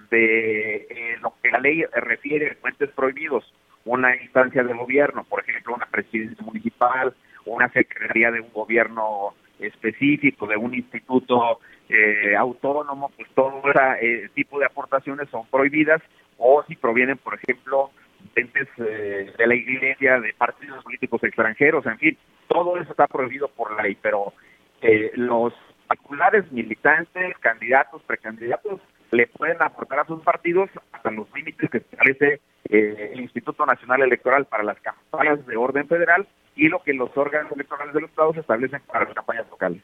de 0.10 0.76
eh, 0.76 1.18
lo 1.22 1.34
que 1.42 1.52
la 1.52 1.60
ley 1.60 1.84
refiere 1.94 2.56
fuentes 2.56 2.90
prohibidos 2.92 3.52
una 3.86 4.16
instancia 4.16 4.64
de 4.64 4.74
gobierno 4.74 5.24
por 5.24 5.42
ejemplo 5.42 5.76
una 5.76 5.86
presidencia 5.86 6.44
municipal 6.44 7.14
una 7.46 7.70
secretaría 7.70 8.32
de 8.32 8.42
un 8.42 8.52
gobierno 8.52 9.34
específico 9.60 10.48
de 10.48 10.58
un 10.58 10.74
instituto 10.74 11.60
eh, 11.90 12.36
autónomo 12.38 13.12
pues 13.16 13.30
todo 13.34 13.62
ese 13.70 14.24
eh, 14.26 14.30
tipo 14.34 14.60
de 14.60 14.66
aportaciones 14.66 15.30
son 15.30 15.46
prohibidas 15.48 16.02
o 16.38 16.64
si 16.68 16.76
provienen 16.76 17.18
por 17.18 17.36
ejemplo 17.36 17.92
eh, 18.36 19.34
de 19.38 19.48
la 19.48 19.56
iglesia, 19.56 20.20
de 20.20 20.34
partidos 20.34 20.84
políticos 20.84 21.24
extranjeros, 21.24 21.86
en 21.86 21.98
fin, 21.98 22.18
todo 22.48 22.78
eso 22.78 22.92
está 22.92 23.08
prohibido 23.08 23.48
por 23.50 23.82
ley, 23.82 23.98
pero 24.02 24.34
eh, 24.82 25.12
los 25.16 25.54
particulares, 25.88 26.52
militantes, 26.52 27.38
candidatos, 27.40 28.02
precandidatos, 28.04 28.82
le 29.12 29.28
pueden 29.28 29.62
aportar 29.62 30.00
a 30.00 30.06
sus 30.06 30.22
partidos 30.24 30.70
hasta 30.92 31.12
los 31.12 31.32
límites 31.36 31.70
que 31.70 31.78
establece 31.78 32.42
eh, 32.70 33.12
el 33.14 33.22
Instituto 33.22 33.66
Nacional 33.66 34.02
Electoral 34.02 34.46
para 34.46 34.64
las 34.64 34.80
campañas 34.80 35.46
de 35.46 35.56
orden 35.56 35.88
federal 35.88 36.28
y 36.56 36.68
lo 36.68 36.82
que 36.82 36.94
los 36.94 37.16
órganos 37.16 37.52
electorales 37.52 37.94
de 37.94 38.02
los 38.02 38.10
estados 38.10 38.38
establecen 38.38 38.82
para 38.88 39.06
las 39.06 39.14
campañas 39.14 39.48
locales. 39.50 39.84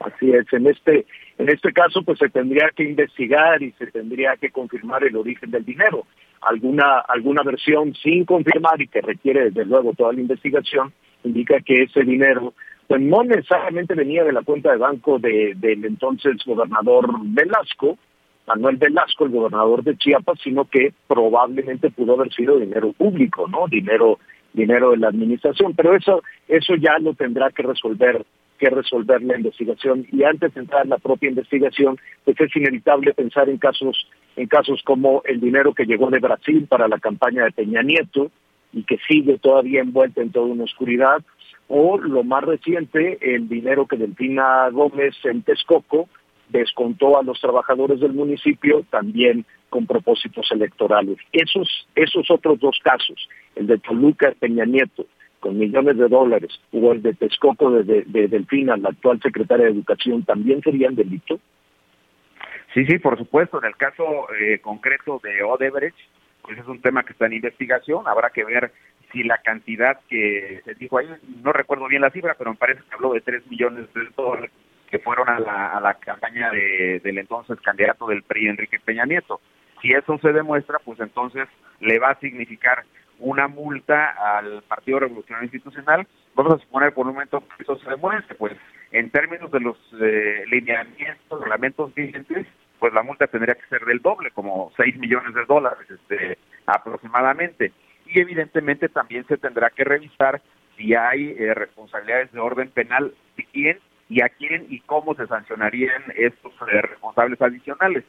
Así 0.00 0.32
es, 0.32 0.50
en 0.52 0.66
este 0.66 1.04
en 1.36 1.48
este 1.50 1.72
caso 1.72 2.02
pues 2.02 2.18
se 2.18 2.30
tendría 2.30 2.70
que 2.74 2.84
investigar 2.84 3.62
y 3.62 3.72
se 3.72 3.86
tendría 3.88 4.36
que 4.36 4.50
confirmar 4.50 5.04
el 5.04 5.16
origen 5.16 5.50
del 5.50 5.64
dinero. 5.64 6.06
Alguna 6.40 7.00
alguna 7.00 7.42
versión 7.42 7.94
sin 7.94 8.24
confirmar 8.24 8.80
y 8.80 8.88
que 8.88 9.02
requiere 9.02 9.50
desde 9.50 9.66
luego 9.66 9.92
toda 9.92 10.14
la 10.14 10.20
investigación 10.20 10.92
indica 11.22 11.60
que 11.60 11.82
ese 11.82 12.02
dinero 12.02 12.54
pues 12.88 13.02
no 13.02 13.22
necesariamente 13.24 13.94
venía 13.94 14.24
de 14.24 14.32
la 14.32 14.42
cuenta 14.42 14.72
de 14.72 14.78
banco 14.78 15.18
de, 15.18 15.52
del 15.56 15.84
entonces 15.84 16.36
gobernador 16.44 17.08
Velasco, 17.22 17.98
Manuel 18.48 18.78
Velasco, 18.78 19.26
el 19.26 19.30
gobernador 19.30 19.84
de 19.84 19.96
Chiapas, 19.96 20.40
sino 20.42 20.64
que 20.64 20.92
probablemente 21.06 21.90
pudo 21.90 22.14
haber 22.14 22.32
sido 22.32 22.58
dinero 22.58 22.92
público, 22.94 23.46
¿no? 23.46 23.68
Dinero 23.68 24.18
dinero 24.52 24.90
de 24.90 24.96
la 24.96 25.08
administración, 25.08 25.74
pero 25.76 25.94
eso 25.94 26.22
eso 26.48 26.74
ya 26.74 26.98
lo 26.98 27.12
tendrá 27.14 27.50
que 27.50 27.62
resolver 27.62 28.24
que 28.60 28.68
resolver 28.68 29.22
la 29.22 29.38
investigación 29.38 30.06
y 30.12 30.22
antes 30.22 30.52
de 30.52 30.60
entrar 30.60 30.84
en 30.84 30.90
la 30.90 30.98
propia 30.98 31.30
investigación 31.30 31.96
pues 32.24 32.38
es 32.38 32.54
inevitable 32.54 33.14
pensar 33.14 33.48
en 33.48 33.56
casos 33.56 34.06
en 34.36 34.46
casos 34.46 34.82
como 34.84 35.22
el 35.24 35.40
dinero 35.40 35.72
que 35.72 35.86
llegó 35.86 36.10
de 36.10 36.18
Brasil 36.18 36.66
para 36.68 36.86
la 36.86 36.98
campaña 36.98 37.44
de 37.44 37.52
Peña 37.52 37.82
Nieto 37.82 38.30
y 38.74 38.84
que 38.84 38.98
sigue 39.08 39.38
todavía 39.38 39.80
envuelta 39.80 40.20
en 40.20 40.30
toda 40.30 40.46
una 40.46 40.64
oscuridad 40.64 41.22
o 41.68 41.96
lo 41.96 42.22
más 42.22 42.44
reciente 42.44 43.18
el 43.34 43.48
dinero 43.48 43.86
que 43.86 43.96
Delfina 43.96 44.68
Gómez 44.70 45.16
en 45.24 45.42
Texcoco 45.42 46.10
descontó 46.50 47.18
a 47.18 47.22
los 47.22 47.40
trabajadores 47.40 48.00
del 48.00 48.12
municipio 48.12 48.84
también 48.90 49.46
con 49.70 49.86
propósitos 49.86 50.50
electorales. 50.50 51.16
Esos, 51.32 51.86
esos 51.94 52.30
otros 52.30 52.58
dos 52.58 52.78
casos, 52.82 53.28
el 53.54 53.68
de 53.68 53.78
Toluca 53.78 54.34
Peña 54.38 54.64
Nieto, 54.64 55.06
con 55.40 55.58
millones 55.58 55.96
de 55.96 56.08
dólares, 56.08 56.52
o 56.72 56.92
el 56.92 57.02
de 57.02 57.14
Texcoco 57.14 57.70
de, 57.70 58.04
de, 58.06 58.28
Delfina, 58.28 58.76
la 58.76 58.90
actual 58.90 59.20
secretaria 59.22 59.66
de 59.66 59.72
Educación, 59.72 60.22
¿también 60.24 60.62
serían 60.62 60.94
delito? 60.94 61.40
Sí, 62.74 62.84
sí, 62.84 62.98
por 62.98 63.18
supuesto. 63.18 63.58
En 63.58 63.64
el 63.64 63.76
caso 63.76 64.04
eh, 64.38 64.60
concreto 64.60 65.20
de 65.22 65.42
Odebrecht, 65.42 65.96
pues 66.42 66.58
es 66.58 66.66
un 66.66 66.80
tema 66.80 67.02
que 67.02 67.12
está 67.12 67.26
en 67.26 67.32
investigación. 67.32 68.06
Habrá 68.06 68.30
que 68.30 68.44
ver 68.44 68.72
si 69.12 69.24
la 69.24 69.38
cantidad 69.38 69.98
que 70.08 70.60
se 70.64 70.74
dijo 70.74 70.98
ahí, 70.98 71.08
no 71.42 71.52
recuerdo 71.52 71.88
bien 71.88 72.02
la 72.02 72.10
cifra, 72.10 72.36
pero 72.38 72.50
me 72.50 72.56
parece 72.56 72.82
que 72.88 72.94
habló 72.94 73.12
de 73.12 73.22
3 73.22 73.46
millones 73.48 73.92
de 73.92 74.02
dólares 74.16 74.50
que 74.88 74.98
fueron 74.98 75.28
a 75.28 75.38
la, 75.38 75.68
a 75.68 75.80
la 75.80 75.94
campaña 75.94 76.50
de, 76.50 77.00
del 77.02 77.18
entonces 77.18 77.60
candidato 77.60 78.06
del 78.06 78.22
PRI, 78.22 78.48
Enrique 78.48 78.80
Peña 78.80 79.06
Nieto. 79.06 79.40
Si 79.80 79.92
eso 79.92 80.18
se 80.18 80.32
demuestra, 80.32 80.78
pues 80.84 81.00
entonces 81.00 81.48
le 81.80 81.98
va 81.98 82.10
a 82.10 82.20
significar 82.20 82.84
una 83.20 83.48
multa 83.48 84.14
al 84.38 84.62
Partido 84.62 85.00
Revolucionario 85.00 85.46
Institucional. 85.46 86.06
Vamos 86.34 86.54
a 86.54 86.58
suponer 86.58 86.92
por 86.92 87.06
un 87.06 87.14
momento 87.14 87.40
que 87.40 87.62
eso 87.62 87.78
se 87.78 87.90
demuestre, 87.90 88.34
pues 88.34 88.52
en 88.92 89.10
términos 89.10 89.50
de 89.50 89.60
los 89.60 89.76
eh, 90.00 90.44
lineamientos, 90.50 91.40
reglamentos 91.40 91.94
vigentes, 91.94 92.46
pues 92.78 92.92
la 92.92 93.02
multa 93.02 93.26
tendría 93.26 93.54
que 93.54 93.66
ser 93.68 93.84
del 93.84 94.00
doble, 94.00 94.30
como 94.30 94.72
6 94.76 94.96
millones 94.98 95.34
de 95.34 95.44
dólares 95.44 95.86
este, 95.88 96.38
aproximadamente. 96.66 97.72
Y 98.06 98.20
evidentemente 98.20 98.88
también 98.88 99.26
se 99.26 99.36
tendrá 99.36 99.70
que 99.70 99.84
revisar 99.84 100.40
si 100.76 100.94
hay 100.94 101.36
eh, 101.38 101.54
responsabilidades 101.54 102.32
de 102.32 102.40
orden 102.40 102.70
penal 102.70 103.14
de 103.36 103.44
quién 103.52 103.78
y 104.08 104.22
a 104.22 104.28
quién 104.30 104.66
y 104.68 104.80
cómo 104.80 105.14
se 105.14 105.26
sancionarían 105.26 106.02
estos 106.16 106.52
eh, 106.72 106.82
responsables 106.82 107.40
adicionales. 107.40 108.04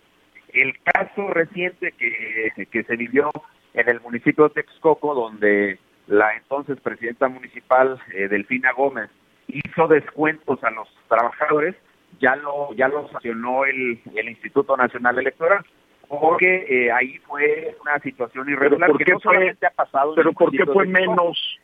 El 0.54 0.74
caso 0.82 1.28
reciente 1.30 1.92
que, 1.92 2.68
que 2.72 2.84
se 2.84 2.96
vivió 2.96 3.32
en 3.74 3.90
el 3.90 4.02
municipio 4.02 4.46
de 4.46 4.56
Texcoco, 4.56 5.14
donde 5.14 5.80
la 6.08 6.36
entonces 6.36 6.80
presidenta 6.82 7.28
municipal, 7.28 8.00
eh, 8.14 8.28
Delfina 8.28 8.72
Gómez, 8.74 9.10
hizo 9.48 9.88
descuentos 9.88 10.64
a 10.64 10.72
los 10.72 10.88
trabajadores, 11.08 11.76
ya 12.20 12.36
lo 12.36 12.74
ya 12.74 12.88
lo 12.88 13.08
sancionó 13.10 13.66
el, 13.66 14.02
el 14.16 14.30
Instituto 14.30 14.76
Nacional 14.76 15.20
Electoral 15.20 15.66
porque 16.08 16.66
eh, 16.68 16.92
ahí 16.92 17.18
fue 17.20 17.76
una 17.82 17.98
situación 18.00 18.50
irregular 18.50 18.92
que 18.98 19.14
no 19.14 19.20
solamente 19.22 19.66
ha 19.66 19.70
pasado 19.70 20.14
pero 20.14 20.34
por 20.34 20.52
qué 20.52 20.66
fue 20.66 20.86
menos 20.86 21.58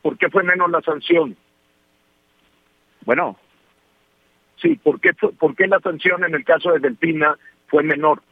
por 0.00 0.16
qué 0.16 0.30
fue 0.30 0.42
menos 0.42 0.70
la 0.70 0.80
sanción 0.80 1.36
bueno. 3.04 3.36
Sí, 4.56 4.76
¿por 4.76 5.00
qué, 5.00 5.12
¿por 5.12 5.56
qué 5.56 5.66
la 5.66 5.80
sanción 5.80 6.24
en 6.24 6.34
el 6.34 6.44
caso 6.44 6.72
de 6.72 6.78
Delfina 6.78 7.36
fue 7.66 7.82
menor? 7.82 8.22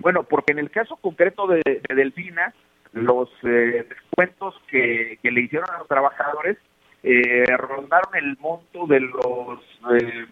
Bueno, 0.00 0.24
porque 0.24 0.52
en 0.52 0.58
el 0.58 0.70
caso 0.70 0.96
concreto 0.96 1.46
de, 1.46 1.62
Delfina, 1.88 2.54
los 2.92 3.30
eh, 3.42 3.86
descuentos 3.88 4.60
que, 4.68 5.18
le 5.22 5.40
hicieron 5.40 5.70
a 5.70 5.78
los 5.78 5.88
trabajadores 5.88 6.58
eh, 7.02 7.44
rondaron 7.56 8.14
el 8.14 8.36
monto 8.38 8.86
de 8.86 9.00
los 9.00 9.60
eh, 9.98 10.26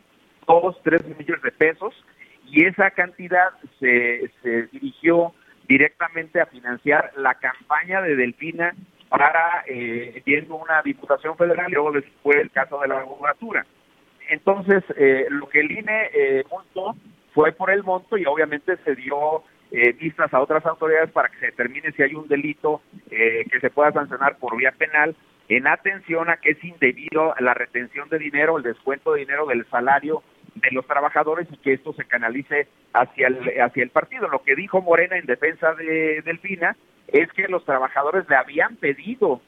2, 0.46 0.82
3 0.82 1.18
millones 1.18 1.42
de 1.42 1.52
pesos 1.52 1.94
y 2.46 2.64
esa 2.64 2.90
cantidad 2.90 3.50
se, 3.78 4.30
se 4.42 4.62
dirigió 4.72 5.32
directamente 5.68 6.40
a 6.40 6.46
financiar 6.46 7.12
la 7.16 7.34
campaña 7.34 8.00
de 8.00 8.16
Delfina 8.16 8.74
para 9.08 9.64
eh, 9.66 10.22
viendo 10.24 10.56
una 10.56 10.82
diputación 10.82 11.36
federal 11.36 11.70
y 11.70 11.74
luego 11.74 11.92
después 11.92 12.38
el 12.38 12.50
caso 12.50 12.80
de 12.80 12.88
la 12.88 13.02
gubernatura. 13.02 13.66
Entonces, 14.28 14.82
eh, 14.96 15.26
lo 15.30 15.48
que 15.48 15.60
el 15.60 15.70
INE 15.70 16.10
eh, 16.12 16.44
fue 17.32 17.52
por 17.52 17.70
el 17.70 17.82
monto 17.82 18.16
y 18.18 18.26
obviamente 18.26 18.76
se 18.84 18.94
dio 18.94 19.42
eh, 19.70 19.92
vistas 19.92 20.32
a 20.32 20.40
otras 20.40 20.64
autoridades 20.66 21.10
para 21.10 21.28
que 21.28 21.38
se 21.38 21.46
determine 21.46 21.92
si 21.92 22.02
hay 22.02 22.14
un 22.14 22.28
delito 22.28 22.80
eh, 23.10 23.44
que 23.50 23.60
se 23.60 23.70
pueda 23.70 23.92
sancionar 23.92 24.38
por 24.38 24.56
vía 24.56 24.72
penal 24.72 25.14
en 25.48 25.66
atención 25.66 26.28
a 26.30 26.38
que 26.38 26.50
es 26.50 26.64
indebido 26.64 27.34
la 27.40 27.54
retención 27.54 28.08
de 28.08 28.18
dinero, 28.18 28.58
el 28.58 28.62
descuento 28.62 29.12
de 29.12 29.20
dinero 29.20 29.46
del 29.46 29.66
salario 29.66 30.22
de 30.54 30.70
los 30.72 30.86
trabajadores 30.86 31.46
y 31.50 31.56
que 31.58 31.74
esto 31.74 31.92
se 31.92 32.04
canalice 32.04 32.68
hacia 32.92 33.28
el, 33.28 33.60
hacia 33.60 33.82
el 33.82 33.90
partido. 33.90 34.28
Lo 34.28 34.42
que 34.42 34.54
dijo 34.54 34.82
Morena 34.82 35.16
en 35.16 35.26
defensa 35.26 35.74
de 35.74 36.22
Delfina 36.22 36.76
es 37.06 37.30
que 37.32 37.48
los 37.48 37.64
trabajadores 37.64 38.28
le 38.28 38.36
habían 38.36 38.76
pedido 38.76 39.40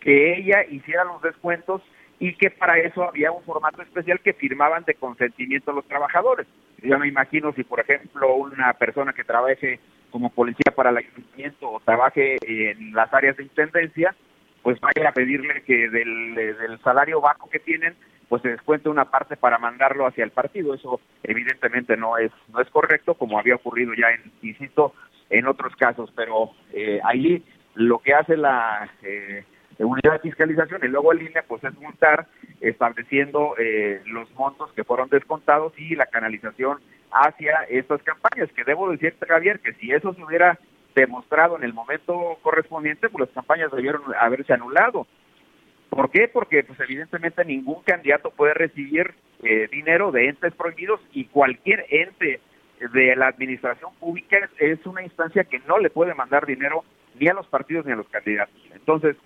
que 0.00 0.36
ella 0.36 0.64
hiciera 0.68 1.04
los 1.04 1.22
descuentos 1.22 1.82
y 2.18 2.34
que 2.34 2.50
para 2.50 2.78
eso 2.78 3.04
había 3.04 3.32
un 3.32 3.42
formato 3.42 3.82
especial 3.82 4.20
que 4.20 4.32
firmaban 4.32 4.84
de 4.84 4.94
consentimiento 4.94 5.72
los 5.72 5.86
trabajadores. 5.86 6.46
Yo 6.82 6.98
me 6.98 7.08
imagino 7.08 7.52
si, 7.52 7.64
por 7.64 7.80
ejemplo, 7.80 8.34
una 8.34 8.72
persona 8.74 9.12
que 9.12 9.24
trabaje 9.24 9.80
como 10.10 10.30
policía 10.30 10.72
para 10.74 10.90
el 10.90 10.98
ayuntamiento 10.98 11.70
o 11.70 11.80
trabaje 11.80 12.36
en 12.46 12.92
las 12.92 13.12
áreas 13.12 13.36
de 13.36 13.42
intendencia, 13.42 14.14
pues 14.62 14.78
vaya 14.80 15.08
a 15.08 15.12
pedirle 15.12 15.62
que 15.62 15.88
del, 15.88 16.34
del 16.34 16.78
salario 16.82 17.20
bajo 17.20 17.50
que 17.50 17.58
tienen, 17.58 17.94
pues 18.28 18.42
se 18.42 18.50
descuente 18.50 18.88
una 18.88 19.06
parte 19.06 19.36
para 19.36 19.58
mandarlo 19.58 20.06
hacia 20.06 20.24
el 20.24 20.30
partido. 20.30 20.74
Eso 20.74 21.00
evidentemente 21.22 21.96
no 21.96 22.16
es 22.16 22.30
no 22.52 22.60
es 22.60 22.70
correcto, 22.70 23.14
como 23.14 23.38
había 23.38 23.56
ocurrido 23.56 23.92
ya 23.94 24.10
en, 24.10 24.30
insisto, 24.42 24.94
en 25.30 25.46
otros 25.46 25.74
casos, 25.76 26.12
pero 26.14 26.50
eh, 26.72 27.00
ahí 27.04 27.44
lo 27.74 27.98
que 27.98 28.14
hace 28.14 28.36
la 28.36 28.88
eh, 29.02 29.44
unidad 29.78 30.12
de 30.12 30.18
fiscalización 30.20 30.82
y 30.84 30.88
luego 30.88 31.12
en 31.12 31.18
línea 31.18 31.44
pues 31.46 31.64
es 31.64 31.74
multar 31.78 32.28
estableciendo 32.60 33.54
eh, 33.58 34.02
los 34.06 34.30
montos 34.34 34.72
que 34.72 34.84
fueron 34.84 35.08
descontados 35.08 35.72
y 35.78 35.96
la 35.96 36.06
canalización 36.06 36.78
hacia 37.10 37.64
estas 37.68 38.02
campañas, 38.02 38.50
que 38.52 38.64
debo 38.64 38.90
decirte 38.90 39.26
Javier 39.26 39.60
que 39.60 39.72
si 39.74 39.92
eso 39.92 40.14
se 40.14 40.22
hubiera 40.22 40.58
demostrado 40.94 41.56
en 41.56 41.64
el 41.64 41.72
momento 41.72 42.38
correspondiente, 42.42 43.08
pues 43.08 43.26
las 43.28 43.34
campañas 43.34 43.72
debieron 43.72 44.02
haberse 44.20 44.52
anulado. 44.52 45.06
¿Por 45.90 46.10
qué? 46.10 46.28
Porque 46.28 46.64
pues 46.64 46.78
evidentemente 46.80 47.44
ningún 47.44 47.82
candidato 47.82 48.30
puede 48.30 48.54
recibir 48.54 49.14
eh, 49.42 49.68
dinero 49.70 50.10
de 50.10 50.28
entes 50.28 50.54
prohibidos 50.54 51.00
y 51.12 51.26
cualquier 51.26 51.86
ente 51.88 52.40
de 52.92 53.16
la 53.16 53.28
administración 53.28 53.92
pública 54.00 54.36
es 54.58 54.84
una 54.86 55.02
instancia 55.02 55.44
que 55.44 55.60
no 55.60 55.78
le 55.78 55.90
puede 55.90 56.14
mandar 56.14 56.46
dinero 56.46 56.84
ni 57.18 57.28
a 57.28 57.34
los 57.34 57.46
partidos 57.46 57.86
ni 57.86 57.92
a 57.92 57.96
los 57.96 58.08
candidatos. 58.08 58.54
Entonces, 58.72 59.16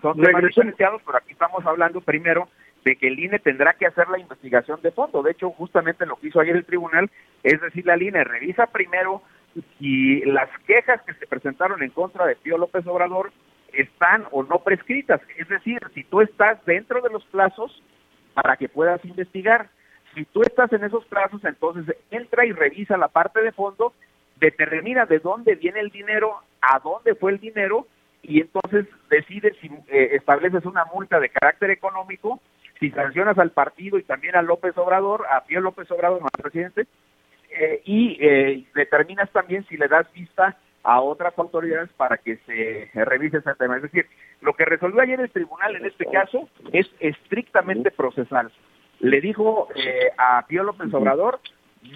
son 0.00 0.16
diferenciados, 0.16 1.02
pero 1.04 1.18
aquí 1.18 1.32
estamos 1.32 1.64
hablando 1.66 2.00
primero 2.00 2.48
de 2.84 2.96
que 2.96 3.08
el 3.08 3.18
INE 3.18 3.38
tendrá 3.38 3.74
que 3.74 3.86
hacer 3.86 4.08
la 4.08 4.18
investigación 4.18 4.80
de 4.82 4.90
fondo. 4.90 5.22
De 5.22 5.32
hecho, 5.32 5.50
justamente 5.50 6.06
lo 6.06 6.16
que 6.16 6.28
hizo 6.28 6.40
ayer 6.40 6.56
el 6.56 6.64
tribunal 6.64 7.10
es 7.42 7.60
decirle 7.60 7.92
al 7.92 8.02
INE, 8.02 8.24
revisa 8.24 8.66
primero 8.66 9.22
si 9.78 10.20
las 10.22 10.50
quejas 10.66 11.00
que 11.02 11.14
se 11.14 11.26
presentaron 11.26 11.82
en 11.82 11.90
contra 11.90 12.26
de 12.26 12.36
Pío 12.36 12.58
López 12.58 12.86
Obrador 12.86 13.32
están 13.72 14.24
o 14.32 14.42
no 14.42 14.58
prescritas. 14.60 15.20
Es 15.38 15.48
decir, 15.48 15.78
si 15.94 16.04
tú 16.04 16.20
estás 16.20 16.64
dentro 16.66 17.00
de 17.00 17.10
los 17.10 17.24
plazos 17.26 17.82
para 18.34 18.56
que 18.56 18.68
puedas 18.68 19.02
investigar. 19.04 19.68
Si 20.14 20.24
tú 20.26 20.42
estás 20.42 20.72
en 20.72 20.84
esos 20.84 21.04
plazos, 21.06 21.42
entonces 21.44 21.96
entra 22.10 22.44
y 22.44 22.52
revisa 22.52 22.96
la 22.96 23.08
parte 23.08 23.40
de 23.40 23.52
fondo, 23.52 23.94
determina 24.38 25.06
de 25.06 25.20
dónde 25.20 25.54
viene 25.54 25.80
el 25.80 25.90
dinero, 25.90 26.40
a 26.60 26.78
dónde 26.80 27.14
fue 27.14 27.32
el 27.32 27.40
dinero, 27.40 27.86
y 28.24 28.40
entonces 28.40 28.86
decide 29.10 29.54
si 29.60 29.68
eh, 29.88 30.10
estableces 30.12 30.64
una 30.64 30.84
multa 30.86 31.20
de 31.20 31.28
carácter 31.28 31.70
económico, 31.70 32.40
si 32.80 32.90
sancionas 32.90 33.38
al 33.38 33.50
partido 33.50 33.98
y 33.98 34.02
también 34.02 34.36
a 34.36 34.42
López 34.42 34.76
Obrador, 34.76 35.24
a 35.30 35.44
Pío 35.44 35.60
López 35.60 35.90
Obrador, 35.90 36.20
no 36.20 36.26
al 36.26 36.42
presidente, 36.42 36.86
eh, 37.50 37.82
y 37.84 38.18
eh, 38.20 38.64
determinas 38.74 39.30
también 39.30 39.64
si 39.68 39.76
le 39.76 39.88
das 39.88 40.12
vista 40.12 40.56
a 40.82 41.00
otras 41.00 41.38
autoridades 41.38 41.90
para 41.96 42.18
que 42.18 42.36
se 42.46 42.90
revise 43.04 43.38
ese 43.38 43.54
tema. 43.54 43.76
Es 43.76 43.82
decir, 43.82 44.06
lo 44.42 44.52
que 44.54 44.64
resolvió 44.64 45.00
ayer 45.00 45.20
el 45.20 45.30
tribunal 45.30 45.76
en 45.76 45.86
este 45.86 46.04
caso 46.06 46.48
es 46.72 46.90
estrictamente 47.00 47.90
procesal 47.90 48.50
le 49.00 49.20
dijo 49.20 49.68
eh, 49.74 50.10
a 50.16 50.46
Pío 50.46 50.62
López 50.62 50.92
Obrador, 50.94 51.40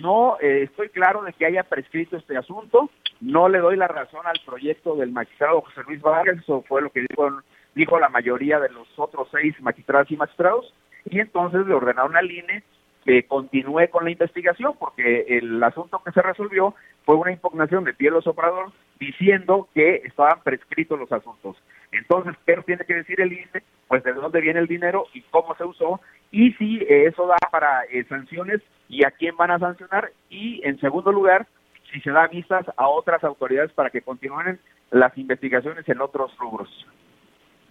no 0.02 0.36
eh, 0.40 0.64
estoy 0.64 0.90
claro 0.90 1.22
de 1.22 1.32
que 1.32 1.46
haya 1.46 1.62
prescrito 1.62 2.16
este 2.16 2.36
asunto, 2.36 2.90
no 3.20 3.48
le 3.48 3.58
doy 3.58 3.76
la 3.76 3.88
razón 3.88 4.26
al 4.26 4.38
proyecto 4.44 4.96
del 4.96 5.12
magistrado 5.12 5.62
José 5.62 5.82
Luis 5.86 6.00
Vargas, 6.00 6.38
eso 6.38 6.62
fue 6.68 6.82
lo 6.82 6.90
que 6.90 7.00
dijo, 7.08 7.42
dijo 7.74 7.98
la 7.98 8.08
mayoría 8.08 8.60
de 8.60 8.70
los 8.70 8.86
otros 8.96 9.28
seis 9.30 9.60
magistrados 9.60 10.10
y 10.10 10.16
magistrados, 10.16 10.72
y 11.04 11.20
entonces 11.20 11.66
le 11.66 11.74
ordenaron 11.74 12.16
al 12.16 12.30
INE 12.30 12.62
que 13.04 13.24
continúe 13.26 13.88
con 13.90 14.04
la 14.04 14.10
investigación, 14.10 14.74
porque 14.78 15.24
el 15.28 15.62
asunto 15.62 16.02
que 16.04 16.12
se 16.12 16.20
resolvió 16.22 16.74
fue 17.04 17.16
una 17.16 17.32
impugnación 17.32 17.84
de 17.84 17.94
Pielo 17.94 18.20
Soprador 18.20 18.70
diciendo 19.00 19.68
que 19.74 20.02
estaban 20.04 20.42
prescritos 20.42 20.98
los 20.98 21.10
asuntos. 21.10 21.56
Entonces, 21.92 22.34
¿qué 22.44 22.56
tiene 22.66 22.84
que 22.84 22.94
decir 22.94 23.20
el 23.20 23.32
INE? 23.32 23.62
Pues 23.86 24.04
de 24.04 24.12
dónde 24.12 24.40
viene 24.40 24.60
el 24.60 24.66
dinero 24.66 25.06
y 25.14 25.22
cómo 25.22 25.56
se 25.56 25.64
usó, 25.64 26.00
y 26.30 26.52
si 26.54 26.84
eso 26.88 27.26
da 27.26 27.36
para 27.50 27.84
eh, 27.84 28.04
sanciones 28.08 28.60
y 28.88 29.04
a 29.04 29.10
quién 29.10 29.36
van 29.36 29.52
a 29.52 29.58
sancionar, 29.58 30.10
y 30.28 30.60
en 30.64 30.78
segundo 30.78 31.10
lugar, 31.10 31.46
si 31.92 32.00
se 32.00 32.10
da 32.10 32.26
vistas 32.26 32.66
a 32.76 32.88
otras 32.88 33.22
autoridades 33.24 33.72
para 33.72 33.90
que 33.90 34.02
continúen 34.02 34.60
las 34.90 35.16
investigaciones 35.18 35.88
en 35.88 36.00
otros 36.00 36.36
rubros. 36.38 36.68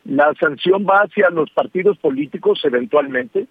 ¿La 0.05 0.33
sanción 0.39 0.85
va 0.85 1.01
hacia 1.01 1.29
los 1.29 1.51
partidos 1.51 1.97
políticos 1.97 2.61
eventualmente? 2.63 3.47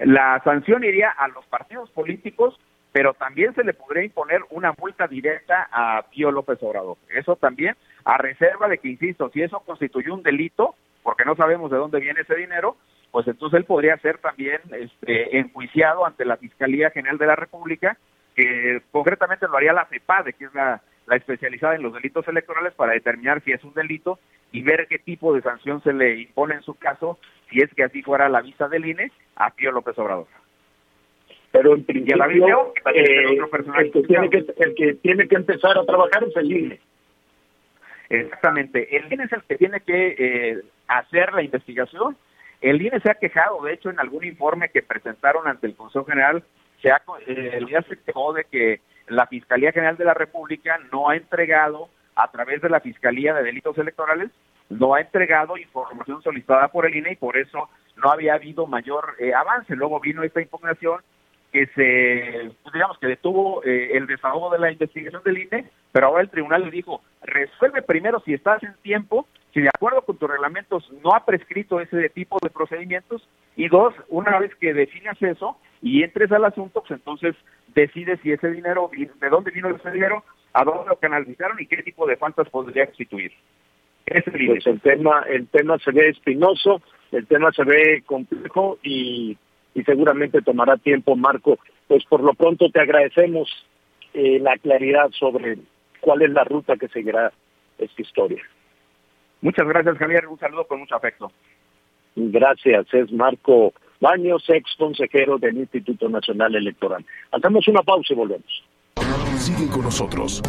La 0.00 0.40
sanción 0.42 0.82
iría 0.82 1.10
a 1.10 1.28
los 1.28 1.46
partidos 1.46 1.90
políticos, 1.90 2.58
pero 2.90 3.14
también 3.14 3.54
se 3.54 3.62
le 3.62 3.72
podría 3.72 4.04
imponer 4.04 4.40
una 4.50 4.74
multa 4.76 5.06
directa 5.06 5.68
a 5.70 6.02
Pío 6.10 6.30
López 6.30 6.58
Obrador. 6.62 6.96
Eso 7.08 7.36
también, 7.36 7.76
a 8.04 8.18
reserva 8.18 8.68
de 8.68 8.78
que, 8.78 8.88
insisto, 8.88 9.30
si 9.32 9.42
eso 9.42 9.60
constituye 9.60 10.10
un 10.10 10.22
delito, 10.22 10.74
porque 11.02 11.24
no 11.24 11.36
sabemos 11.36 11.70
de 11.70 11.78
dónde 11.78 12.00
viene 12.00 12.20
ese 12.20 12.34
dinero, 12.34 12.76
pues 13.12 13.28
entonces 13.28 13.58
él 13.58 13.64
podría 13.64 13.96
ser 13.98 14.18
también 14.18 14.60
este, 14.72 15.38
enjuiciado 15.38 16.04
ante 16.04 16.24
la 16.24 16.38
Fiscalía 16.38 16.90
General 16.90 17.18
de 17.18 17.26
la 17.26 17.36
República, 17.36 17.96
que 18.34 18.82
concretamente 18.90 19.46
lo 19.46 19.56
haría 19.56 19.72
la 19.72 19.86
CEPADE, 19.86 20.32
que 20.34 20.46
es 20.46 20.54
la, 20.54 20.80
la 21.06 21.16
especializada 21.16 21.74
en 21.74 21.82
los 21.82 21.92
delitos 21.92 22.26
electorales, 22.28 22.74
para 22.74 22.92
determinar 22.92 23.42
si 23.42 23.52
es 23.52 23.62
un 23.64 23.74
delito 23.74 24.18
y 24.52 24.62
ver 24.62 24.86
qué 24.88 24.98
tipo 24.98 25.34
de 25.34 25.42
sanción 25.42 25.82
se 25.82 25.92
le 25.92 26.20
impone 26.20 26.54
en 26.54 26.62
su 26.62 26.74
caso, 26.74 27.18
si 27.50 27.60
es 27.60 27.72
que 27.74 27.84
así 27.84 28.02
fuera 28.02 28.28
la 28.28 28.42
vista 28.42 28.68
del 28.68 28.86
INE, 28.86 29.10
a 29.36 29.50
Pío 29.50 29.72
López 29.72 29.98
Obrador. 29.98 30.26
Pero 31.50 31.74
en 31.74 31.84
principio, 31.84 32.72
eh, 32.94 33.38
el, 33.78 33.92
que 33.92 34.02
tiene 34.02 34.30
que, 34.30 34.38
el 34.56 34.74
que 34.74 34.94
tiene 34.94 35.28
que 35.28 35.36
empezar 35.36 35.76
a 35.76 35.84
trabajar 35.84 36.24
es 36.24 36.36
el 36.36 36.50
INE. 36.50 36.80
Exactamente, 38.08 38.96
el 38.96 39.12
INE 39.12 39.24
es 39.24 39.32
el 39.32 39.42
que 39.42 39.56
tiene 39.56 39.80
que 39.80 40.14
eh, 40.18 40.62
hacer 40.88 41.32
la 41.32 41.42
investigación. 41.42 42.16
El 42.60 42.80
INE 42.80 43.00
se 43.00 43.10
ha 43.10 43.14
quejado, 43.14 43.62
de 43.62 43.74
hecho, 43.74 43.90
en 43.90 44.00
algún 44.00 44.24
informe 44.24 44.70
que 44.70 44.82
presentaron 44.82 45.46
ante 45.46 45.66
el 45.66 45.74
Consejo 45.74 46.04
General, 46.04 46.42
se 46.82 46.90
ha, 46.90 47.00
eh, 47.26 47.50
el 47.54 47.68
INE 47.68 47.82
se 47.82 47.96
quejó 48.02 48.32
de 48.32 48.44
que 48.44 48.80
la 49.08 49.26
Fiscalía 49.26 49.72
General 49.72 49.96
de 49.96 50.04
la 50.04 50.14
República 50.14 50.78
no 50.92 51.08
ha 51.08 51.16
entregado, 51.16 51.88
a 52.14 52.30
través 52.30 52.60
de 52.60 52.68
la 52.68 52.80
Fiscalía 52.80 53.32
de 53.32 53.42
Delitos 53.42 53.78
Electorales, 53.78 54.30
no 54.68 54.94
ha 54.94 55.00
entregado 55.00 55.56
información 55.56 56.22
solicitada 56.22 56.68
por 56.68 56.86
el 56.86 56.96
INE 56.96 57.12
y 57.12 57.16
por 57.16 57.36
eso 57.36 57.70
no 57.96 58.10
había 58.10 58.34
habido 58.34 58.66
mayor 58.66 59.14
eh, 59.18 59.32
avance. 59.32 59.76
Luego 59.76 60.00
vino 60.00 60.22
esta 60.22 60.40
impugnación 60.40 61.00
que 61.52 61.66
se, 61.66 62.50
pues, 62.62 62.72
digamos, 62.72 62.98
que 62.98 63.06
detuvo 63.06 63.62
eh, 63.64 63.96
el 63.96 64.06
desahogo 64.06 64.50
de 64.50 64.58
la 64.58 64.72
investigación 64.72 65.22
del 65.24 65.38
INE, 65.38 65.70
pero 65.92 66.06
ahora 66.06 66.22
el 66.22 66.30
tribunal 66.30 66.64
le 66.64 66.70
dijo, 66.70 67.02
resuelve 67.22 67.82
primero 67.82 68.20
si 68.20 68.34
estás 68.34 68.62
en 68.62 68.74
tiempo, 68.82 69.26
si 69.52 69.60
de 69.60 69.68
acuerdo 69.68 70.02
con 70.02 70.16
tus 70.16 70.30
reglamentos 70.30 70.90
no 71.04 71.14
ha 71.14 71.26
prescrito 71.26 71.80
ese 71.80 72.08
tipo 72.08 72.38
de 72.42 72.48
procedimientos, 72.48 73.28
y 73.54 73.68
dos, 73.68 73.94
una 74.08 74.38
vez 74.38 74.54
que 74.56 74.72
definas 74.72 75.20
eso 75.20 75.58
y 75.82 76.04
entres 76.04 76.30
al 76.30 76.44
asunto, 76.44 76.80
pues 76.80 76.92
entonces 76.92 77.34
decides 77.74 78.20
si 78.22 78.30
ese 78.30 78.50
dinero, 78.50 78.88
de 78.92 79.28
dónde 79.28 79.50
vino 79.50 79.68
ese 79.68 79.90
dinero, 79.90 80.24
a 80.52 80.64
dónde 80.64 80.88
lo 80.88 80.96
canalizaron 80.96 81.60
y 81.60 81.66
qué 81.66 81.82
tipo 81.82 82.06
de 82.06 82.16
faltas 82.16 82.48
podría 82.48 82.86
constituir. 82.86 83.32
pues 84.04 84.66
el 84.66 84.80
tema, 84.80 85.24
el 85.28 85.48
tema 85.48 85.78
se 85.78 85.90
ve 85.90 86.10
espinoso, 86.10 86.80
el 87.10 87.26
tema 87.26 87.50
se 87.52 87.64
ve 87.64 88.02
complejo 88.06 88.78
y, 88.82 89.36
y 89.74 89.82
seguramente 89.82 90.40
tomará 90.42 90.76
tiempo, 90.76 91.16
Marco. 91.16 91.58
Pues 91.88 92.04
por 92.04 92.22
lo 92.22 92.34
pronto 92.34 92.70
te 92.70 92.80
agradecemos 92.80 93.50
eh, 94.14 94.38
la 94.38 94.56
claridad 94.58 95.10
sobre 95.10 95.58
cuál 96.00 96.22
es 96.22 96.30
la 96.30 96.44
ruta 96.44 96.76
que 96.76 96.88
seguirá 96.88 97.32
esta 97.78 98.02
historia. 98.02 98.42
Muchas 99.40 99.66
gracias, 99.66 99.98
Javier. 99.98 100.28
Un 100.28 100.38
saludo 100.38 100.64
con 100.66 100.78
mucho 100.78 100.94
afecto. 100.94 101.32
Gracias. 102.14 102.86
Es 102.94 103.10
Marco 103.10 103.72
Baños, 104.02 104.42
ex 104.48 104.68
consejero 104.76 105.38
del 105.38 105.58
Instituto 105.58 106.08
Nacional 106.08 106.56
Electoral. 106.56 107.06
Hacemos 107.30 107.68
una 107.68 107.82
pausa 107.82 108.12
y 108.12 108.16
volvemos. 108.16 108.64
Sigue 109.36 109.70
con 109.70 109.82
nosotros. 109.82 110.42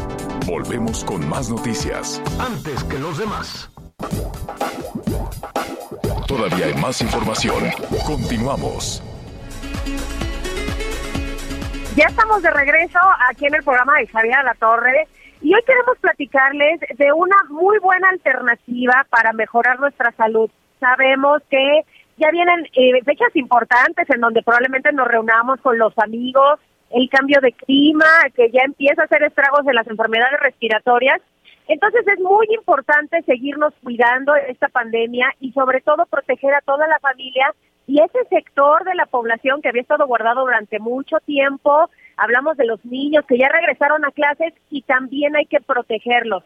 Volvemos 0.47 1.03
con 1.03 1.29
más 1.29 1.51
noticias. 1.51 2.19
Antes 2.39 2.83
que 2.85 2.97
los 2.97 3.19
demás. 3.19 3.69
Todavía 6.27 6.65
hay 6.65 6.73
más 6.81 6.99
información. 7.03 7.63
Continuamos. 8.07 9.03
Ya 11.95 12.05
estamos 12.05 12.41
de 12.41 12.49
regreso 12.49 12.97
aquí 13.29 13.45
en 13.45 13.53
el 13.53 13.61
programa 13.61 13.99
de 13.99 14.07
Javier 14.07 14.43
La 14.43 14.55
Torre 14.55 15.07
y 15.43 15.53
hoy 15.53 15.61
queremos 15.67 15.95
platicarles 15.99 16.79
de 16.97 17.13
una 17.13 17.35
muy 17.49 17.77
buena 17.77 18.09
alternativa 18.09 19.05
para 19.11 19.31
mejorar 19.31 19.79
nuestra 19.79 20.11
salud. 20.13 20.49
Sabemos 20.79 21.43
que 21.51 21.81
ya 22.17 22.29
vienen 22.31 22.65
eh, 22.73 23.03
fechas 23.03 23.35
importantes 23.35 24.09
en 24.09 24.21
donde 24.21 24.43
probablemente 24.43 24.91
nos 24.91 25.07
reunamos 25.07 25.59
con 25.61 25.77
los 25.77 25.97
amigos, 25.97 26.59
el 26.91 27.09
cambio 27.09 27.39
de 27.41 27.53
clima, 27.53 28.05
que 28.35 28.51
ya 28.51 28.61
empieza 28.65 29.01
a 29.01 29.05
hacer 29.05 29.23
estragos 29.23 29.65
de 29.65 29.73
las 29.73 29.87
enfermedades 29.87 30.39
respiratorias 30.39 31.21
entonces 31.67 32.05
es 32.07 32.19
muy 32.19 32.47
importante 32.53 33.21
seguirnos 33.23 33.73
cuidando 33.83 34.35
esta 34.35 34.67
pandemia 34.67 35.33
y 35.39 35.51
sobre 35.53 35.81
todo 35.81 36.05
proteger 36.05 36.53
a 36.53 36.61
toda 36.61 36.87
la 36.87 36.99
familia 36.99 37.53
y 37.87 38.01
ese 38.01 38.23
sector 38.29 38.83
de 38.85 38.95
la 38.95 39.05
población 39.05 39.61
que 39.61 39.69
había 39.69 39.81
estado 39.81 40.07
guardado 40.07 40.41
durante 40.41 40.79
mucho 40.79 41.17
tiempo. 41.25 41.89
Hablamos 42.17 42.57
de 42.57 42.65
los 42.65 42.83
niños 42.85 43.25
que 43.25 43.37
ya 43.37 43.49
regresaron 43.49 44.05
a 44.05 44.11
clases 44.11 44.53
y 44.69 44.81
también 44.83 45.35
hay 45.35 45.45
que 45.45 45.61
protegerlos. 45.61 46.43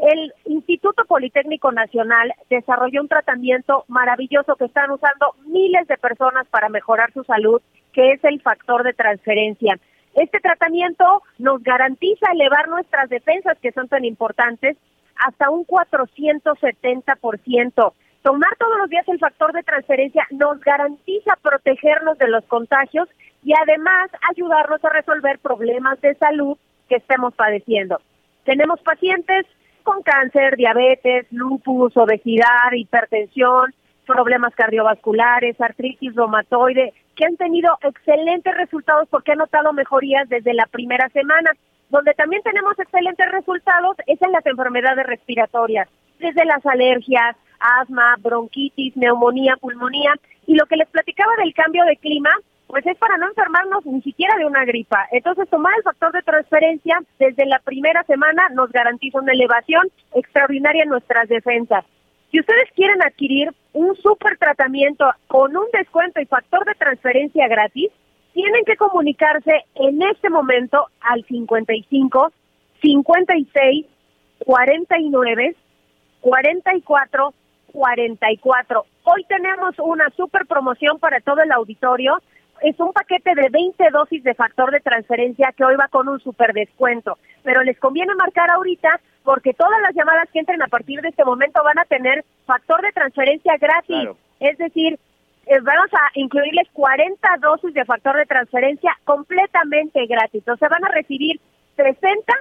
El 0.00 0.32
Instituto 0.46 1.04
Politécnico 1.04 1.70
Nacional 1.72 2.32
desarrolló 2.48 3.02
un 3.02 3.08
tratamiento 3.08 3.84
maravilloso 3.86 4.56
que 4.56 4.64
están 4.64 4.90
usando 4.90 5.34
miles 5.44 5.86
de 5.88 5.98
personas 5.98 6.46
para 6.48 6.70
mejorar 6.70 7.12
su 7.12 7.22
salud, 7.24 7.60
que 7.92 8.12
es 8.12 8.24
el 8.24 8.40
factor 8.40 8.82
de 8.82 8.94
transferencia. 8.94 9.78
Este 10.14 10.40
tratamiento 10.40 11.22
nos 11.38 11.62
garantiza 11.62 12.32
elevar 12.32 12.68
nuestras 12.68 13.10
defensas, 13.10 13.58
que 13.58 13.72
son 13.72 13.88
tan 13.88 14.06
importantes, 14.06 14.78
hasta 15.16 15.50
un 15.50 15.66
470%. 15.66 17.92
Tomar 18.22 18.56
todos 18.58 18.78
los 18.78 18.88
días 18.88 19.06
el 19.06 19.18
factor 19.18 19.52
de 19.52 19.64
transferencia 19.64 20.26
nos 20.30 20.60
garantiza 20.60 21.36
protegernos 21.42 22.16
de 22.16 22.28
los 22.28 22.46
contagios 22.46 23.06
y 23.44 23.52
además 23.52 24.10
ayudarnos 24.30 24.82
a 24.82 24.90
resolver 24.90 25.38
problemas 25.40 26.00
de 26.00 26.14
salud 26.14 26.56
que 26.88 26.96
estemos 26.96 27.34
padeciendo. 27.34 28.00
Tenemos 28.44 28.80
pacientes 28.80 29.44
con 29.90 30.02
cáncer, 30.02 30.56
diabetes, 30.56 31.26
lupus, 31.32 31.96
obesidad, 31.96 32.70
hipertensión, 32.72 33.74
problemas 34.06 34.54
cardiovasculares, 34.54 35.60
artritis 35.60 36.14
reumatoide, 36.14 36.92
que 37.16 37.24
han 37.24 37.36
tenido 37.36 37.76
excelentes 37.82 38.54
resultados 38.56 39.08
porque 39.10 39.32
han 39.32 39.38
notado 39.38 39.72
mejorías 39.72 40.28
desde 40.28 40.54
la 40.54 40.66
primera 40.66 41.08
semana. 41.08 41.50
Donde 41.88 42.14
también 42.14 42.40
tenemos 42.42 42.78
excelentes 42.78 43.32
resultados 43.32 43.96
es 44.06 44.22
en 44.22 44.30
las 44.30 44.46
enfermedades 44.46 45.04
respiratorias, 45.06 45.88
desde 46.20 46.44
las 46.44 46.64
alergias, 46.64 47.34
asma, 47.58 48.14
bronquitis, 48.20 48.96
neumonía, 48.96 49.56
pulmonía. 49.56 50.14
Y 50.46 50.54
lo 50.54 50.66
que 50.66 50.76
les 50.76 50.88
platicaba 50.88 51.32
del 51.42 51.52
cambio 51.52 51.84
de 51.84 51.96
clima, 51.96 52.30
pues 52.70 52.86
es 52.86 52.96
para 52.98 53.16
no 53.16 53.26
enfermarnos 53.26 53.84
ni 53.84 54.00
siquiera 54.02 54.36
de 54.36 54.46
una 54.46 54.64
gripa. 54.64 55.08
Entonces, 55.10 55.48
tomar 55.48 55.72
el 55.76 55.82
factor 55.82 56.12
de 56.12 56.22
transferencia 56.22 57.00
desde 57.18 57.44
la 57.46 57.58
primera 57.58 58.04
semana 58.04 58.48
nos 58.54 58.70
garantiza 58.70 59.18
una 59.18 59.32
elevación 59.32 59.88
extraordinaria 60.14 60.84
en 60.84 60.90
nuestras 60.90 61.28
defensas. 61.28 61.84
Si 62.30 62.38
ustedes 62.38 62.70
quieren 62.76 63.02
adquirir 63.02 63.52
un 63.72 63.96
super 63.96 64.38
tratamiento 64.38 65.04
con 65.26 65.56
un 65.56 65.66
descuento 65.72 66.20
y 66.20 66.26
factor 66.26 66.64
de 66.64 66.76
transferencia 66.76 67.48
gratis, 67.48 67.90
tienen 68.34 68.64
que 68.64 68.76
comunicarse 68.76 69.64
en 69.74 70.00
este 70.02 70.30
momento 70.30 70.86
al 71.00 71.24
55 71.24 72.32
56 72.80 73.86
49 74.46 75.56
44 76.20 77.34
44. 77.72 78.84
Hoy 79.04 79.24
tenemos 79.24 79.74
una 79.78 80.08
super 80.10 80.46
promoción 80.46 81.00
para 81.00 81.20
todo 81.20 81.42
el 81.42 81.50
auditorio 81.50 82.18
es 82.62 82.78
un 82.78 82.92
paquete 82.92 83.34
de 83.34 83.48
20 83.50 83.90
dosis 83.90 84.22
de 84.22 84.34
factor 84.34 84.70
de 84.70 84.80
transferencia 84.80 85.52
que 85.56 85.64
hoy 85.64 85.76
va 85.76 85.88
con 85.88 86.08
un 86.08 86.20
super 86.20 86.52
descuento. 86.52 87.18
Pero 87.42 87.62
les 87.62 87.78
conviene 87.78 88.14
marcar 88.14 88.50
ahorita 88.50 89.00
porque 89.24 89.54
todas 89.54 89.80
las 89.82 89.94
llamadas 89.94 90.28
que 90.32 90.40
entren 90.40 90.62
a 90.62 90.68
partir 90.68 91.00
de 91.00 91.08
este 91.08 91.24
momento 91.24 91.62
van 91.62 91.78
a 91.78 91.84
tener 91.84 92.24
factor 92.46 92.82
de 92.82 92.92
transferencia 92.92 93.56
gratis. 93.58 94.10
Es 94.40 94.58
decir, 94.58 94.98
eh, 95.46 95.60
vamos 95.60 95.92
a 95.92 96.10
incluirles 96.14 96.68
40 96.72 97.28
dosis 97.40 97.74
de 97.74 97.84
factor 97.84 98.16
de 98.16 98.26
transferencia 98.26 98.92
completamente 99.04 100.06
gratis. 100.06 100.46
O 100.48 100.56
sea, 100.56 100.68
van 100.68 100.84
a 100.84 100.88
recibir 100.88 101.40
60 101.76 102.32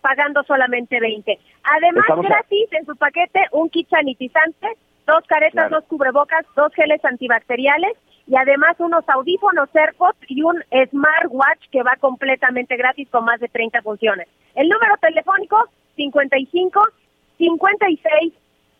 pagando 0.00 0.42
solamente 0.44 1.00
20. 1.00 1.38
Además, 1.64 2.04
gratis 2.22 2.68
en 2.72 2.86
su 2.86 2.96
paquete 2.96 3.40
un 3.52 3.68
kit 3.70 3.88
sanitizante, 3.88 4.68
dos 5.06 5.24
caretas, 5.26 5.70
dos 5.70 5.84
cubrebocas, 5.84 6.46
dos 6.54 6.72
geles 6.74 7.04
antibacteriales 7.04 7.96
y 8.26 8.36
además 8.36 8.76
unos 8.78 9.08
audífonos 9.08 9.68
AirPods 9.74 10.18
y 10.28 10.42
un 10.42 10.62
smartwatch 10.90 11.68
que 11.70 11.82
va 11.82 11.96
completamente 12.00 12.76
gratis 12.76 13.08
con 13.10 13.24
más 13.24 13.40
de 13.40 13.48
30 13.48 13.82
funciones. 13.82 14.28
El 14.54 14.68
número 14.68 14.96
telefónico 15.00 15.68
55 15.96 16.82
56 17.38 18.32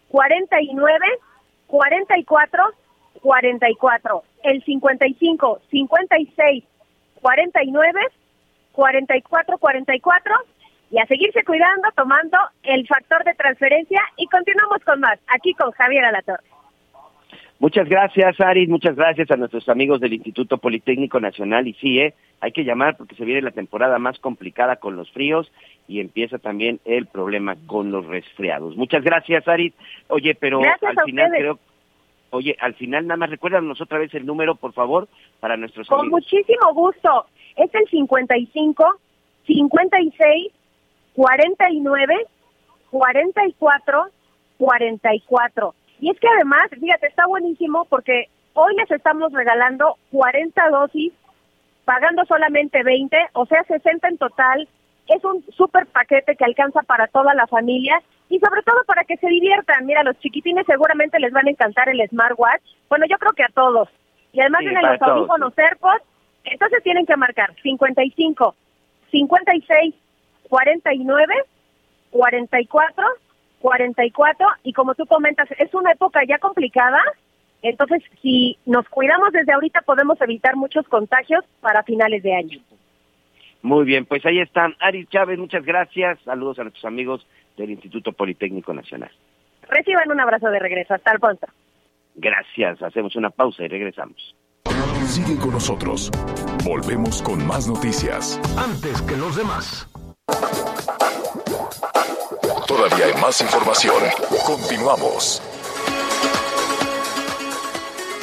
49 0.08 1.06
44 1.66 2.64
44. 3.22 4.22
El 4.42 4.62
55 4.64 5.60
56 5.70 6.64
49 7.20 8.00
44 8.72 9.58
44 9.58 10.34
y 10.90 10.98
a 11.00 11.06
seguirse 11.06 11.42
cuidando, 11.44 11.88
tomando 11.96 12.38
el 12.62 12.86
factor 12.86 13.24
de 13.24 13.34
transferencia 13.34 14.00
y 14.16 14.26
continuamos 14.26 14.78
con 14.84 15.00
más 15.00 15.18
aquí 15.28 15.52
con 15.54 15.72
Javier 15.72 16.04
Alatorre. 16.04 16.55
Muchas 17.58 17.88
gracias, 17.88 18.38
Aris. 18.40 18.68
Muchas 18.68 18.96
gracias 18.96 19.30
a 19.30 19.36
nuestros 19.36 19.68
amigos 19.68 20.00
del 20.00 20.12
Instituto 20.12 20.58
Politécnico 20.58 21.20
Nacional. 21.20 21.66
Y 21.66 21.72
sí, 21.74 21.98
¿eh? 22.00 22.14
hay 22.40 22.52
que 22.52 22.64
llamar 22.64 22.96
porque 22.96 23.14
se 23.16 23.24
viene 23.24 23.40
la 23.40 23.50
temporada 23.50 23.98
más 23.98 24.18
complicada 24.18 24.76
con 24.76 24.96
los 24.96 25.10
fríos 25.10 25.50
y 25.88 26.00
empieza 26.00 26.38
también 26.38 26.80
el 26.84 27.06
problema 27.06 27.56
con 27.66 27.90
los 27.90 28.06
resfriados. 28.06 28.76
Muchas 28.76 29.02
gracias, 29.02 29.48
Aris. 29.48 29.72
Oye, 30.08 30.34
pero 30.34 30.60
al 30.60 31.04
final 31.04 31.30
creo. 31.30 31.58
Oye, 32.30 32.56
al 32.60 32.74
final 32.74 33.06
nada 33.06 33.16
más 33.16 33.30
recuérdanos 33.30 33.80
otra 33.80 33.98
vez 33.98 34.12
el 34.14 34.26
número, 34.26 34.56
por 34.56 34.72
favor, 34.72 35.08
para 35.40 35.56
nuestros 35.56 35.88
Con 35.88 36.08
muchísimo 36.08 36.74
gusto. 36.74 37.26
Es 37.56 37.74
el 37.74 37.88
55 37.88 39.00
56 39.46 40.52
49 41.14 42.26
44 42.90 44.06
44. 44.58 45.74
Y 46.00 46.10
es 46.10 46.20
que 46.20 46.28
además, 46.28 46.68
fíjate, 46.70 47.06
está 47.06 47.26
buenísimo 47.26 47.86
porque 47.86 48.28
hoy 48.54 48.74
les 48.76 48.90
estamos 48.90 49.32
regalando 49.32 49.96
40 50.12 50.70
dosis, 50.70 51.12
pagando 51.84 52.24
solamente 52.24 52.82
20, 52.82 53.16
o 53.32 53.46
sea, 53.46 53.62
60 53.64 54.08
en 54.08 54.18
total. 54.18 54.68
Es 55.08 55.24
un 55.24 55.44
súper 55.56 55.86
paquete 55.86 56.36
que 56.36 56.44
alcanza 56.44 56.82
para 56.82 57.06
toda 57.06 57.32
la 57.34 57.46
familia 57.46 58.02
y 58.28 58.40
sobre 58.40 58.62
todo 58.62 58.82
para 58.86 59.04
que 59.04 59.16
se 59.16 59.28
diviertan. 59.28 59.86
Mira, 59.86 60.02
los 60.02 60.18
chiquitines 60.18 60.66
seguramente 60.66 61.20
les 61.20 61.32
van 61.32 61.46
a 61.46 61.50
encantar 61.50 61.88
el 61.88 62.06
smartwatch. 62.08 62.62
Bueno, 62.88 63.06
yo 63.08 63.16
creo 63.18 63.32
que 63.32 63.44
a 63.44 63.52
todos. 63.54 63.88
Y 64.32 64.40
además 64.40 64.60
Sí, 64.60 64.66
tienen 64.66 64.82
para 64.82 64.92
los 64.94 65.02
audífonos 65.02 65.58
AirPods. 65.58 66.02
Entonces 66.44 66.82
tienen 66.82 67.06
que 67.06 67.16
marcar 67.16 67.54
55, 67.62 68.54
56, 69.10 69.94
49, 70.48 71.34
44, 72.10 73.06
44 73.66 74.46
y 74.62 74.72
como 74.72 74.94
tú 74.94 75.06
comentas, 75.06 75.48
es 75.58 75.74
una 75.74 75.90
época 75.90 76.20
ya 76.24 76.38
complicada, 76.38 77.00
entonces 77.62 78.00
si 78.22 78.56
nos 78.64 78.88
cuidamos 78.88 79.32
desde 79.32 79.52
ahorita 79.52 79.80
podemos 79.80 80.20
evitar 80.20 80.54
muchos 80.54 80.86
contagios 80.86 81.44
para 81.60 81.82
finales 81.82 82.22
de 82.22 82.32
año. 82.32 82.60
Muy 83.62 83.84
bien, 83.84 84.04
pues 84.04 84.24
ahí 84.24 84.38
están. 84.38 84.76
Aris 84.78 85.08
Chávez, 85.08 85.40
muchas 85.40 85.64
gracias. 85.64 86.20
Saludos 86.24 86.60
a 86.60 86.62
nuestros 86.62 86.84
amigos 86.84 87.26
del 87.56 87.70
Instituto 87.70 88.12
Politécnico 88.12 88.72
Nacional. 88.72 89.10
Reciban 89.68 90.12
un 90.12 90.20
abrazo 90.20 90.48
de 90.48 90.60
regreso. 90.60 90.94
Hasta 90.94 91.10
el 91.10 91.18
pronto. 91.18 91.48
Gracias. 92.14 92.80
Hacemos 92.84 93.16
una 93.16 93.30
pausa 93.30 93.64
y 93.64 93.68
regresamos. 93.68 94.36
Sigue 95.06 95.36
con 95.40 95.50
nosotros. 95.50 96.12
Volvemos 96.64 97.20
con 97.20 97.44
más 97.44 97.66
noticias. 97.66 98.40
Antes 98.56 99.02
que 99.02 99.16
los 99.16 99.36
demás. 99.36 99.90
Todavía 102.88 103.20
más 103.20 103.40
información. 103.40 103.96
Continuamos. 104.46 105.42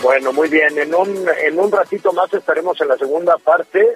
Bueno, 0.02 0.32
muy 0.32 0.48
bien. 0.48 0.78
En 0.78 0.96
un, 0.96 1.28
en 1.44 1.60
un 1.60 1.70
ratito 1.70 2.14
más 2.14 2.34
estaremos 2.34 2.80
en 2.80 2.88
la 2.88 2.98
segunda 2.98 3.36
parte. 3.40 3.96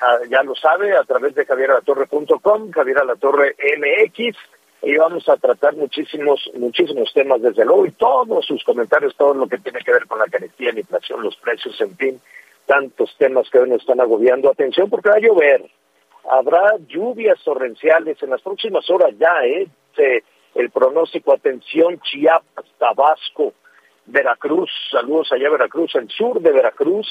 Ah, 0.00 0.20
ya 0.30 0.42
lo 0.42 0.54
sabe, 0.54 0.96
a 0.96 1.04
través 1.04 1.34
de 1.34 1.44
javieralatorre.com, 1.44 2.70
Javier 2.70 2.98
Alatorre 2.98 3.56
MX. 3.76 4.38
Y 4.84 4.96
vamos 4.96 5.28
a 5.28 5.36
tratar 5.36 5.76
muchísimos, 5.76 6.50
muchísimos 6.54 7.12
temas, 7.12 7.42
desde 7.42 7.66
luego, 7.66 7.84
y 7.84 7.90
todos 7.92 8.46
sus 8.46 8.64
comentarios, 8.64 9.14
todo 9.16 9.34
lo 9.34 9.46
que 9.48 9.58
tiene 9.58 9.80
que 9.80 9.92
ver 9.92 10.06
con 10.06 10.18
la 10.18 10.26
carestía, 10.26 10.72
la 10.72 10.80
inflación, 10.80 11.22
los 11.22 11.36
precios, 11.36 11.78
en 11.82 11.94
fin, 11.96 12.20
tantos 12.64 13.14
temas 13.18 13.50
que 13.50 13.58
hoy 13.58 13.68
nos 13.68 13.82
están 13.82 14.00
agobiando. 14.00 14.50
Atención, 14.50 14.88
porque 14.88 15.10
va 15.10 15.16
a 15.16 15.20
llover. 15.20 15.70
Habrá 16.30 16.76
lluvias 16.88 17.42
torrenciales 17.44 18.22
en 18.22 18.30
las 18.30 18.42
próximas 18.42 18.88
horas 18.90 19.14
ya, 19.18 19.44
¿eh? 19.44 19.68
El 20.54 20.70
pronóstico, 20.70 21.32
atención, 21.32 22.00
Chiapas, 22.00 22.66
Tabasco, 22.78 23.52
Veracruz, 24.06 24.70
saludos 24.90 25.32
allá 25.32 25.50
Veracruz, 25.50 25.94
el 25.96 26.08
sur 26.10 26.40
de 26.40 26.52
Veracruz, 26.52 27.06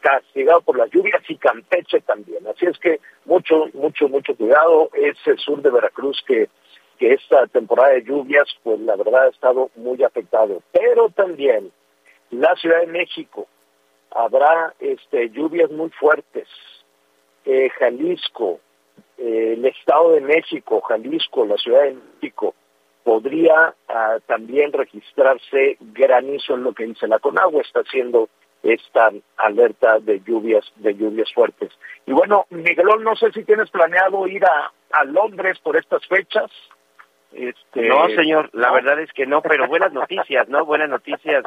castigado 0.00 0.62
por 0.62 0.76
las 0.76 0.90
lluvias 0.90 1.22
y 1.28 1.36
Campeche 1.36 2.00
también. 2.00 2.46
Así 2.46 2.66
es 2.66 2.78
que 2.78 3.00
mucho, 3.24 3.66
mucho, 3.74 4.08
mucho 4.08 4.34
cuidado. 4.34 4.90
Es 4.94 5.16
el 5.26 5.38
sur 5.38 5.62
de 5.62 5.70
Veracruz 5.70 6.22
que, 6.26 6.48
que 6.98 7.12
esta 7.12 7.46
temporada 7.46 7.92
de 7.92 8.02
lluvias, 8.02 8.48
pues 8.62 8.80
la 8.80 8.96
verdad 8.96 9.26
ha 9.26 9.30
estado 9.30 9.70
muy 9.76 10.02
afectado. 10.02 10.62
Pero 10.72 11.10
también 11.10 11.70
la 12.30 12.54
Ciudad 12.56 12.80
de 12.80 12.86
México 12.86 13.46
habrá 14.10 14.74
este, 14.80 15.30
lluvias 15.30 15.70
muy 15.70 15.90
fuertes. 15.90 16.48
Eh, 17.44 17.70
Jalisco, 17.78 18.60
eh, 19.18 19.54
el 19.56 19.64
Estado 19.64 20.12
de 20.12 20.20
México, 20.20 20.80
Jalisco, 20.80 21.44
la 21.44 21.56
Ciudad 21.56 21.82
de 21.82 21.96
México, 22.14 22.54
podría 23.04 23.74
ah, 23.88 24.18
también 24.26 24.72
registrarse 24.72 25.76
granizo 25.80 26.54
en 26.54 26.64
lo 26.64 26.72
que 26.72 26.86
dice 26.86 27.08
la 27.08 27.18
Conagua, 27.18 27.62
está 27.62 27.80
haciendo 27.80 28.28
esta 28.62 29.10
alerta 29.38 29.98
de 29.98 30.20
lluvias, 30.20 30.64
de 30.76 30.94
lluvias 30.94 31.32
fuertes. 31.32 31.70
Y 32.06 32.12
bueno, 32.12 32.46
Miguelón, 32.50 33.02
no 33.02 33.16
sé 33.16 33.32
si 33.32 33.42
tienes 33.44 33.70
planeado 33.70 34.26
ir 34.28 34.44
a, 34.44 34.72
a 34.92 35.04
Londres 35.04 35.58
por 35.60 35.76
estas 35.76 36.06
fechas. 36.06 36.50
Este, 37.32 37.88
No, 37.88 38.08
señor, 38.10 38.50
la 38.52 38.68
¿no? 38.68 38.74
verdad 38.74 39.00
es 39.00 39.12
que 39.12 39.26
no, 39.26 39.42
pero 39.42 39.66
buenas 39.66 39.92
noticias, 39.92 40.48
¿no? 40.48 40.64
Buenas 40.64 40.90
noticias 40.90 41.42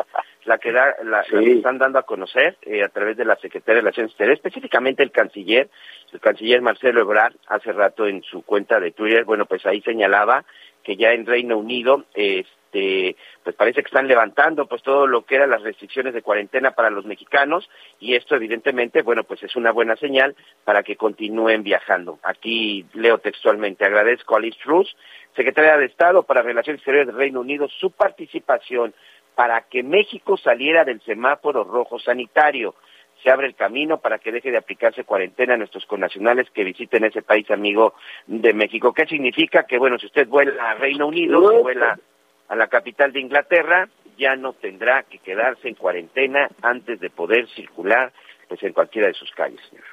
la 0.46 0.58
que, 0.58 0.72
da, 0.72 0.96
la, 1.04 1.26
la 1.30 1.40
que 1.40 1.54
están 1.54 1.78
dando 1.78 2.00
a 2.00 2.04
conocer 2.04 2.58
eh, 2.62 2.84
a 2.84 2.90
través 2.90 3.18
de 3.18 3.26
la 3.26 3.36
Secretaría 3.36 3.76
de 3.76 3.82
Relaciones 3.82 4.12
Exteriores, 4.12 4.40
específicamente 4.40 5.04
el 5.04 5.12
canciller, 5.12 5.70
el 6.14 6.20
canciller 6.20 6.62
Marcelo 6.62 7.02
Ebrard, 7.02 7.34
hace 7.48 7.72
rato 7.72 8.08
en 8.08 8.24
su 8.24 8.44
cuenta 8.44 8.80
de 8.80 8.92
Twitter, 8.92 9.26
bueno, 9.26 9.46
pues 9.46 9.66
ahí 9.66 9.82
señalaba 9.82 10.46
que 10.84 10.96
ya 10.96 11.12
en 11.12 11.26
Reino 11.26 11.58
Unido, 11.58 12.06
este, 12.14 13.16
pues 13.44 13.56
parece 13.56 13.82
que 13.82 13.88
están 13.88 14.08
levantando 14.08 14.68
pues 14.68 14.84
todo 14.84 15.08
lo 15.08 15.26
que 15.26 15.36
eran 15.36 15.50
las 15.50 15.64
restricciones 15.64 16.14
de 16.14 16.22
cuarentena 16.22 16.72
para 16.72 16.92
los 16.92 17.06
mexicanos 17.06 17.68
y 18.00 18.16
esto 18.16 18.36
evidentemente, 18.36 19.02
bueno, 19.02 19.24
pues 19.24 19.42
es 19.44 19.56
una 19.56 19.72
buena 19.72 19.96
señal 19.96 20.36
para 20.64 20.84
que 20.84 20.96
continúen 20.96 21.64
viajando. 21.64 22.20
Aquí 22.24 22.86
leo 22.94 23.18
textualmente, 23.18 23.84
agradezco 23.84 24.36
a 24.36 24.40
Liz 24.40 24.56
Truss, 24.58 24.96
secretaria 25.36 25.78
de 25.78 25.86
Estado 25.86 26.24
para 26.24 26.44
Relaciones 26.44 26.80
Exteriores 26.80 27.08
del 27.08 27.18
Reino 27.18 27.42
Unido, 27.42 27.68
su 27.68 27.92
participación 27.92 28.94
para 29.36 29.62
que 29.62 29.84
México 29.84 30.38
saliera 30.38 30.84
del 30.84 31.02
semáforo 31.02 31.64
rojo 31.64 32.00
sanitario. 32.00 32.76
Se 33.24 33.30
abre 33.30 33.48
el 33.48 33.56
camino 33.56 34.00
para 34.00 34.20
que 34.20 34.32
deje 34.32 34.52
de 34.52 34.58
aplicarse 34.58 35.04
cuarentena 35.04 35.54
a 35.54 35.58
nuestros 35.58 35.86
connacionales 35.86 36.50
que 36.52 36.64
visiten 36.64 37.06
ese 37.06 37.22
país 37.22 37.50
amigo 37.52 37.94
de 38.28 38.54
México. 38.54 38.94
¿Qué 38.94 39.06
significa? 39.06 39.64
Que, 39.64 39.78
bueno, 39.78 39.98
si 40.00 40.06
usted 40.06 40.28
vuela 40.28 40.72
a 40.72 40.74
Reino 40.76 41.08
Unido, 41.08 41.50
si 41.50 41.58
vuela 41.62 42.00
a 42.48 42.56
la 42.56 42.68
capital 42.68 43.12
de 43.12 43.22
Inglaterra, 43.22 43.88
ya 44.18 44.36
no 44.36 44.54
tendrá 44.54 45.04
que 45.04 45.20
quedarse 45.20 45.68
en 45.68 45.76
cuarentena 45.76 46.50
antes 46.62 47.00
de 47.00 47.10
poder 47.10 47.48
circular 47.50 48.12
pues 48.48 48.62
en 48.64 48.74
cualquiera 48.74 49.08
de 49.08 49.14
sus 49.14 49.32
calles, 49.32 49.60
señor. 49.70 49.86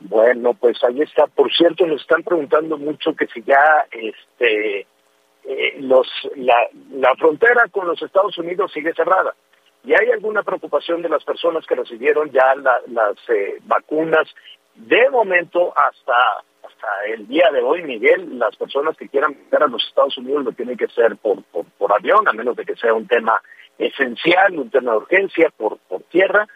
Bueno, 0.00 0.54
pues 0.54 0.82
ahí 0.82 1.00
está. 1.02 1.26
Por 1.28 1.52
cierto, 1.52 1.86
nos 1.86 2.00
están 2.00 2.22
preguntando 2.24 2.76
mucho 2.76 3.14
que 3.14 3.26
si 3.28 3.42
ya 3.42 3.86
este, 3.92 4.86
eh, 5.44 5.76
los, 5.80 6.06
la, 6.36 6.56
la 6.92 7.14
frontera 7.16 7.68
con 7.70 7.86
los 7.86 8.00
Estados 8.02 8.36
Unidos 8.38 8.72
sigue 8.72 8.92
cerrada. 8.94 9.34
Y 9.84 9.92
hay 9.94 10.10
alguna 10.12 10.42
preocupación 10.42 11.02
de 11.02 11.08
las 11.08 11.24
personas 11.24 11.66
que 11.66 11.74
recibieron 11.74 12.30
ya 12.30 12.54
la- 12.54 12.80
las 12.86 13.16
eh, 13.28 13.58
vacunas. 13.62 14.28
De 14.74 15.10
momento, 15.10 15.72
hasta, 15.76 16.14
hasta 16.62 17.04
el 17.08 17.26
día 17.26 17.50
de 17.52 17.60
hoy, 17.62 17.82
Miguel, 17.82 18.38
las 18.38 18.56
personas 18.56 18.96
que 18.96 19.08
quieran 19.08 19.34
viajar 19.34 19.64
a 19.64 19.66
los 19.70 19.84
Estados 19.86 20.16
Unidos 20.18 20.44
lo 20.44 20.52
tienen 20.52 20.76
que 20.76 20.84
hacer 20.86 21.16
por, 21.16 21.42
por, 21.44 21.64
por 21.78 21.92
avión, 21.92 22.26
a 22.28 22.32
menos 22.32 22.56
de 22.56 22.64
que 22.64 22.76
sea 22.76 22.94
un 22.94 23.06
tema 23.08 23.40
esencial, 23.78 24.58
un 24.58 24.70
tema 24.70 24.92
de 24.92 24.98
urgencia, 24.98 25.50
por, 25.56 25.78
por 25.88 26.02
tierra 26.04 26.46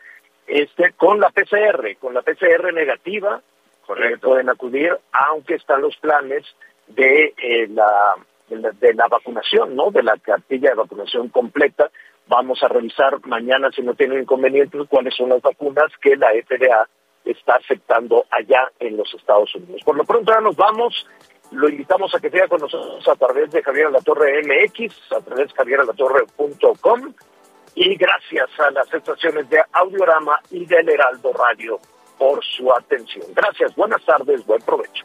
este, 0.47 0.93
con 0.93 1.19
la 1.19 1.31
PCR, 1.31 1.97
con 1.99 2.15
la 2.15 2.23
PCR 2.23 2.73
negativa, 2.73 3.41
eh, 3.89 4.17
pueden 4.23 4.49
acudir, 4.49 4.97
aunque 5.13 5.55
están 5.55 5.83
los 5.83 5.97
planes 5.97 6.45
de, 6.87 7.35
eh, 7.37 7.67
la, 7.69 8.15
de, 8.49 8.57
la, 8.57 8.71
de 8.71 8.95
la 8.95 9.09
vacunación, 9.09 9.75
¿no? 9.75 9.91
De 9.91 10.03
la 10.03 10.17
cartilla 10.19 10.71
de 10.71 10.77
vacunación 10.77 11.29
completa. 11.29 11.91
Vamos 12.29 12.63
a 12.63 12.69
revisar 12.69 13.25
mañana, 13.27 13.71
si 13.71 13.83
no 13.83 13.95
tienen 13.95 14.23
inconvenientes, 14.23 14.89
cuáles 14.89 15.15
son 15.15 15.29
las 15.31 15.43
vacunas 15.43 15.93
que 16.01 16.17
la 16.17 16.29
FDA 16.31 16.89
está 17.25 17.57
aceptando 17.57 18.25
allá 18.31 18.71
en 18.79 18.97
los 18.97 19.13
Estados 19.15 19.55
Unidos. 19.55 19.83
Por 19.85 19.97
lo 19.97 20.05
pronto 20.05 20.33
ya 20.33 20.41
nos 20.41 20.57
vamos. 20.57 21.07
Lo 21.53 21.69
invitamos 21.69 22.13
a 22.15 22.19
que 22.19 22.31
siga 22.31 22.49
con 22.49 22.61
nosotros 22.61 23.07
a 23.07 23.15
través 23.15 23.51
de 23.53 23.63
Javier 23.63 23.91
La 23.91 24.01
Torre 24.01 24.43
MX, 24.43 25.13
a 25.13 25.21
través 25.21 25.49
de 25.49 25.55
javieralatorre.com 25.55 27.15
y 27.77 27.95
gracias 27.95 28.49
a 28.59 28.71
las 28.71 28.93
estaciones 28.93 29.49
de 29.49 29.63
Audiorama 29.73 30.41
y 30.51 30.65
del 30.65 30.89
Heraldo 30.89 31.33
Radio 31.33 31.79
por 32.19 32.43
su 32.45 32.73
atención. 32.73 33.27
Gracias, 33.35 33.77
buenas 33.77 34.05
tardes, 34.05 34.45
buen 34.47 34.63
provecho. 34.63 35.05